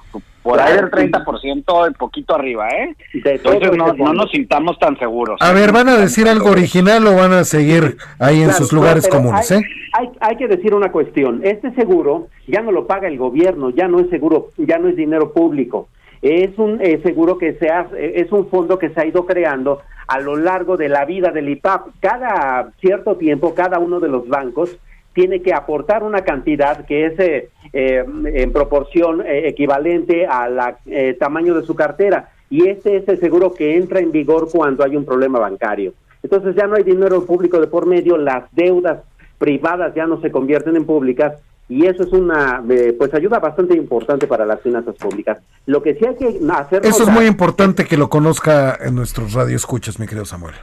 Por 0.47 0.61
ahí 0.61 0.77
del 0.77 0.91
Claro. 0.91 1.25
30%, 1.25 1.89
un 1.89 1.95
poquito 1.95 2.35
arriba, 2.35 2.69
¿eh? 2.69 2.95
Entonces 3.13 3.77
no, 3.77 3.93
no 3.93 4.13
nos 4.15 4.31
sintamos 4.31 4.79
tan 4.79 4.97
seguros. 4.99 5.41
A 5.41 5.51
¿eh? 5.51 5.55
ver, 5.55 5.73
¿van 5.73 5.89
a 5.89 5.97
decir 5.97 6.29
algo 6.29 6.51
original 6.51 7.05
o 7.07 7.17
van 7.17 7.33
a 7.33 7.45
seguir 7.45 7.97
ahí 8.21 8.37
en 8.37 8.45
Claro, 8.45 8.59
sus 8.59 8.73
lugares 8.73 9.09
comunes, 9.09 9.51
hay, 9.51 9.59
eh? 9.59 9.65
Hay, 9.93 10.11
hay 10.21 10.37
que 10.37 10.47
decir 10.47 10.73
una 10.73 10.93
cuestión. 10.93 11.41
Este 11.43 11.73
seguro 11.75 12.29
ya 12.47 12.63
no 12.63 12.71
lo 12.71 12.87
paga 12.87 13.09
el 13.09 13.19
gobierno, 13.19 13.71
ya 13.71 13.89
no 13.89 13.99
es 13.99 14.09
seguro, 14.09 14.51
ya 14.57 14.79
no 14.79 14.89
es 14.89 14.97
dinero 14.97 15.33
público. 15.33 15.89
Es 16.23 16.57
un 16.59 16.81
eh, 16.81 17.01
seguro 17.03 17.39
que 17.39 17.55
se 17.55 17.69
hace, 17.69 18.21
es 18.21 18.31
un 18.31 18.49
fondo 18.49 18.79
que 18.79 18.91
se 18.91 19.01
ha 19.01 19.07
ido 19.07 19.27
creando 19.27 19.81
a 20.07 20.21
lo 20.21 20.37
largo 20.37 20.77
de 20.77 20.89
la 20.89 21.05
vida 21.05 21.31
del 21.31 21.49
IPAP. 21.49 21.89
Cada 22.01 22.71
cierto 22.81 23.17
tiempo, 23.17 23.55
cada 23.55 23.79
uno 23.79 24.01
de 24.01 24.09
los 24.09 24.29
bancos 24.29 24.79
tiene 25.17 25.41
que 25.41 25.55
aportar 25.55 26.03
una 26.03 26.21
cantidad 26.21 26.85
que 26.85 27.07
es 27.07 27.19
eh, 27.19 27.49
eh, 27.73 28.05
en 28.35 28.53
proporción 28.53 29.23
eh, 29.23 29.49
equivalente 29.49 30.27
al 30.27 30.77
tamaño 31.19 31.55
de 31.55 31.65
su 31.65 31.75
cartera. 31.75 32.29
Y 32.51 32.69
este 32.69 32.99
es 32.99 33.09
el 33.09 33.19
seguro 33.19 33.55
que 33.55 33.77
entra 33.77 34.01
en 34.01 34.13
vigor 34.13 34.49
cuando 34.53 34.85
hay 34.85 34.95
un 34.95 35.07
problema 35.07 35.39
bancario. 35.39 35.95
Entonces 36.23 36.55
ya 36.55 36.67
no 36.67 36.77
hay 36.77 36.83
dinero 36.83 37.25
público 37.25 37.59
de 37.59 37.67
por 37.67 37.87
medio, 37.87 38.19
las 38.19 38.45
deudas 38.53 38.99
privadas 39.39 39.95
ya 39.95 40.07
no 40.07 40.21
se 40.21 40.31
convierten 40.31 40.77
en 40.77 40.85
públicas 40.85 41.33
y 41.67 41.87
eso 41.87 42.03
es 42.03 42.13
una 42.13 42.63
eh, 42.69 42.95
pues 42.97 43.13
ayuda 43.15 43.39
bastante 43.39 43.75
importante 43.75 44.27
para 44.27 44.45
las 44.45 44.61
finanzas 44.61 44.97
públicas. 44.97 45.39
Lo 45.65 45.83
que 45.83 45.95
sí 45.95 46.05
hay 46.05 46.17
que 46.17 46.41
hacer 46.53 46.85
Eso 46.85 47.05
es 47.05 47.09
muy 47.09 47.25
importante 47.25 47.87
que 47.87 47.97
lo 47.97 48.11
conozca 48.11 48.77
en 48.81 48.95
nuestros 48.95 49.33
radioescuchas, 49.33 49.99
mi 49.99 50.07
querido 50.07 50.27
Samuel. 50.27 50.55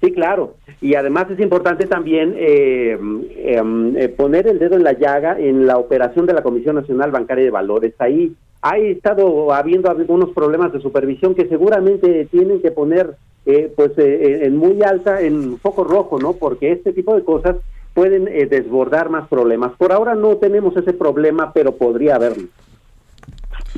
Sí, 0.00 0.12
claro. 0.12 0.54
Y 0.80 0.94
además 0.94 1.26
es 1.30 1.40
importante 1.40 1.86
también 1.86 2.34
eh, 2.36 2.98
em, 3.38 3.96
eh, 3.96 4.08
poner 4.08 4.46
el 4.46 4.58
dedo 4.58 4.76
en 4.76 4.84
la 4.84 4.92
llaga 4.92 5.38
en 5.38 5.66
la 5.66 5.78
operación 5.78 6.26
de 6.26 6.34
la 6.34 6.42
Comisión 6.42 6.76
Nacional 6.76 7.10
Bancaria 7.10 7.44
de 7.44 7.50
Valores. 7.50 7.94
Ahí 7.98 8.34
ha 8.62 8.76
estado 8.78 9.52
habiendo 9.52 9.90
algunos 9.90 10.30
problemas 10.30 10.72
de 10.72 10.80
supervisión 10.80 11.34
que 11.34 11.48
seguramente 11.48 12.26
tienen 12.30 12.60
que 12.60 12.70
poner 12.72 13.14
eh, 13.46 13.72
pues 13.74 13.92
eh, 13.96 14.40
en 14.44 14.56
muy 14.56 14.82
alta, 14.82 15.20
en 15.22 15.58
foco 15.58 15.84
rojo, 15.84 16.18
¿no? 16.18 16.34
Porque 16.34 16.72
este 16.72 16.92
tipo 16.92 17.14
de 17.14 17.24
cosas 17.24 17.56
pueden 17.94 18.28
eh, 18.28 18.44
desbordar 18.46 19.08
más 19.08 19.26
problemas. 19.28 19.72
Por 19.78 19.92
ahora 19.92 20.14
no 20.14 20.36
tenemos 20.36 20.76
ese 20.76 20.92
problema, 20.92 21.52
pero 21.54 21.72
podría 21.76 22.16
haberlo. 22.16 22.48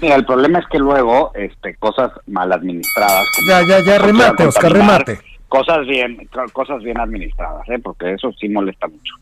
Mira, 0.00 0.16
el 0.16 0.24
problema 0.26 0.58
es 0.60 0.66
que 0.66 0.78
luego, 0.78 1.32
este, 1.34 1.74
cosas 1.76 2.10
mal 2.26 2.50
administradas. 2.52 3.28
como- 3.36 3.48
Ya, 3.48 3.62
ya, 3.62 3.80
ya, 3.84 3.98
remate, 3.98 4.46
Oscar, 4.46 4.72
remate. 4.72 5.18
Cosas 5.48 5.86
bien, 5.86 6.28
co- 6.32 6.44
cosas 6.52 6.82
bien 6.82 6.98
administradas, 7.00 7.68
¿eh? 7.68 7.78
Porque 7.82 8.12
eso 8.12 8.30
sí 8.38 8.48
molesta 8.48 8.86
mucho. 8.86 9.14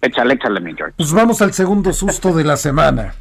Échale, 0.00 0.34
échale, 0.34 0.60
mi 0.60 0.74
George. 0.74 0.94
Pues 0.96 1.12
vamos 1.12 1.42
al 1.42 1.52
segundo 1.52 1.92
susto 1.92 2.32
de 2.32 2.44
la 2.44 2.56
semana. 2.56 3.14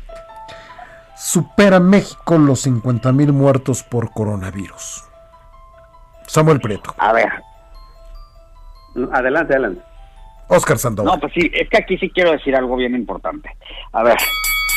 Supera 1.18 1.80
México 1.80 2.38
los 2.38 2.62
50 2.62 3.12
mil 3.12 3.34
muertos 3.34 3.84
por 3.84 4.12
coronavirus. 4.12 5.04
Samuel 6.28 6.60
Prieto. 6.62 6.94
A 6.98 7.12
ver, 7.14 7.30
Adelante, 9.12 9.54
adelante. 9.54 9.82
Oscar 10.48 10.78
Sandoval. 10.78 11.14
No, 11.14 11.20
pues 11.20 11.34
sí, 11.34 11.52
es 11.54 11.70
que 11.70 11.78
aquí 11.78 11.98
sí 11.98 12.10
quiero 12.10 12.32
decir 12.32 12.56
algo 12.56 12.76
bien 12.78 12.96
importante. 12.96 13.50
A 13.92 14.02
ver, 14.04 14.18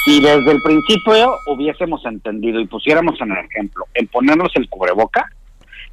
si 0.04 0.20
desde 0.20 0.50
el 0.50 0.60
principio 0.62 1.36
hubiésemos 1.46 2.04
entendido 2.04 2.60
y 2.60 2.66
pusiéramos 2.66 3.20
en 3.20 3.30
el 3.32 3.44
ejemplo 3.44 3.84
en 3.94 4.06
ponernos 4.08 4.50
el 4.56 4.68
cubreboca, 4.68 5.30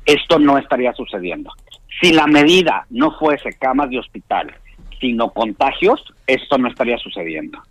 esto 0.07 0.39
no 0.39 0.57
estaría 0.57 0.93
sucediendo. 0.93 1.51
Si 2.01 2.13
la 2.13 2.25
medida 2.25 2.85
no 2.89 3.11
fuese 3.19 3.53
camas 3.53 3.89
de 3.89 3.99
hospital, 3.99 4.53
sino 4.99 5.29
contagios, 5.31 6.03
esto 6.25 6.57
no 6.57 6.69
estaría 6.69 6.97
sucediendo. 6.97 7.61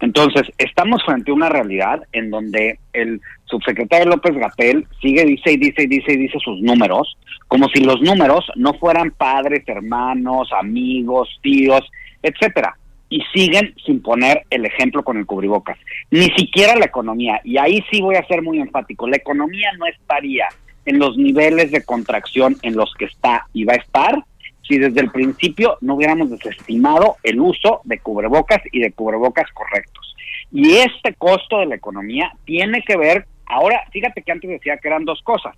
Entonces, 0.00 0.42
estamos 0.58 1.02
frente 1.04 1.30
a 1.30 1.34
una 1.34 1.48
realidad 1.48 2.02
en 2.12 2.30
donde 2.30 2.78
el 2.92 3.20
subsecretario 3.44 4.10
López 4.10 4.34
Gatel 4.34 4.86
sigue, 5.00 5.24
dice 5.24 5.52
y 5.52 5.56
dice 5.56 5.84
y 5.84 5.86
dice 5.86 6.12
y 6.12 6.16
dice 6.16 6.38
sus 6.40 6.60
números, 6.60 7.16
como 7.46 7.68
si 7.68 7.82
los 7.82 8.00
números 8.00 8.44
no 8.56 8.74
fueran 8.74 9.12
padres, 9.12 9.62
hermanos, 9.66 10.50
amigos, 10.52 11.28
tíos, 11.42 11.82
etcétera. 12.22 12.76
Y 13.08 13.22
siguen 13.32 13.74
sin 13.86 14.02
poner 14.02 14.42
el 14.50 14.66
ejemplo 14.66 15.02
con 15.02 15.16
el 15.16 15.24
cubrebocas. 15.24 15.78
Ni 16.10 16.26
siquiera 16.36 16.76
la 16.76 16.84
economía. 16.84 17.40
Y 17.42 17.56
ahí 17.56 17.82
sí 17.90 18.02
voy 18.02 18.16
a 18.16 18.26
ser 18.26 18.42
muy 18.42 18.58
enfático. 18.58 19.08
La 19.08 19.16
economía 19.16 19.70
no 19.78 19.86
estaría 19.86 20.48
en 20.88 20.98
los 20.98 21.18
niveles 21.18 21.70
de 21.70 21.84
contracción 21.84 22.56
en 22.62 22.74
los 22.74 22.94
que 22.94 23.04
está 23.04 23.46
y 23.52 23.64
va 23.64 23.74
a 23.74 23.76
estar 23.76 24.24
si 24.66 24.78
desde 24.78 25.00
el 25.02 25.10
principio 25.10 25.76
no 25.82 25.94
hubiéramos 25.94 26.30
desestimado 26.30 27.16
el 27.22 27.40
uso 27.40 27.82
de 27.84 27.98
cubrebocas 27.98 28.60
y 28.72 28.80
de 28.80 28.92
cubrebocas 28.92 29.50
correctos. 29.52 30.16
Y 30.50 30.76
este 30.76 31.12
costo 31.14 31.58
de 31.58 31.66
la 31.66 31.74
economía 31.74 32.32
tiene 32.46 32.82
que 32.86 32.96
ver, 32.96 33.26
ahora, 33.44 33.82
fíjate 33.92 34.22
que 34.22 34.32
antes 34.32 34.48
decía 34.48 34.78
que 34.78 34.88
eran 34.88 35.04
dos 35.04 35.20
cosas. 35.22 35.54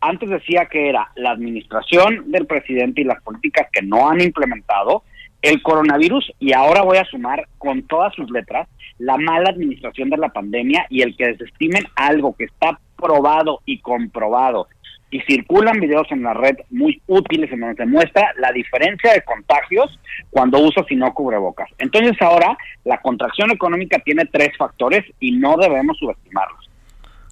Antes 0.00 0.30
decía 0.30 0.66
que 0.66 0.88
era 0.88 1.10
la 1.14 1.32
administración 1.32 2.30
del 2.30 2.46
presidente 2.46 3.02
y 3.02 3.04
las 3.04 3.22
políticas 3.22 3.68
que 3.70 3.82
no 3.82 4.08
han 4.08 4.22
implementado, 4.22 5.02
el 5.42 5.62
coronavirus, 5.62 6.32
y 6.38 6.54
ahora 6.54 6.82
voy 6.82 6.96
a 6.96 7.04
sumar 7.04 7.48
con 7.58 7.82
todas 7.82 8.14
sus 8.14 8.30
letras, 8.30 8.66
la 8.96 9.18
mala 9.18 9.50
administración 9.50 10.08
de 10.08 10.16
la 10.16 10.30
pandemia 10.30 10.86
y 10.88 11.02
el 11.02 11.14
que 11.16 11.26
desestimen 11.26 11.84
algo 11.96 12.34
que 12.34 12.44
está 12.44 12.78
probado 12.96 13.60
y 13.64 13.80
comprobado 13.80 14.68
y 15.10 15.20
circulan 15.20 15.78
videos 15.78 16.10
en 16.10 16.24
la 16.24 16.34
red 16.34 16.56
muy 16.70 17.00
útiles 17.06 17.50
en 17.52 17.60
donde 17.60 17.76
se 17.76 17.86
muestra 17.86 18.32
la 18.38 18.50
diferencia 18.50 19.12
de 19.12 19.22
contagios 19.22 19.96
cuando 20.30 20.58
usas 20.58 20.84
y 20.90 20.96
no 20.96 21.14
cubrebocas. 21.14 21.70
Entonces 21.78 22.20
ahora 22.20 22.58
la 22.84 23.00
contracción 23.00 23.52
económica 23.52 24.00
tiene 24.04 24.24
tres 24.24 24.56
factores 24.56 25.04
y 25.20 25.30
no 25.30 25.56
debemos 25.56 25.98
subestimarlos. 25.98 26.68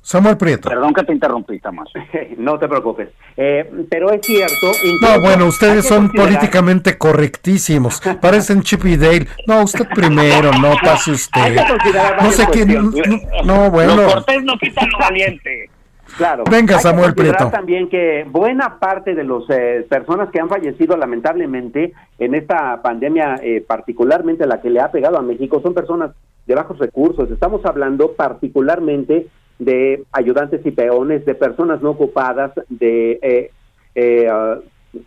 Samuel 0.02 0.36
Prieto. 0.36 0.68
Perdón 0.68 0.92
que 0.92 1.04
te 1.04 1.12
interrumpí, 1.12 1.58
Tamás. 1.60 1.88
No 2.36 2.58
te 2.58 2.68
preocupes. 2.68 3.08
Eh, 3.36 3.70
pero 3.88 4.10
es 4.10 4.20
cierto. 4.26 4.72
No, 5.00 5.20
bueno, 5.20 5.46
ustedes 5.46 5.82
que 5.82 5.88
son 5.88 6.08
considerar- 6.08 6.26
políticamente 6.26 6.98
correctísimos. 6.98 8.00
Parecen 8.20 8.62
Chip 8.62 8.84
y 8.84 8.96
Dale. 8.96 9.26
No, 9.46 9.62
usted 9.62 9.86
primero, 9.94 10.50
no 10.60 10.74
pase 10.82 11.10
usted. 11.12 11.54
Que 11.56 12.22
No 12.22 12.30
sé 12.32 12.46
quién. 12.50 12.90
cuestiones. 12.90 13.22
No, 13.44 13.70
bueno. 13.70 13.94
Lo 13.96 14.08
cortés 14.14 14.42
no 14.42 14.58
quita 14.58 14.84
lo 14.86 14.98
valiente. 14.98 15.70
Claro. 16.16 16.44
Venga, 16.50 16.74
Hay 16.74 16.76
que 16.78 16.82
Samuel 16.82 17.14
considerar 17.14 17.36
Prieto. 17.38 17.50
también 17.56 17.88
que 17.88 18.26
buena 18.28 18.78
parte 18.78 19.14
de 19.14 19.24
las 19.24 19.44
personas 19.88 20.28
que 20.30 20.40
han 20.40 20.48
fallecido 20.48 20.96
lamentablemente 20.96 21.92
en 22.18 22.34
esta 22.34 22.82
pandemia, 22.82 23.36
eh, 23.42 23.64
particularmente 23.66 24.46
la 24.46 24.60
que 24.60 24.68
le 24.68 24.80
ha 24.80 24.90
pegado 24.90 25.16
a 25.16 25.22
México, 25.22 25.60
son 25.62 25.72
personas 25.72 26.10
de 26.46 26.54
bajos 26.54 26.78
recursos. 26.78 27.30
Estamos 27.30 27.64
hablando 27.64 28.12
particularmente 28.12 29.28
de 29.58 30.04
ayudantes 30.12 30.60
y 30.64 30.70
peones, 30.70 31.24
de 31.24 31.34
personas 31.34 31.82
no 31.82 31.90
ocupadas, 31.90 32.52
de 32.68 33.18
eh, 33.22 33.50
eh, 33.94 34.28
ah, 34.30 34.58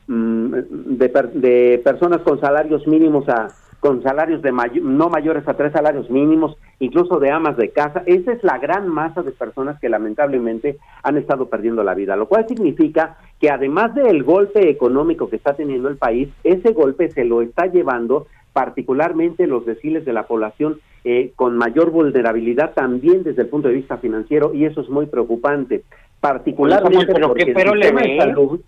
mm, 0.08 0.54
de, 0.98 1.10
per- 1.10 1.32
de 1.34 1.82
personas 1.84 2.22
con 2.22 2.40
salarios 2.40 2.88
mínimos 2.88 3.28
a 3.30 3.48
con 3.82 4.02
salarios 4.02 4.42
de 4.42 4.52
no 4.82 5.10
mayores 5.10 5.48
a 5.48 5.54
tres 5.54 5.72
salarios 5.72 6.10
mínimos, 6.10 6.58
incluso 6.80 7.20
de 7.20 7.30
amas 7.30 7.56
de 7.56 7.70
casa. 7.70 8.02
Esa 8.08 8.32
es 8.32 8.44
la 8.44 8.58
gran 8.58 8.88
masa 8.88 9.22
de 9.22 9.30
personas 9.32 9.80
que 9.80 9.90
lamentablemente 9.90 10.78
han 11.04 11.18
estado 11.18 11.50
perdiendo 11.50 11.84
la 11.84 11.94
vida, 11.94 12.16
lo 12.16 12.28
cual 12.28 12.48
significa 12.48 13.18
que 13.40 13.52
además 13.52 13.94
del 13.94 14.24
golpe 14.24 14.72
económico 14.72 15.30
que 15.30 15.36
está 15.36 15.54
teniendo 15.54 15.88
el 15.88 15.98
país, 15.98 16.30
ese 16.44 16.74
golpe 16.74 17.12
se 17.12 17.26
lo 17.26 17.44
está 17.44 17.68
llevando 17.68 18.26
particularmente 18.56 19.48
los 19.48 19.66
deciles 19.66 20.06
de 20.06 20.14
la 20.14 20.24
población 20.28 20.80
eh, 21.04 21.34
con 21.36 21.58
mayor 21.58 21.92
vulnerabilidad 21.92 22.72
también 22.74 23.22
desde 23.24 23.42
el 23.42 23.50
punto 23.50 23.68
de 23.68 23.74
vista 23.74 23.98
financiero 23.98 24.54
y 24.54 24.64
eso 24.64 24.80
es 24.80 24.88
muy 24.90 25.08
preocupante, 25.08 25.84
particularmente 26.22 27.14
pero 27.14 27.28
porque 27.28 27.48
qué 27.48 27.54
pero 27.54 27.76
le 27.76 27.92
ve. 27.92 28.18
salud 28.18 28.62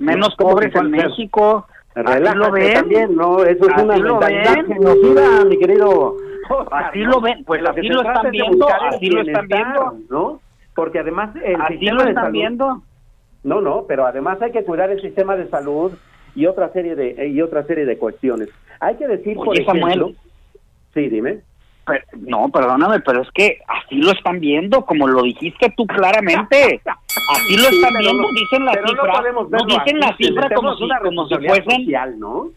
Menos 0.00 0.34
¿Cómo 0.36 0.50
pobres 0.50 0.74
en? 0.74 0.90
México. 0.90 1.66
Relájate 1.94 2.50
ven. 2.60 2.74
también, 2.74 3.14
¿no? 3.14 3.44
Eso 3.44 3.66
es 3.68 3.82
una 3.82 3.96
mentalidad 3.98 4.66
genocida, 4.66 5.44
mi 5.44 5.58
querido. 5.58 6.16
Así 6.72 6.98
lo 7.00 7.20
ven, 7.20 7.44
pues 7.44 7.62
así 7.64 7.86
lo 7.88 8.02
están 8.02 8.30
viendo, 8.32 8.66
así 8.68 9.06
lo 9.10 9.20
están 9.20 9.46
viendo. 9.46 9.94
¿no? 10.10 10.40
Porque 10.74 10.98
además 10.98 11.30
el 11.44 11.60
Así 11.60 11.74
sistema 11.78 11.98
lo 11.98 12.02
de 12.04 12.08
están 12.10 12.24
salud- 12.24 12.32
viendo. 12.32 12.82
No, 13.44 13.60
no, 13.60 13.84
pero 13.86 14.06
además 14.06 14.42
hay 14.42 14.50
que 14.50 14.64
cuidar 14.64 14.90
el 14.90 15.00
sistema 15.00 15.36
de 15.36 15.48
salud 15.48 15.92
y 16.34 16.46
otra 16.46 16.72
serie 16.72 16.94
de 16.94 17.28
y 17.28 17.40
otra 17.42 17.64
serie 17.64 17.84
de 17.84 17.98
cuestiones. 17.98 18.48
Hay 18.80 18.96
que 18.96 19.06
decir, 19.08 19.34
por 19.36 19.48
Oye, 19.50 19.62
ejemplo, 19.62 19.88
Samuel. 19.88 20.16
sí, 20.94 21.08
dime. 21.08 21.40
Pero- 21.86 22.04
no, 22.18 22.48
perdóname, 22.50 23.00
pero 23.00 23.22
es 23.22 23.28
que 23.32 23.58
así 23.66 23.96
lo 23.96 24.12
están 24.12 24.38
viendo, 24.40 24.84
como 24.84 25.08
lo 25.08 25.22
dijiste 25.22 25.72
tú 25.76 25.86
claramente. 25.86 26.80
Así 27.30 27.56
lo 27.56 27.62
Sí, 27.64 27.76
están 27.76 27.92
viendo, 28.00 28.22
no- 28.22 28.28
dicen 28.32 28.64
la 28.64 28.72
no 28.74 28.88
cifra, 28.88 29.12
no, 29.32 29.48
verlo 29.48 29.66
dicen 29.66 29.80
así, 29.80 29.92
la 29.94 30.16
cifra 30.16 30.48
tenemos 30.48 30.78
como 30.78 30.88
si, 30.88 31.04
como 31.04 31.28
si 31.28 31.34
fuesen... 31.46 31.80
social, 31.84 32.18
¿no? 32.18 32.50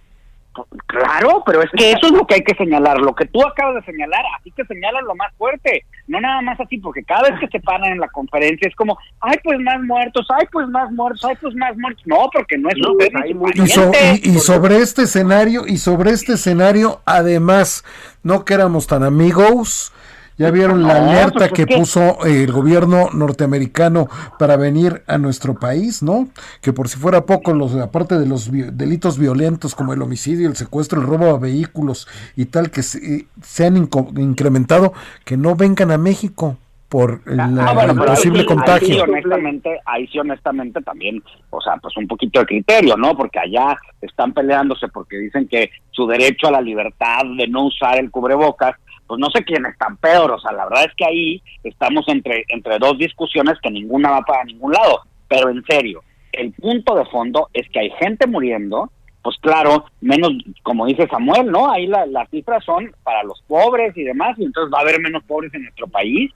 Claro, 0.88 1.42
pero 1.46 1.62
es 1.64 1.70
que 1.76 1.92
eso 1.92 2.06
es 2.08 2.12
lo 2.12 2.26
que 2.28 2.36
hay 2.36 2.44
que 2.44 2.54
señalar, 2.56 3.00
lo 3.00 3.16
que 3.16 3.26
tú 3.26 3.44
acabas 3.46 3.76
de 3.76 3.92
señalar, 3.92 4.24
así 4.40 4.52
que 4.52 4.64
señalan 4.66 5.04
lo 5.06 5.16
más 5.16 5.34
fuerte, 5.38 5.86
no 6.08 6.22
nada 6.22 6.42
más 6.42 6.60
así, 6.60 6.78
porque 6.78 7.04
cada 7.04 7.30
vez 7.30 7.40
que 7.40 7.48
se 7.48 7.60
paran 7.60 7.92
en 7.94 8.00
la 8.00 8.08
conferencia 8.10 8.68
es 8.68 8.76
como, 8.76 8.98
ay, 9.22 9.38
pues 9.44 9.60
más 9.60 9.82
muertos, 9.82 10.28
ay, 10.30 10.46
pues 10.52 10.68
más 10.68 10.92
muertos, 10.92 11.24
ay, 11.26 11.36
pues 11.42 11.56
más 11.56 11.76
muertos. 11.78 12.04
No, 12.06 12.30
porque 12.32 12.58
no 12.58 12.70
es 12.70 12.76
Y, 12.78 13.68
so- 13.68 13.92
pariente. 13.92 14.28
y- 14.28 14.36
y 14.36 14.40
sobre 14.40 14.78
este 14.78 15.04
escenario, 15.04 15.64
y 15.66 15.78
sobre 15.78 16.12
este 16.12 16.34
escenario, 16.34 17.02
además, 17.06 17.84
no 18.22 18.46
que 18.46 18.54
éramos 18.54 18.86
tan 18.88 19.04
amigos. 19.04 19.92
Ya 20.38 20.50
vieron 20.52 20.84
la 20.84 21.00
No, 21.00 21.10
alerta 21.12 21.32
pues 21.34 21.46
es 21.46 21.52
que 21.54 21.68
puso 21.78 22.24
el 22.26 22.52
gobierno 22.52 23.10
norteamericano 23.14 24.08
para 24.40 24.58
venir 24.58 25.04
a 25.08 25.18
nuestro 25.18 25.54
país, 25.56 26.02
¿no? 26.02 26.28
Que 26.62 26.74
por 26.74 26.88
si 26.90 26.98
fuera 26.98 27.26
poco, 27.26 27.54
los 27.54 27.76
aparte 27.76 28.18
de 28.18 28.26
los 28.26 28.50
delitos 28.52 29.18
violentos 29.20 29.76
como 29.76 29.94
el 29.94 30.02
homicidio, 30.02 30.48
el 30.50 30.56
secuestro, 30.56 31.02
el 31.02 31.08
robo 31.08 31.28
a 31.36 31.40
vehículos 31.40 32.08
y 32.36 32.46
tal 32.46 32.72
que 32.72 32.84
se, 32.84 33.26
se 33.42 33.66
han 33.66 33.78
incrementado, 33.78 34.94
que 35.26 35.38
no 35.38 35.56
vengan 35.56 35.92
a 35.92 35.98
México 35.98 36.58
por 36.90 37.22
el, 37.26 37.40
Ah, 37.40 37.72
bueno, 37.74 37.94
el 37.94 38.00
ahí 38.02 38.06
posible 38.06 38.40
sí- 38.42 38.48
Ahí 38.50 38.56
contagio. 38.56 39.04
honestamente, 39.04 39.80
ahí 39.86 40.08
sí, 40.08 40.20
honestamente, 40.20 40.80
también, 40.82 41.24
o 41.50 41.60
sea, 41.60 41.78
pues 41.78 41.98
un 41.98 42.08
poquito 42.08 42.40
de 42.40 42.46
criterio, 42.46 42.96
¿no? 42.98 43.16
Porque 43.18 43.40
allá 43.40 43.76
están 44.00 44.32
peleándose 44.32 44.88
porque 44.90 45.18
dicen 45.18 45.48
que 45.48 45.72
su 45.90 46.06
derecho 46.06 46.48
a 46.48 46.52
la 46.52 46.62
libertad 46.62 47.24
de 47.36 47.48
no 47.48 47.66
usar 47.66 48.00
el 48.00 48.12
cubrebocas, 48.12 48.76
pues 49.14 49.20
no 49.20 49.30
sé 49.30 49.44
quién 49.44 49.64
es 49.68 49.78
tan 49.78 49.96
peor, 49.98 50.32
o 50.32 50.40
sea, 50.40 50.52
la 50.54 50.66
verdad 50.66 50.86
es 50.86 50.96
que 50.96 51.06
ahí 51.06 51.42
estamos 51.64 52.04
entre, 52.08 52.46
entre 52.48 52.80
dos 52.80 52.98
discusiones 52.98 53.60
que 53.62 53.70
ninguna 53.70 54.10
va 54.10 54.22
para 54.22 54.44
ningún 54.44 54.72
lado, 54.72 55.02
pero 55.28 55.50
en 55.50 55.64
serio, 55.66 56.02
el 56.32 56.52
punto 56.54 56.96
de 56.96 57.06
fondo 57.06 57.48
es 57.54 57.70
que 57.70 57.80
hay 57.82 57.92
gente 57.92 58.26
muriendo, 58.26 58.90
pues 59.22 59.38
claro, 59.40 59.86
menos, 60.02 60.32
como 60.64 60.88
dice 60.88 61.08
Samuel, 61.10 61.52
¿no? 61.52 61.72
Ahí 61.72 61.86
la- 61.86 62.08
las 62.08 62.28
cifras 62.32 62.64
son 62.66 62.92
para 63.04 63.22
los 63.24 63.40
pobres 63.48 63.96
y 63.96 64.02
demás, 64.02 64.36
y 64.40 64.46
entonces 64.46 64.74
va 64.74 64.80
a 64.80 64.82
haber 64.82 65.00
menos 65.00 65.24
pobres 65.26 65.54
en 65.54 65.62
nuestro 65.62 65.86
país, 65.88 66.32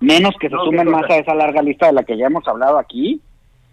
menos 0.00 0.34
que 0.40 0.48
se 0.48 0.54
No, 0.54 0.64
sumen 0.64 0.90
más 0.90 1.04
a 1.10 1.16
esa 1.18 1.34
larga 1.34 1.60
lista 1.60 1.88
de 1.88 1.92
la 1.92 2.04
que 2.04 2.16
ya 2.16 2.28
hemos 2.28 2.48
hablado 2.48 2.78
aquí. 2.78 3.20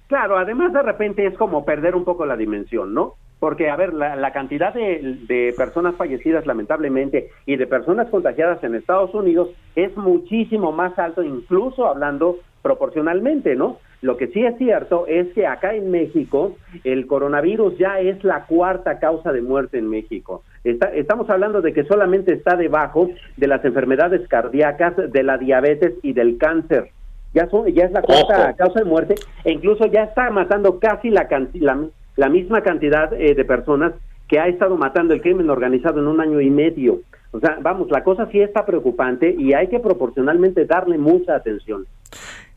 Claro, 0.08 0.38
además 0.38 0.74
de 0.74 0.82
repente 0.82 1.26
es 1.26 1.38
como 1.38 1.64
perder 1.64 1.96
un 1.96 2.04
poco 2.04 2.26
la 2.26 2.36
dimensión, 2.36 2.94
¿no? 2.94 3.14
Porque, 3.42 3.70
a 3.72 3.76
ver, 3.76 3.92
la, 3.94 4.16
la 4.16 4.32
cantidad 4.32 4.72
de, 4.72 5.18
de 5.28 5.54
personas 5.58 5.96
fallecidas, 5.96 6.46
lamentablemente, 6.46 7.30
y 7.48 7.56
de 7.56 7.66
personas 7.66 8.08
contagiadas 8.10 8.64
en 8.64 8.76
Estados 8.76 9.14
Unidos 9.16 9.50
es 9.76 9.98
muchísimo 9.98 10.72
más 10.72 10.98
alto, 11.00 11.24
incluso 11.24 11.88
hablando 11.88 12.38
proporcionalmente, 12.62 13.56
¿no? 13.56 13.78
Lo 14.04 14.16
que 14.18 14.28
sí 14.28 14.44
es 14.46 14.58
cierto 14.60 15.06
es 15.08 15.28
que 15.34 15.48
acá 15.48 15.74
en 15.74 15.90
México 15.90 16.56
el 16.84 17.08
coronavirus 17.08 17.78
ya 17.80 18.00
es 18.00 18.24
la 18.24 18.46
cuarta 18.46 19.00
causa 19.00 19.32
de 19.32 19.42
muerte 19.42 19.78
en 19.80 19.90
México. 19.90 20.44
Está- 20.64 20.94
estamos 20.94 21.28
hablando 21.30 21.62
de 21.62 21.74
que 21.74 21.84
solamente 21.86 22.34
está 22.34 22.56
debajo 22.56 23.10
de 23.38 23.48
las 23.48 23.66
enfermedades 23.66 24.28
cardíacas, 24.28 24.94
de 25.12 25.24
la 25.24 25.38
diabetes 25.40 25.94
y 26.04 26.14
del 26.14 26.38
cáncer. 26.38 26.90
Ya, 27.34 27.48
son, 27.50 27.66
ya 27.68 27.86
es 27.86 27.92
la 27.92 28.02
cuarta 28.02 28.54
causa 28.58 28.80
de 28.80 28.86
muerte 28.86 29.16
e 29.46 29.52
incluso 29.54 29.86
ya 29.86 30.04
está 30.04 30.30
matando 30.32 30.80
casi 30.80 31.10
la, 31.10 31.28
la, 31.54 31.80
la 32.16 32.30
misma 32.30 32.62
cantidad 32.62 33.14
eh, 33.14 33.36
de 33.36 33.46
personas 33.46 33.94
que 34.28 34.40
ha 34.40 34.48
estado 34.48 34.78
matando 34.78 35.14
el 35.14 35.22
crimen 35.22 35.50
organizado 35.50 36.00
en 36.00 36.08
un 36.08 36.22
año 36.22 36.40
y 36.40 36.50
medio. 36.50 37.02
O 37.32 37.40
sea, 37.40 37.58
vamos, 37.62 37.90
la 37.92 38.04
cosa 38.04 38.28
sí 38.32 38.40
está 38.40 38.66
preocupante 38.66 39.34
y 39.38 39.54
hay 39.54 39.68
que 39.68 39.80
proporcionalmente 39.80 40.66
darle 40.66 40.98
mucha 40.98 41.36
atención. 41.36 41.86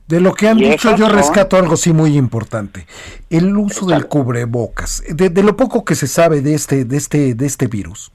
De 0.06 0.20
lo 0.20 0.34
que 0.34 0.48
han 0.48 0.58
dicho, 0.58 0.94
yo 0.96 1.08
rescato 1.08 1.56
algo 1.56 1.76
sí 1.76 1.92
muy 1.92 2.16
importante. 2.16 2.86
El 3.30 3.56
uso 3.56 3.86
del 3.86 4.06
cubrebocas. 4.06 5.02
De, 5.08 5.30
de 5.30 5.42
lo 5.42 5.56
poco 5.56 5.84
que 5.84 5.94
se 5.94 6.06
sabe 6.06 6.42
de 6.42 6.54
este, 6.54 6.84
de 6.84 6.96
este, 6.96 7.34
de 7.34 7.46
este 7.46 7.68
virus, 7.68 8.12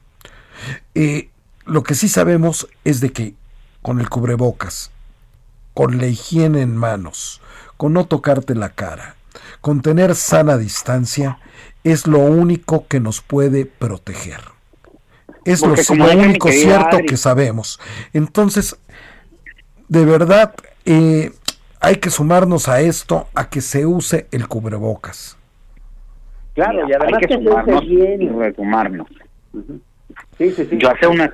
eh, 0.94 1.28
lo 1.66 1.82
que 1.82 1.94
sí 1.94 2.08
sabemos 2.08 2.68
es 2.84 3.00
de 3.00 3.10
que 3.10 3.34
con 3.82 4.00
el 4.00 4.08
cubrebocas, 4.08 4.92
con 5.74 5.98
la 5.98 6.06
higiene 6.06 6.62
en 6.62 6.76
manos, 6.76 7.40
con 7.76 7.92
no 7.92 8.04
tocarte 8.06 8.54
la 8.54 8.68
cara, 8.70 9.16
con 9.60 9.82
tener 9.82 10.14
sana 10.14 10.56
distancia, 10.56 11.38
es 11.84 12.06
lo 12.06 12.18
único 12.18 12.86
que 12.86 13.00
nos 13.00 13.20
puede 13.20 13.66
proteger. 13.66 14.40
Es 15.44 15.62
lo, 15.62 15.74
Porque 15.74 15.82
único 15.92 16.48
cierto 16.48 16.98
Adri- 16.98 17.08
que 17.08 17.16
sabemos. 17.16 17.80
Entonces, 18.12 18.76
de 19.88 20.04
verdad, 20.04 20.54
eh, 20.84 21.32
hay 21.80 21.96
que 21.96 22.10
sumarnos 22.10 22.68
a 22.68 22.80
esto, 22.80 23.28
a 23.34 23.48
que 23.48 23.60
se 23.60 23.86
use 23.86 24.26
el 24.30 24.46
cubrebocas. 24.48 25.36
Claro, 26.54 26.86
y 26.88 26.92
además 26.92 27.14
hay 27.14 27.20
que 27.20 27.26
que 27.26 27.34
se 27.34 27.40
use 27.40 27.48
sumarnos 27.50 27.82
y 27.84 27.96
bien. 27.96 28.20
Sí, 30.36 30.52
sí, 30.52 30.66
sí. 30.68 30.78
Yo 30.78 30.90
hace 30.90 31.06
una, 31.06 31.30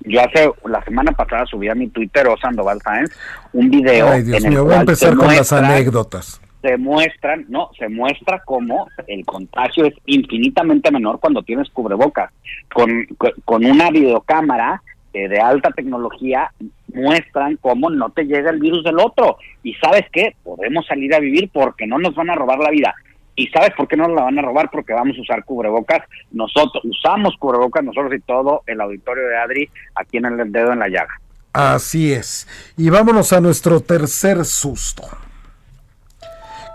yo 0.00 0.20
hace 0.20 0.50
la 0.66 0.84
semana 0.84 1.12
pasada 1.12 1.46
subí 1.46 1.68
a 1.68 1.74
mi 1.74 1.88
Twitter 1.88 2.26
o 2.28 2.36
Sandoval 2.36 2.80
Sáenz 2.82 3.10
un 3.52 3.70
video 3.70 4.08
Ay, 4.08 4.22
Dios 4.22 4.38
en 4.38 4.44
el 4.44 4.50
mío, 4.50 4.64
voy 4.64 4.74
a 4.74 4.80
empezar 4.80 5.16
con 5.16 5.34
las 5.34 5.52
anécdotas. 5.52 6.40
Se 6.66 6.76
muestran, 6.76 7.46
no, 7.48 7.70
se 7.78 7.88
muestra 7.88 8.42
cómo 8.44 8.88
el 9.06 9.24
contagio 9.24 9.84
es 9.84 9.94
infinitamente 10.06 10.90
menor 10.90 11.20
cuando 11.20 11.42
tienes 11.42 11.70
cubrebocas. 11.70 12.32
Con, 12.72 13.06
con, 13.44 13.64
una 13.64 13.90
videocámara 13.90 14.82
eh, 15.12 15.28
de 15.28 15.38
alta 15.38 15.70
tecnología 15.70 16.50
muestran 16.92 17.56
cómo 17.60 17.88
no 17.88 18.10
te 18.10 18.24
llega 18.24 18.50
el 18.50 18.58
virus 18.58 18.82
del 18.82 18.98
otro. 18.98 19.38
Y 19.62 19.74
sabes 19.74 20.06
qué, 20.12 20.34
podemos 20.42 20.86
salir 20.86 21.14
a 21.14 21.20
vivir 21.20 21.50
porque 21.52 21.86
no 21.86 21.98
nos 21.98 22.14
van 22.16 22.30
a 22.30 22.34
robar 22.34 22.58
la 22.58 22.70
vida. 22.70 22.94
¿Y 23.36 23.46
sabes 23.48 23.70
por 23.76 23.86
qué 23.86 23.96
no 23.96 24.08
la 24.08 24.22
van 24.22 24.38
a 24.38 24.42
robar? 24.42 24.68
Porque 24.70 24.92
vamos 24.92 25.16
a 25.18 25.20
usar 25.20 25.44
cubrebocas. 25.44 26.02
Nosotros 26.32 26.82
usamos 26.84 27.36
cubrebocas, 27.38 27.84
nosotros 27.84 28.14
y 28.14 28.20
todo 28.20 28.62
el 28.66 28.80
auditorio 28.80 29.28
de 29.28 29.36
Adri 29.36 29.70
aquí 29.94 30.16
en 30.16 30.24
el 30.24 30.50
dedo 30.50 30.72
en 30.72 30.80
la 30.80 30.88
llaga. 30.88 31.20
Así 31.52 32.12
es. 32.12 32.48
Y 32.76 32.90
vámonos 32.90 33.32
a 33.32 33.40
nuestro 33.40 33.80
tercer 33.80 34.44
susto, 34.44 35.04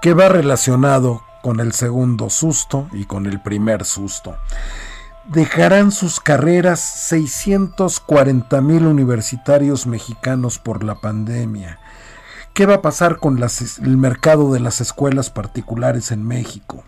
que 0.02 0.14
va 0.14 0.30
relacionado 0.30 1.22
con 1.44 1.60
el 1.60 1.74
segundo 1.74 2.30
susto 2.30 2.88
y 2.92 3.06
con 3.06 3.28
el 3.28 3.42
primer 3.42 3.86
susto. 3.86 4.36
Dejarán 5.26 5.92
sus 5.92 6.20
carreras 6.20 6.80
640 6.80 8.62
mil 8.62 8.88
universitarios 8.88 9.86
mexicanos 9.86 10.58
por 10.58 10.84
la 10.84 10.96
pandemia. 10.96 11.78
¿Qué 12.54 12.66
va 12.66 12.76
a 12.76 12.82
pasar 12.82 13.18
con 13.18 13.38
el 13.38 13.98
mercado 13.98 14.52
de 14.52 14.60
las 14.60 14.82
escuelas 14.82 15.30
particulares 15.30 16.12
en 16.12 16.28
México? 16.28 16.84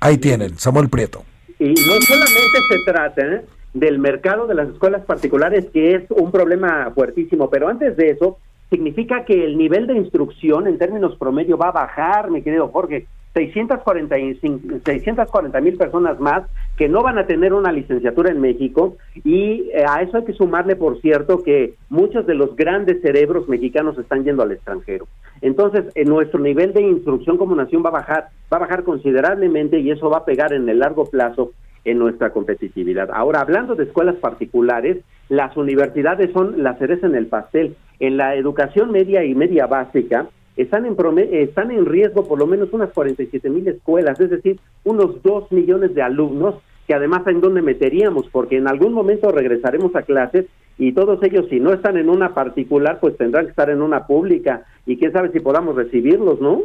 Ahí 0.00 0.18
tienen, 0.18 0.58
Samuel 0.58 0.90
Prieto. 0.90 1.24
Y 1.58 1.68
no 1.68 1.94
solamente 2.06 2.58
se 2.68 2.78
trata 2.84 3.42
del 3.72 3.98
mercado 4.00 4.46
de 4.46 4.54
las 4.54 4.68
escuelas 4.68 5.04
particulares, 5.06 5.66
que 5.72 5.94
es 5.94 6.02
un 6.10 6.30
problema 6.30 6.90
fuertísimo, 6.94 7.48
pero 7.48 7.68
antes 7.68 7.96
de 7.96 8.10
eso, 8.10 8.38
significa 8.70 9.24
que 9.24 9.44
el 9.44 9.56
nivel 9.56 9.86
de 9.86 9.96
instrucción 9.96 10.66
en 10.66 10.78
términos 10.78 11.16
promedio 11.16 11.56
va 11.56 11.68
a 11.68 11.72
bajar, 11.72 12.30
mi 12.30 12.42
querido 12.42 12.68
Jorge. 12.68 13.06
640 13.34 15.60
mil 15.60 15.76
personas 15.76 16.18
más 16.20 16.44
que 16.76 16.88
no 16.88 17.02
van 17.02 17.18
a 17.18 17.26
tener 17.26 17.52
una 17.52 17.72
licenciatura 17.72 18.30
en 18.30 18.40
México 18.40 18.96
y 19.24 19.70
eh, 19.74 19.84
a 19.88 20.02
eso 20.02 20.18
hay 20.18 20.24
que 20.24 20.34
sumarle, 20.34 20.76
por 20.76 21.00
cierto, 21.00 21.42
que 21.42 21.74
muchos 21.88 22.24
de 22.26 22.34
los 22.34 22.54
grandes 22.54 23.02
cerebros 23.02 23.48
mexicanos 23.48 23.98
están 23.98 24.22
yendo 24.22 24.44
al 24.44 24.52
extranjero. 24.52 25.08
Entonces, 25.40 25.86
en 25.96 26.08
nuestro 26.08 26.38
nivel 26.38 26.72
de 26.72 26.82
instrucción 26.82 27.36
como 27.36 27.56
nación 27.56 27.82
va 27.84 27.88
a 27.88 27.94
bajar, 27.94 28.28
va 28.52 28.58
a 28.58 28.60
bajar 28.60 28.84
considerablemente 28.84 29.80
y 29.80 29.90
eso 29.90 30.08
va 30.08 30.18
a 30.18 30.24
pegar 30.24 30.52
en 30.52 30.68
el 30.68 30.78
largo 30.78 31.06
plazo 31.06 31.50
en 31.84 31.98
nuestra 31.98 32.30
competitividad. 32.30 33.10
Ahora, 33.12 33.40
hablando 33.40 33.74
de 33.74 33.84
escuelas 33.84 34.16
particulares, 34.16 34.98
las 35.28 35.56
universidades 35.56 36.32
son 36.32 36.62
la 36.62 36.76
cereza 36.78 37.06
en 37.06 37.14
el 37.14 37.26
pastel. 37.26 37.76
En 38.00 38.16
la 38.16 38.34
educación 38.34 38.90
media 38.90 39.24
y 39.24 39.34
media 39.34 39.66
básica 39.66 40.28
están 40.56 40.86
en, 40.86 40.96
están 41.32 41.70
en 41.70 41.86
riesgo 41.86 42.26
por 42.26 42.38
lo 42.38 42.46
menos 42.46 42.72
unas 42.72 42.90
47 42.90 43.50
mil 43.50 43.66
escuelas, 43.68 44.18
es 44.20 44.30
decir, 44.30 44.60
unos 44.84 45.22
2 45.22 45.52
millones 45.52 45.94
de 45.94 46.02
alumnos 46.02 46.56
que 46.86 46.94
además 46.94 47.26
en 47.26 47.40
dónde 47.40 47.62
meteríamos, 47.62 48.28
porque 48.30 48.58
en 48.58 48.68
algún 48.68 48.92
momento 48.92 49.30
regresaremos 49.30 49.96
a 49.96 50.02
clases 50.02 50.46
y 50.76 50.92
todos 50.92 51.22
ellos, 51.22 51.46
si 51.48 51.60
no 51.60 51.72
están 51.72 51.96
en 51.96 52.10
una 52.10 52.34
particular, 52.34 52.98
pues 53.00 53.16
tendrán 53.16 53.46
que 53.46 53.50
estar 53.50 53.70
en 53.70 53.80
una 53.80 54.06
pública 54.06 54.64
y 54.86 54.98
quién 54.98 55.12
sabe 55.12 55.30
si 55.30 55.40
podamos 55.40 55.76
recibirlos, 55.76 56.40
¿no? 56.40 56.62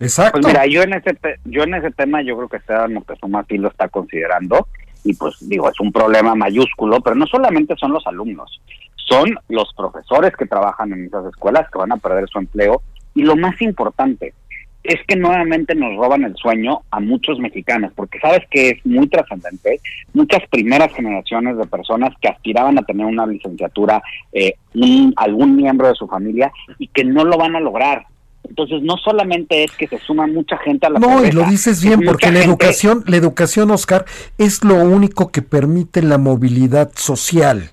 Exacto. 0.00 0.40
Pues 0.40 0.46
mira, 0.52 0.66
yo 0.66 0.82
en 0.82 0.92
ese 0.94 1.14
te- 1.14 1.38
yo 1.44 1.62
en 1.62 1.74
ese 1.74 1.90
tema 1.90 2.22
yo 2.22 2.36
creo 2.36 2.48
que 2.48 2.58
Esteban 2.58 2.92
Moctezuma 2.94 3.44
sí 3.48 3.56
lo 3.58 3.68
está 3.68 3.88
considerando 3.88 4.68
y 5.04 5.14
pues 5.14 5.36
digo, 5.48 5.68
es 5.70 5.78
un 5.80 5.92
problema 5.92 6.34
mayúsculo, 6.34 7.00
pero 7.00 7.16
no 7.16 7.26
solamente 7.26 7.74
son 7.76 7.92
los 7.92 8.06
alumnos, 8.06 8.60
son 8.96 9.34
los 9.48 9.72
profesores 9.74 10.34
que 10.36 10.46
trabajan 10.46 10.92
en 10.92 11.06
esas 11.06 11.26
escuelas 11.26 11.70
que 11.70 11.78
van 11.78 11.92
a 11.92 11.96
perder 11.96 12.28
su 12.28 12.38
empleo 12.38 12.82
y 13.14 13.22
lo 13.22 13.36
más 13.36 13.60
importante 13.62 14.34
es 14.82 15.00
que 15.08 15.16
nuevamente 15.16 15.74
nos 15.74 15.96
roban 15.96 16.22
el 16.22 16.36
sueño 16.36 16.80
a 16.92 17.00
muchos 17.00 17.40
mexicanos, 17.40 17.90
porque 17.96 18.20
sabes 18.20 18.42
que 18.50 18.68
es 18.70 18.86
muy 18.86 19.08
trascendente, 19.08 19.80
muchas 20.14 20.46
primeras 20.48 20.92
generaciones 20.94 21.56
de 21.56 21.66
personas 21.66 22.10
que 22.20 22.28
aspiraban 22.28 22.78
a 22.78 22.82
tener 22.82 23.04
una 23.04 23.26
licenciatura, 23.26 24.00
eh, 24.32 24.54
un- 24.74 25.12
algún 25.16 25.56
miembro 25.56 25.88
de 25.88 25.94
su 25.96 26.06
familia 26.06 26.52
y 26.78 26.86
que 26.88 27.02
no 27.02 27.24
lo 27.24 27.36
van 27.36 27.56
a 27.56 27.60
lograr. 27.60 28.06
Entonces 28.48 28.82
no 28.82 28.96
solamente 28.96 29.64
es 29.64 29.72
que 29.72 29.88
se 29.88 29.98
suma 29.98 30.26
mucha 30.26 30.56
gente 30.58 30.86
a 30.86 30.90
la 30.90 30.98
No, 30.98 31.24
y 31.24 31.32
lo 31.32 31.44
dices 31.44 31.78
es 31.78 31.82
bien, 31.84 32.00
porque 32.04 32.26
la 32.26 32.32
gente- 32.40 32.48
educación, 32.50 33.04
la 33.06 33.16
educación, 33.16 33.70
Oscar, 33.70 34.04
es 34.38 34.62
lo 34.64 34.74
único 34.76 35.30
que 35.30 35.42
permite 35.42 36.02
la 36.02 36.18
movilidad 36.18 36.90
social. 36.94 37.70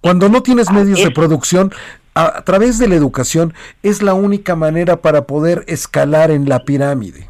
Cuando 0.00 0.28
no 0.28 0.42
tienes 0.42 0.70
medios 0.70 1.02
de 1.02 1.10
producción, 1.10 1.72
a, 2.14 2.38
a 2.38 2.44
través 2.44 2.78
de 2.78 2.88
la 2.88 2.94
educación 2.94 3.54
es 3.82 4.02
la 4.02 4.14
única 4.14 4.54
manera 4.56 4.96
para 5.02 5.26
poder 5.26 5.64
escalar 5.66 6.30
en 6.30 6.48
la 6.48 6.60
pirámide. 6.64 7.28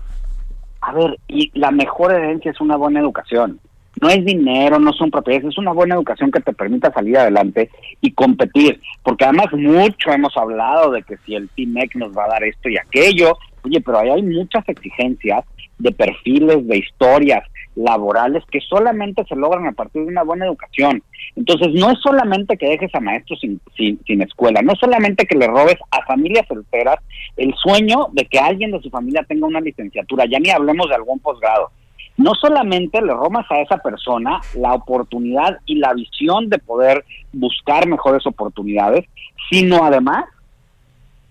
A 0.80 0.92
ver, 0.92 1.18
y 1.26 1.50
la 1.58 1.70
mejor 1.70 2.12
herencia 2.12 2.50
es 2.50 2.60
una 2.60 2.76
buena 2.76 3.00
educación. 3.00 3.58
No 4.00 4.08
es 4.10 4.24
dinero, 4.24 4.78
no 4.78 4.92
son 4.92 5.10
propiedades, 5.10 5.48
es 5.48 5.58
una 5.58 5.72
buena 5.72 5.94
educación 5.94 6.30
que 6.30 6.40
te 6.40 6.52
permita 6.52 6.92
salir 6.92 7.16
adelante 7.16 7.70
y 8.00 8.12
competir. 8.12 8.80
Porque 9.02 9.24
además 9.24 9.46
mucho 9.52 10.10
hemos 10.10 10.36
hablado 10.36 10.90
de 10.92 11.02
que 11.02 11.16
si 11.24 11.34
el 11.34 11.48
TIMEC 11.50 11.96
nos 11.96 12.16
va 12.16 12.24
a 12.24 12.28
dar 12.28 12.44
esto 12.44 12.68
y 12.68 12.76
aquello, 12.76 13.38
oye, 13.64 13.80
pero 13.80 13.98
ahí 13.98 14.10
hay 14.10 14.22
muchas 14.22 14.68
exigencias 14.68 15.44
de 15.78 15.92
perfiles, 15.92 16.66
de 16.66 16.78
historias 16.78 17.42
laborales 17.74 18.42
que 18.50 18.60
solamente 18.60 19.22
se 19.28 19.36
logran 19.36 19.66
a 19.66 19.72
partir 19.72 20.02
de 20.02 20.08
una 20.08 20.22
buena 20.22 20.46
educación. 20.46 21.02
Entonces, 21.36 21.68
no 21.74 21.90
es 21.90 21.98
solamente 22.00 22.56
que 22.56 22.68
dejes 22.68 22.94
a 22.94 23.00
maestros 23.00 23.38
sin, 23.40 23.60
sin, 23.76 24.00
sin 24.06 24.22
escuela, 24.22 24.62
no 24.62 24.72
es 24.72 24.78
solamente 24.78 25.26
que 25.26 25.36
le 25.36 25.46
robes 25.46 25.76
a 25.90 26.02
familias 26.06 26.46
solteras 26.48 26.96
el 27.36 27.54
sueño 27.54 28.08
de 28.12 28.24
que 28.24 28.38
alguien 28.38 28.70
de 28.70 28.80
su 28.80 28.90
familia 28.90 29.24
tenga 29.28 29.46
una 29.46 29.60
licenciatura, 29.60 30.24
ya 30.24 30.38
ni 30.38 30.50
hablemos 30.50 30.88
de 30.88 30.94
algún 30.94 31.18
posgrado. 31.20 31.70
No 32.16 32.34
solamente 32.34 33.00
le 33.02 33.12
robas 33.12 33.46
a 33.50 33.60
esa 33.60 33.78
persona 33.78 34.40
la 34.54 34.74
oportunidad 34.74 35.58
y 35.66 35.76
la 35.76 35.92
visión 35.92 36.48
de 36.48 36.58
poder 36.58 37.04
buscar 37.32 37.86
mejores 37.86 38.26
oportunidades, 38.26 39.06
sino 39.50 39.84
además 39.84 40.24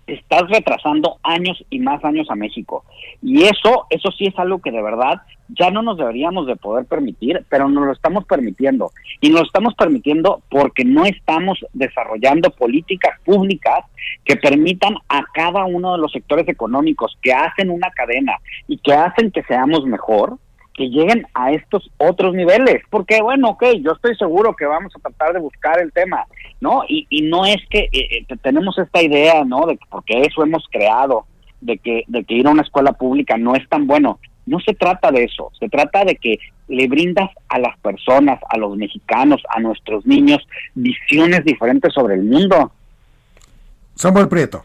estás 0.06 0.48
retrasando 0.48 1.18
años 1.22 1.62
y 1.70 1.80
más 1.80 2.04
años 2.04 2.30
a 2.30 2.36
México. 2.36 2.84
Y 3.22 3.42
eso, 3.42 3.86
eso 3.90 4.10
sí 4.12 4.26
es 4.26 4.38
algo 4.38 4.60
que 4.60 4.70
de 4.70 4.82
verdad 4.82 5.22
ya 5.48 5.70
no 5.70 5.82
nos 5.82 5.98
deberíamos 5.98 6.46
de 6.46 6.56
poder 6.56 6.86
permitir, 6.86 7.44
pero 7.48 7.68
nos 7.68 7.86
lo 7.86 7.92
estamos 7.92 8.24
permitiendo. 8.24 8.90
Y 9.20 9.30
nos 9.30 9.40
lo 9.40 9.46
estamos 9.46 9.74
permitiendo 9.74 10.42
porque 10.50 10.84
no 10.84 11.04
estamos 11.04 11.58
desarrollando 11.72 12.50
políticas 12.50 13.18
públicas 13.24 13.84
que 14.24 14.36
permitan 14.36 14.96
a 15.08 15.24
cada 15.32 15.64
uno 15.64 15.92
de 15.92 15.98
los 15.98 16.12
sectores 16.12 16.48
económicos 16.48 17.16
que 17.22 17.32
hacen 17.32 17.70
una 17.70 17.90
cadena 17.90 18.38
y 18.68 18.78
que 18.78 18.92
hacen 18.92 19.30
que 19.30 19.42
seamos 19.44 19.84
mejor, 19.84 20.38
que 20.76 20.88
lleguen 20.88 21.26
a 21.34 21.52
estos 21.52 21.90
otros 21.96 22.34
niveles. 22.34 22.82
Porque, 22.90 23.20
bueno, 23.22 23.50
ok, 23.50 23.64
yo 23.80 23.92
estoy 23.92 24.14
seguro 24.16 24.54
que 24.54 24.66
vamos 24.66 24.92
a 24.94 25.00
tratar 25.00 25.32
de 25.32 25.40
buscar 25.40 25.80
el 25.80 25.92
tema, 25.92 26.24
¿no? 26.60 26.82
Y, 26.88 27.06
y 27.10 27.22
no 27.22 27.46
es 27.46 27.56
que 27.70 27.88
eh, 27.92 28.24
eh, 28.28 28.36
tenemos 28.42 28.78
esta 28.78 29.02
idea, 29.02 29.44
¿no? 29.44 29.66
De 29.66 29.76
que 29.76 29.86
porque 29.90 30.20
eso 30.20 30.42
hemos 30.42 30.64
creado, 30.70 31.26
de 31.60 31.78
que, 31.78 32.04
de 32.06 32.24
que 32.24 32.34
ir 32.34 32.46
a 32.46 32.50
una 32.50 32.62
escuela 32.62 32.92
pública 32.92 33.36
no 33.38 33.54
es 33.54 33.66
tan 33.68 33.86
bueno. 33.86 34.18
No 34.44 34.60
se 34.60 34.74
trata 34.74 35.10
de 35.10 35.24
eso, 35.24 35.50
se 35.58 35.68
trata 35.68 36.04
de 36.04 36.14
que 36.16 36.38
le 36.68 36.86
brindas 36.86 37.30
a 37.48 37.58
las 37.58 37.76
personas, 37.78 38.38
a 38.48 38.58
los 38.58 38.76
mexicanos, 38.76 39.42
a 39.48 39.58
nuestros 39.58 40.06
niños, 40.06 40.46
visiones 40.74 41.44
diferentes 41.44 41.92
sobre 41.92 42.14
el 42.14 42.22
mundo. 42.22 42.70
Samuel 43.96 44.28
Prieto. 44.28 44.64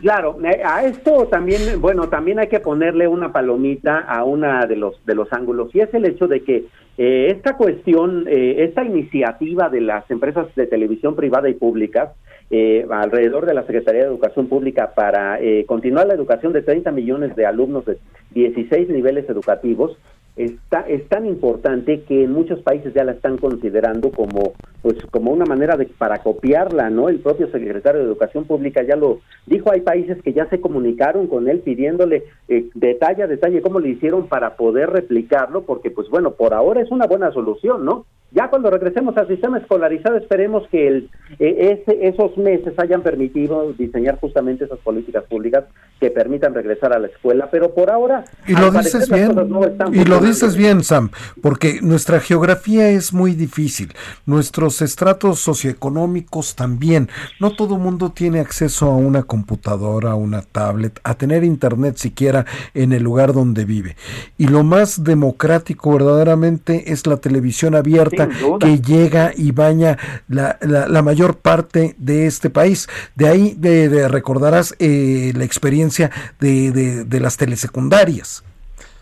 Claro, 0.00 0.38
eh, 0.44 0.62
a 0.64 0.84
esto 0.84 1.26
también, 1.26 1.80
bueno, 1.80 2.08
también 2.08 2.38
hay 2.38 2.46
que 2.46 2.60
ponerle 2.60 3.08
una 3.08 3.32
palomita 3.32 3.98
a 3.98 4.24
una 4.24 4.64
de 4.66 4.76
los 4.76 5.04
de 5.04 5.14
los 5.14 5.32
ángulos 5.32 5.74
y 5.74 5.80
es 5.80 5.92
el 5.92 6.04
hecho 6.04 6.28
de 6.28 6.44
que 6.44 6.66
eh, 7.02 7.28
esta 7.30 7.56
cuestión, 7.56 8.26
eh, 8.28 8.56
esta 8.58 8.84
iniciativa 8.84 9.70
de 9.70 9.80
las 9.80 10.10
empresas 10.10 10.54
de 10.54 10.66
televisión 10.66 11.16
privada 11.16 11.48
y 11.48 11.54
públicas 11.54 12.10
eh, 12.50 12.86
alrededor 12.90 13.46
de 13.46 13.54
la 13.54 13.62
Secretaría 13.62 14.02
de 14.02 14.08
Educación 14.08 14.48
Pública 14.48 14.92
para 14.94 15.38
continuar 15.66 16.08
la 16.08 16.12
educación 16.12 16.52
de 16.52 16.60
30 16.60 16.90
millones 16.90 17.34
de 17.36 17.46
alumnos 17.46 17.86
de 17.86 17.96
16 18.32 18.90
niveles 18.90 19.26
educativos 19.30 19.96
está, 20.44 20.80
es 20.80 21.06
tan 21.08 21.26
importante 21.26 22.02
que 22.02 22.24
en 22.24 22.32
muchos 22.32 22.60
países 22.62 22.94
ya 22.94 23.04
la 23.04 23.12
están 23.12 23.36
considerando 23.36 24.10
como 24.10 24.54
pues 24.82 24.96
como 25.10 25.30
una 25.30 25.44
manera 25.44 25.76
de 25.76 25.86
para 25.86 26.22
copiarla, 26.22 26.88
¿no? 26.88 27.08
El 27.10 27.20
propio 27.20 27.50
secretario 27.50 28.00
de 28.00 28.06
Educación 28.06 28.46
Pública 28.46 28.82
ya 28.82 28.96
lo 28.96 29.20
dijo, 29.46 29.70
hay 29.70 29.82
países 29.82 30.22
que 30.22 30.32
ya 30.32 30.48
se 30.48 30.60
comunicaron 30.60 31.26
con 31.26 31.48
él 31.48 31.60
pidiéndole 31.60 32.24
eh, 32.48 32.70
detalle 32.74 33.22
a 33.22 33.26
detalle 33.26 33.60
cómo 33.60 33.78
le 33.78 33.90
hicieron 33.90 34.28
para 34.28 34.56
poder 34.56 34.90
replicarlo, 34.90 35.62
porque 35.62 35.90
pues 35.90 36.08
bueno, 36.08 36.32
por 36.32 36.54
ahora 36.54 36.80
es 36.80 36.90
una 36.90 37.06
buena 37.06 37.30
solución, 37.32 37.84
¿no? 37.84 38.06
Ya 38.32 38.48
cuando 38.48 38.70
regresemos 38.70 39.16
al 39.16 39.26
sistema 39.26 39.58
escolarizado 39.58 40.16
esperemos 40.16 40.66
que 40.68 40.86
el, 40.86 41.10
eh, 41.38 41.80
ese, 41.82 42.06
esos 42.06 42.36
meses 42.36 42.78
hayan 42.78 43.02
permitido 43.02 43.72
diseñar 43.72 44.18
justamente 44.20 44.64
esas 44.64 44.78
políticas 44.78 45.24
públicas 45.24 45.64
que 45.98 46.10
permitan 46.10 46.54
regresar 46.54 46.92
a 46.92 46.98
la 46.98 47.08
escuela, 47.08 47.48
pero 47.50 47.74
por 47.74 47.90
ahora 47.90 48.24
Y 48.46 48.54
lo 48.54 48.70
dices 48.70 49.10
bien, 49.10 49.34
no 49.34 49.60
y 49.92 50.04
lo 50.04 50.20
dices 50.20 50.56
bien, 50.56 50.82
Sam, 50.82 51.10
porque 51.42 51.80
nuestra 51.82 52.20
geografía 52.20 52.88
es 52.88 53.12
muy 53.12 53.34
difícil, 53.34 53.92
nuestros 54.26 54.80
estratos 54.80 55.40
socioeconómicos 55.40 56.54
también. 56.54 57.08
No 57.40 57.50
todo 57.50 57.78
mundo 57.78 58.12
tiene 58.12 58.40
acceso 58.40 58.86
a 58.86 58.96
una 58.96 59.24
computadora, 59.24 60.12
a 60.12 60.14
una 60.14 60.42
tablet, 60.42 61.00
a 61.04 61.14
tener 61.14 61.44
internet 61.44 61.96
siquiera 61.96 62.46
en 62.74 62.92
el 62.92 63.02
lugar 63.02 63.32
donde 63.32 63.64
vive. 63.64 63.96
Y 64.38 64.48
lo 64.48 64.62
más 64.62 65.04
democrático 65.04 65.92
verdaderamente 65.92 66.92
es 66.92 67.06
la 67.06 67.18
televisión 67.18 67.74
abierta 67.74 68.19
que 68.60 68.80
llega 68.80 69.32
y 69.36 69.52
baña 69.52 69.96
la, 70.28 70.56
la- 70.60 70.86
la 70.88 71.02
mayor 71.02 71.38
parte 71.38 71.94
de 71.98 72.26
este 72.26 72.50
país. 72.50 72.88
De 73.14 73.28
ahí 73.28 73.54
de, 73.56 73.88
de- 73.88 74.08
recordarás 74.08 74.74
eh, 74.78 75.32
la 75.34 75.44
experiencia 75.44 76.10
de, 76.40 76.70
de- 76.72 77.04
de 77.04 77.20
las 77.20 77.36
telesecundarias. 77.36 78.44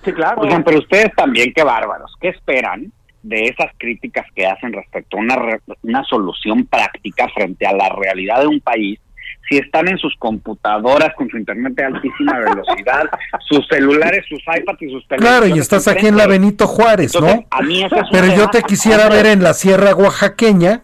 Sí, 0.04 0.12
claro. 0.12 0.40
Oigan, 0.42 0.62
pero 0.64 0.78
ustedes 0.78 1.12
también, 1.14 1.52
qué 1.54 1.62
bárbaros. 1.64 2.12
¿Qué 2.20 2.28
esperan 2.28 2.92
de 3.22 3.44
esas 3.46 3.72
críticas 3.78 4.26
que 4.34 4.46
hacen 4.46 4.72
respecto 4.72 5.16
a 5.16 5.20
una, 5.20 5.36
re- 5.36 5.60
una 5.82 6.04
solución 6.04 6.64
práctica 6.66 7.28
frente 7.34 7.66
a 7.66 7.72
la 7.72 7.88
realidad 7.88 8.40
de 8.40 8.46
un 8.46 8.60
país? 8.60 8.98
Si 9.48 9.56
están 9.56 9.88
en 9.88 9.96
sus 9.98 10.14
computadoras 10.18 11.14
con 11.16 11.28
su 11.30 11.38
internet 11.38 11.72
de 11.74 11.84
altísima 11.84 12.38
velocidad, 12.38 13.04
sus 13.48 13.66
celulares, 13.68 14.24
sus 14.28 14.40
iPads 14.40 14.82
y 14.82 14.90
sus 14.90 15.06
Claro, 15.06 15.20
televisiones 15.22 15.56
y 15.56 15.60
estás 15.60 15.88
aquí 15.88 16.06
en 16.06 16.16
la. 16.16 16.26
Benito 16.26 16.66
Juárez, 16.66 17.14
Entonces, 17.14 17.40
¿no? 17.40 17.46
a 17.50 17.62
mí 17.62 17.82
eso 17.82 17.96
es 17.96 18.02
Pero 18.12 18.26
yo 18.26 18.34
tema- 18.34 18.50
te 18.50 18.62
quisiera 18.64 19.08
ver 19.08 19.26
en 19.26 19.42
la 19.42 19.54
Sierra 19.54 19.94
Oaxaqueña 19.94 20.82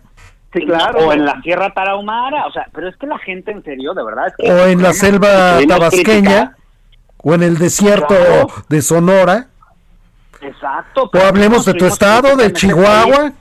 Sí, 0.55 0.65
claro. 0.67 1.09
O 1.09 1.13
en 1.13 1.25
la 1.25 1.41
Sierra 1.43 1.75
Tarahumara, 1.75 2.47
o 2.47 2.53
sea, 2.53 2.69
pero 2.73 2.89
es 2.89 2.97
que 2.97 3.09
la 3.09 3.19
gente 3.19 3.51
en 3.51 3.65
serio, 3.65 3.93
de 3.93 4.05
verdad, 4.05 4.29
es 4.29 4.35
que 4.39 4.53
o 4.53 4.67
en 4.67 4.81
la 4.83 4.93
selva 4.93 5.59
tabasqueña 5.67 6.57
o 7.19 7.35
en 7.35 7.43
el 7.43 7.59
desierto 7.59 8.15
Claro. 8.15 8.47
de 8.69 8.81
Sonora. 8.81 9.47
Exacto. 10.41 11.11
o 11.13 11.19
hablemos 11.19 11.65
de 11.65 11.75
tu 11.75 11.87
estado, 11.87 12.37
de 12.37 12.53
Chihuahua. 12.53 13.33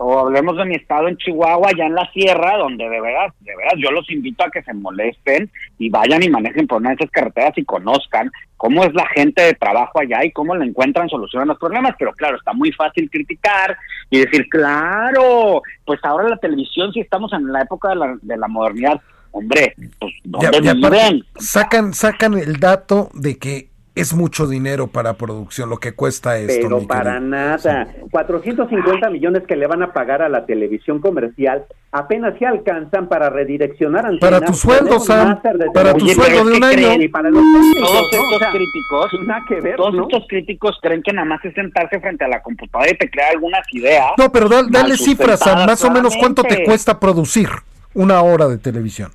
O 0.00 0.16
hablemos 0.20 0.56
de 0.56 0.64
mi 0.64 0.76
estado 0.76 1.08
en 1.08 1.16
Chihuahua, 1.16 1.70
allá 1.70 1.86
en 1.86 1.94
la 1.96 2.08
sierra, 2.12 2.56
donde 2.56 2.88
de 2.88 3.00
veras, 3.00 3.34
de 3.40 3.56
veras, 3.56 3.74
yo 3.78 3.90
los 3.90 4.08
invito 4.10 4.44
a 4.44 4.50
que 4.50 4.62
se 4.62 4.72
molesten 4.72 5.50
y 5.76 5.90
vayan 5.90 6.22
y 6.22 6.28
manejen 6.30 6.68
por 6.68 6.80
una 6.80 6.90
de 6.90 6.94
esas 7.00 7.10
carreteras 7.10 7.52
y 7.58 7.64
conozcan 7.64 8.30
cómo 8.56 8.84
es 8.84 8.94
la 8.94 9.06
gente 9.08 9.42
de 9.42 9.54
trabajo 9.54 9.98
allá 9.98 10.24
y 10.24 10.30
cómo 10.30 10.54
le 10.54 10.66
encuentran 10.66 11.08
solución 11.08 11.42
a 11.42 11.46
los 11.46 11.58
problemas. 11.58 11.96
Pero 11.98 12.12
claro, 12.12 12.36
está 12.36 12.52
muy 12.52 12.70
fácil 12.70 13.10
criticar 13.10 13.76
y 14.08 14.20
decir, 14.20 14.48
claro, 14.48 15.62
pues 15.84 15.98
ahora 16.04 16.28
la 16.28 16.36
televisión, 16.36 16.92
si 16.92 17.00
estamos 17.00 17.32
en 17.32 17.50
la 17.52 17.62
época 17.62 17.88
de 17.90 17.96
la, 17.96 18.16
de 18.22 18.36
la 18.36 18.46
modernidad, 18.48 19.00
hombre, 19.32 19.74
pues 19.98 20.12
Ya- 20.24 20.50
¿dónde 20.50 20.58
y 20.62 20.68
aparte, 20.68 20.96
viven? 20.96 21.24
sacan 21.38 21.92
sacan 21.92 22.34
el 22.34 22.60
dato 22.60 23.10
de 23.14 23.36
que 23.36 23.67
es 24.00 24.14
mucho 24.14 24.46
dinero 24.46 24.86
para 24.86 25.14
producción 25.14 25.68
lo 25.70 25.78
que 25.78 25.92
cuesta 25.92 26.38
esto. 26.38 26.68
Pero 26.68 26.86
para 26.86 27.20
nada. 27.20 27.88
450 28.10 29.10
millones 29.10 29.42
que 29.46 29.56
le 29.56 29.66
van 29.66 29.82
a 29.82 29.92
pagar 29.92 30.22
a 30.22 30.28
la 30.28 30.46
televisión 30.46 31.00
comercial 31.00 31.64
apenas 31.90 32.38
se 32.38 32.44
alcanzan 32.46 33.08
para 33.08 33.30
redireccionar 33.30 34.04
antenas, 34.06 34.20
Para 34.20 34.40
tu 34.44 34.52
sueldo, 34.52 35.00
Sam, 35.00 35.40
para 35.72 35.94
tu 35.94 36.04
Oye, 36.04 36.14
sueldo 36.14 36.44
de 36.44 36.56
un 36.58 36.64
año. 36.64 36.76
creen- 36.76 37.02
Y 37.02 37.08
para 37.08 37.30
los 37.30 37.42
todos 37.42 37.90
¿no? 37.92 37.98
estos 38.00 38.20
O 38.34 38.38
sea, 38.38 38.50
críticos, 38.50 39.26
nada 39.26 39.44
que 39.48 39.60
ver, 39.60 39.76
todos 39.76 39.94
¿no? 39.94 40.02
estos 40.02 40.24
críticos 40.28 40.78
creen 40.82 41.02
que 41.02 41.12
nada 41.12 41.24
más 41.26 41.42
es 41.44 41.54
sentarse 41.54 41.98
frente 42.00 42.24
a 42.24 42.28
la 42.28 42.42
computadora 42.42 42.90
y 42.90 42.96
teclear 42.98 43.30
algunas 43.32 43.62
ideas. 43.72 44.10
No, 44.18 44.30
pero 44.30 44.48
da- 44.48 44.64
dale 44.68 44.96
cifras, 44.96 45.40
Sam, 45.40 45.66
más 45.66 45.82
o 45.84 45.90
menos 45.90 46.14
cuánto 46.16 46.42
te 46.42 46.62
cuesta 46.64 47.00
producir 47.00 47.48
una 47.94 48.20
hora 48.22 48.46
de 48.48 48.58
televisión. 48.58 49.10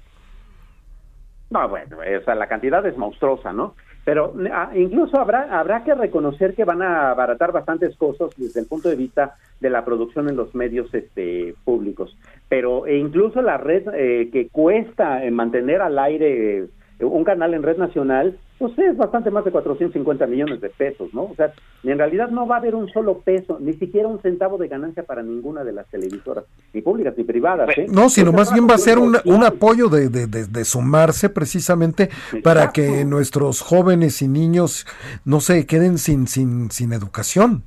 No, 1.49 1.69
bueno, 1.69 1.97
o 1.97 2.25
sea, 2.25 2.34
la 2.34 2.47
cantidad 2.47 2.84
es 2.88 2.97
monstruosa, 2.97 3.53
¿no? 3.53 3.75
Pero 4.06 4.34
ah, 4.51 4.72
incluso 4.76 5.18
habrá 5.18 5.60
habrá 5.60 5.84
que 5.84 5.95
reconocer 5.95 6.56
que 6.56 6.66
van 6.66 6.82
a 6.82 7.12
abaratar 7.12 7.51
bastantes 7.51 7.95
cosas 7.95 8.30
desde 8.38 8.60
el 8.60 8.68
punto 8.68 8.89
de 8.89 8.95
vista 8.95 9.36
de 9.62 9.70
la 9.70 9.86
producción 9.86 10.28
en 10.28 10.36
los 10.36 10.54
medios 10.54 10.93
este, 10.93 11.56
públicos. 11.64 12.18
Pero 12.49 12.86
e 12.86 12.97
incluso 12.97 13.41
la 13.41 13.58
red 13.58 13.88
eh, 13.93 14.30
que 14.32 14.49
cuesta 14.49 15.22
mantener 15.32 15.82
al 15.82 15.97
aire 15.99 16.58
eh, 16.99 17.06
un 17.06 17.24
canal 17.24 17.54
en 17.54 17.64
red 17.64 17.78
nacional, 17.78 18.38
pues 18.60 18.78
es 18.80 18.95
bastante 18.95 19.30
más 19.32 19.43
de 19.43 19.51
450 19.51 20.26
millones 20.28 20.62
de 20.62 20.70
pesos, 20.70 21.14
¿no? 21.14 21.24
O 21.24 21.34
sea, 21.36 21.51
en 21.84 21.97
realidad 21.97 22.30
no 22.30 22.47
va 22.47 22.56
a 22.56 22.60
haber 22.60 22.76
un 22.76 22.88
solo 22.89 23.20
peso, 23.20 23.58
ni 23.60 23.74
siquiera 23.74 24.08
un 24.08 24.22
centavo 24.22 24.58
de 24.58 24.68
ganancia 24.68 25.04
para 25.04 25.22
ninguna 25.24 25.64
de 25.64 25.74
las 25.74 25.88
televisoras, 25.88 26.45
ni 26.72 26.82
públicas 26.82 27.14
ni 27.18 27.24
privadas. 27.24 27.70
¿eh? 27.78 27.88
No, 27.89 28.10
sino 28.10 28.32
más 28.32 28.54
bien 28.54 28.68
va 28.70 28.76
a 28.76 28.78
ser 28.78 28.99
un, 28.99 29.16
apoyo 29.43 29.89
de, 29.89 30.08
de- 30.10 30.28
de- 30.28 30.45
de 30.47 30.66
sumarse 30.66 31.30
precisamente 31.30 32.10
para 32.43 32.62
Exacto. 32.66 32.82
que 32.82 33.06
nuestros 33.06 33.62
jóvenes 33.62 34.22
y 34.22 34.28
niños 34.28 34.86
no 35.26 35.39
se 35.41 35.66
queden 35.66 35.97
sin, 35.97 36.28
sin, 36.28 36.72
sin 36.72 36.93
educación. 36.93 37.64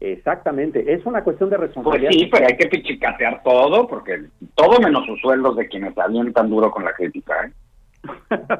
Exactamente, 0.00 0.92
es 0.92 1.06
una 1.06 1.24
cuestión 1.24 1.48
de 1.48 1.56
Pues 1.56 1.68
responsabilidad. 1.68 2.10
sí, 2.12 2.28
pero 2.30 2.46
hay 2.46 2.56
que 2.56 2.66
pichicatear 2.68 3.42
todo, 3.42 3.86
porque 3.88 4.24
todo 4.54 4.78
menos 4.80 5.06
sus 5.06 5.18
sueldos 5.20 5.56
de 5.56 5.66
quienes 5.68 5.94
salen 5.94 6.32
tan 6.34 6.50
duro 6.50 6.70
con 6.70 6.84
la 6.84 6.92
crítica. 6.92 7.34
¿eh? 7.46 7.52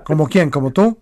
¿Como 0.05 0.27
quién? 0.29 0.51
¿Como 0.51 0.71
tú? 0.71 0.99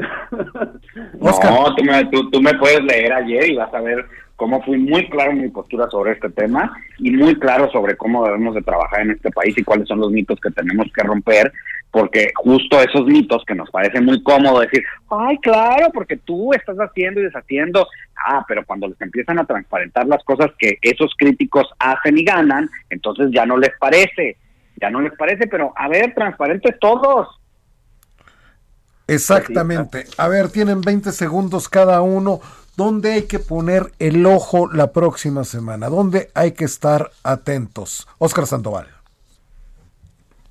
Oscar. 1.20 1.52
No, 1.52 1.74
tú 1.74 1.84
me, 1.84 2.04
tú, 2.06 2.30
tú 2.30 2.40
me 2.40 2.54
puedes 2.54 2.82
leer 2.84 3.12
ayer 3.12 3.50
y 3.50 3.56
vas 3.56 3.72
a 3.72 3.80
ver 3.80 4.06
cómo 4.40 4.62
fui 4.62 4.78
muy 4.78 5.06
claro 5.10 5.32
en 5.32 5.42
mi 5.42 5.48
postura 5.50 5.86
sobre 5.90 6.12
este 6.12 6.30
tema 6.30 6.74
y 6.98 7.10
muy 7.10 7.38
claro 7.38 7.70
sobre 7.70 7.94
cómo 7.98 8.24
debemos 8.24 8.54
de 8.54 8.62
trabajar 8.62 9.02
en 9.02 9.10
este 9.10 9.30
país 9.30 9.56
y 9.58 9.62
cuáles 9.62 9.86
son 9.86 10.00
los 10.00 10.10
mitos 10.10 10.40
que 10.40 10.50
tenemos 10.50 10.86
que 10.94 11.02
romper, 11.02 11.52
porque 11.90 12.30
justo 12.36 12.80
esos 12.80 13.04
mitos 13.04 13.44
que 13.46 13.54
nos 13.54 13.70
parece 13.70 14.00
muy 14.00 14.22
cómodo 14.22 14.60
decir, 14.60 14.82
ay, 15.10 15.36
claro, 15.42 15.90
porque 15.92 16.16
tú 16.16 16.54
estás 16.54 16.78
haciendo 16.78 17.20
y 17.20 17.24
deshaciendo, 17.24 17.86
ah, 18.16 18.42
pero 18.48 18.64
cuando 18.64 18.88
les 18.88 18.98
empiezan 19.02 19.38
a 19.38 19.44
transparentar 19.44 20.06
las 20.06 20.24
cosas 20.24 20.50
que 20.58 20.78
esos 20.80 21.12
críticos 21.18 21.68
hacen 21.78 22.16
y 22.16 22.24
ganan, 22.24 22.70
entonces 22.88 23.28
ya 23.32 23.44
no 23.44 23.58
les 23.58 23.72
parece, 23.78 24.38
ya 24.80 24.88
no 24.88 25.02
les 25.02 25.12
parece, 25.18 25.48
pero 25.48 25.74
a 25.76 25.86
ver, 25.86 26.14
transparentes 26.14 26.78
todos. 26.78 27.39
Exactamente. 29.14 30.06
A 30.16 30.28
ver, 30.28 30.50
tienen 30.50 30.80
20 30.80 31.12
segundos 31.12 31.68
cada 31.68 32.00
uno. 32.02 32.40
¿Dónde 32.76 33.12
hay 33.12 33.22
que 33.24 33.38
poner 33.38 33.92
el 33.98 34.24
ojo 34.24 34.72
la 34.72 34.92
próxima 34.92 35.44
semana? 35.44 35.88
¿Dónde 35.88 36.30
hay 36.34 36.52
que 36.52 36.64
estar 36.64 37.10
atentos? 37.22 38.06
Oscar 38.18 38.46
Sandoval. 38.46 38.86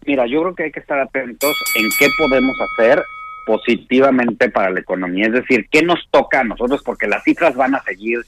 Mira, 0.06 0.26
yo 0.28 0.42
creo 0.42 0.56
que 0.56 0.64
hay 0.64 0.72
que 0.72 0.80
estar 0.80 1.00
atentos 1.00 1.56
en 1.76 1.88
qué 1.98 2.08
podemos 2.18 2.56
hacer 2.60 3.04
positivamente 3.46 4.50
para 4.50 4.70
la 4.70 4.80
economía, 4.80 5.26
es 5.26 5.34
decir, 5.34 5.68
qué 5.72 5.82
nos 5.82 6.00
toca 6.12 6.42
a 6.42 6.44
nosotros, 6.44 6.84
porque 6.84 7.08
las 7.08 7.24
cifras 7.24 7.56
van 7.56 7.74
a 7.74 7.84
seguir 7.84 8.20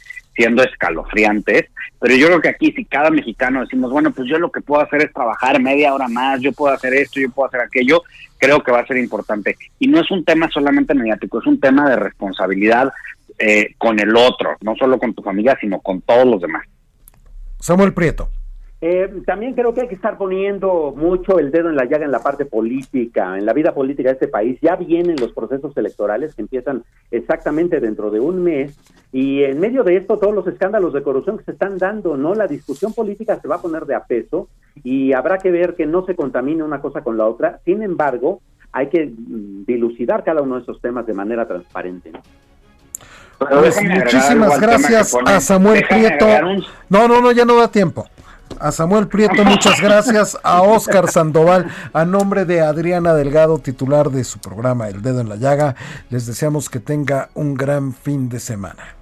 siendo 0.41 0.63
escalofriantes, 0.63 1.65
pero 1.99 2.15
yo 2.15 2.25
creo 2.25 2.41
que 2.41 2.49
aquí 2.49 2.71
si 2.71 2.83
cada 2.83 3.11
mexicano 3.11 3.61
decimos, 3.61 3.91
bueno, 3.91 4.11
pues 4.11 4.27
yo 4.27 4.39
lo 4.39 4.51
que 4.51 4.61
puedo 4.61 4.81
hacer 4.81 5.03
es 5.03 5.13
trabajar 5.13 5.61
media 5.61 5.93
hora 5.93 6.07
más, 6.07 6.41
yo 6.41 6.51
puedo 6.51 6.73
hacer 6.73 6.95
esto, 6.95 7.19
yo 7.19 7.29
puedo 7.29 7.47
hacer 7.47 7.61
aquello, 7.61 8.01
creo 8.39 8.63
que 8.63 8.71
va 8.71 8.79
a 8.79 8.87
ser 8.87 8.97
importante. 8.97 9.55
Y 9.77 9.87
no 9.87 10.01
es 10.01 10.09
un 10.09 10.25
tema 10.25 10.49
solamente 10.51 10.95
mediático, 10.95 11.39
es 11.39 11.45
un 11.45 11.59
tema 11.59 11.87
de 11.87 11.95
responsabilidad 11.95 12.91
eh, 13.37 13.75
con 13.77 13.99
el 13.99 14.15
otro, 14.15 14.57
no 14.61 14.75
solo 14.75 14.97
con 14.97 15.13
tu 15.13 15.21
familia, 15.21 15.55
sino 15.61 15.79
con 15.79 16.01
todos 16.01 16.25
los 16.25 16.41
demás. 16.41 16.65
Samuel 17.59 17.93
Prieto. 17.93 18.29
Eh, 18.83 19.21
también 19.27 19.53
creo 19.53 19.75
que 19.75 19.81
hay 19.81 19.87
que 19.87 19.93
estar 19.93 20.17
poniendo 20.17 20.91
mucho 20.97 21.37
el 21.37 21.51
dedo 21.51 21.69
en 21.69 21.75
la 21.75 21.85
llaga 21.85 22.03
en 22.03 22.11
la 22.11 22.23
parte 22.23 22.45
política, 22.45 23.37
en 23.37 23.45
la 23.45 23.53
vida 23.53 23.75
política 23.75 24.09
de 24.09 24.13
este 24.13 24.27
país. 24.27 24.57
Ya 24.59 24.75
vienen 24.75 25.17
los 25.19 25.33
procesos 25.33 25.77
electorales 25.77 26.33
que 26.33 26.41
empiezan 26.41 26.83
exactamente 27.11 27.79
dentro 27.79 28.09
de 28.09 28.19
un 28.19 28.43
mes 28.43 28.75
y 29.11 29.43
en 29.43 29.59
medio 29.59 29.83
de 29.83 29.97
esto 29.97 30.17
todos 30.17 30.33
los 30.33 30.47
escándalos 30.47 30.93
de 30.93 31.03
corrupción 31.03 31.37
que 31.37 31.43
se 31.43 31.51
están 31.51 31.77
dando, 31.77 32.17
¿no? 32.17 32.33
La 32.33 32.47
discusión 32.47 32.91
política 32.93 33.39
se 33.39 33.47
va 33.47 33.57
a 33.57 33.61
poner 33.61 33.85
de 33.85 33.93
a 33.93 34.03
peso 34.03 34.47
y 34.83 35.13
habrá 35.13 35.37
que 35.37 35.51
ver 35.51 35.75
que 35.75 35.85
no 35.85 36.03
se 36.07 36.15
contamine 36.15 36.63
una 36.63 36.81
cosa 36.81 37.01
con 37.01 37.17
la 37.17 37.27
otra. 37.27 37.59
Sin 37.63 37.83
embargo, 37.83 38.41
hay 38.71 38.87
que 38.87 39.05
mm, 39.05 39.65
dilucidar 39.67 40.23
cada 40.23 40.41
uno 40.41 40.55
de 40.55 40.61
esos 40.63 40.81
temas 40.81 41.05
de 41.05 41.13
manera 41.13 41.47
transparente. 41.47 42.11
¿no? 42.11 42.21
Pues 43.37 43.79
muchísimas 43.83 44.59
gracias 44.59 45.15
a 45.25 45.39
Samuel 45.39 45.83
Prieto. 45.87 46.25
un- 46.25 46.63
No, 46.89 47.07
no, 47.07 47.21
no, 47.21 47.31
ya 47.31 47.45
no 47.45 47.55
da 47.57 47.67
tiempo. 47.67 48.07
A 48.61 48.71
Samuel 48.71 49.07
Prieto, 49.07 49.43
muchas 49.43 49.81
gracias. 49.81 50.37
A 50.43 50.61
Oscar 50.61 51.09
Sandoval, 51.09 51.67
a 51.93 52.05
nombre 52.05 52.45
de 52.45 52.61
Adriana 52.61 53.15
Delgado, 53.15 53.57
titular 53.57 54.11
de 54.11 54.23
su 54.23 54.37
programa 54.37 54.87
El 54.87 55.01
Dedo 55.01 55.19
en 55.19 55.29
la 55.29 55.35
Llaga, 55.35 55.75
les 56.11 56.27
deseamos 56.27 56.69
que 56.69 56.79
tenga 56.79 57.29
un 57.33 57.55
gran 57.55 57.91
fin 57.91 58.29
de 58.29 58.39
semana. 58.39 58.95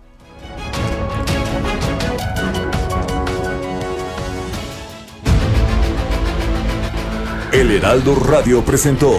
El 7.51 7.71
Heraldo 7.71 8.15
Radio 8.15 8.63
presentó 8.63 9.11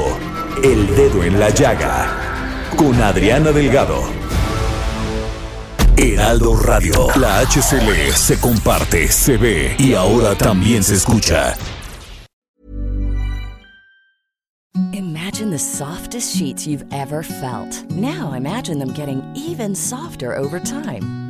El 0.62 0.86
Dedo 0.96 1.22
en 1.22 1.38
la 1.38 1.50
Llaga 1.50 2.08
con 2.76 2.94
Adriana 3.02 3.52
Delgado. 3.52 4.19
Heraldo 6.00 6.56
Radio, 6.56 7.08
la 7.16 7.40
HCL 7.40 8.14
se 8.14 8.40
comparte, 8.40 9.06
se 9.08 9.36
ve 9.36 9.76
y 9.78 9.92
ahora 9.92 10.34
también 10.34 10.82
se 10.82 10.94
escucha. 10.94 11.54
Imagine 14.94 15.50
the 15.50 15.58
softest 15.58 16.34
sheets 16.34 16.66
you've 16.66 16.86
ever 16.90 17.22
felt. 17.22 17.84
Now 17.90 18.32
imagine 18.32 18.78
them 18.78 18.94
getting 18.94 19.22
even 19.34 19.74
softer 19.74 20.34
over 20.34 20.58
time. 20.58 21.29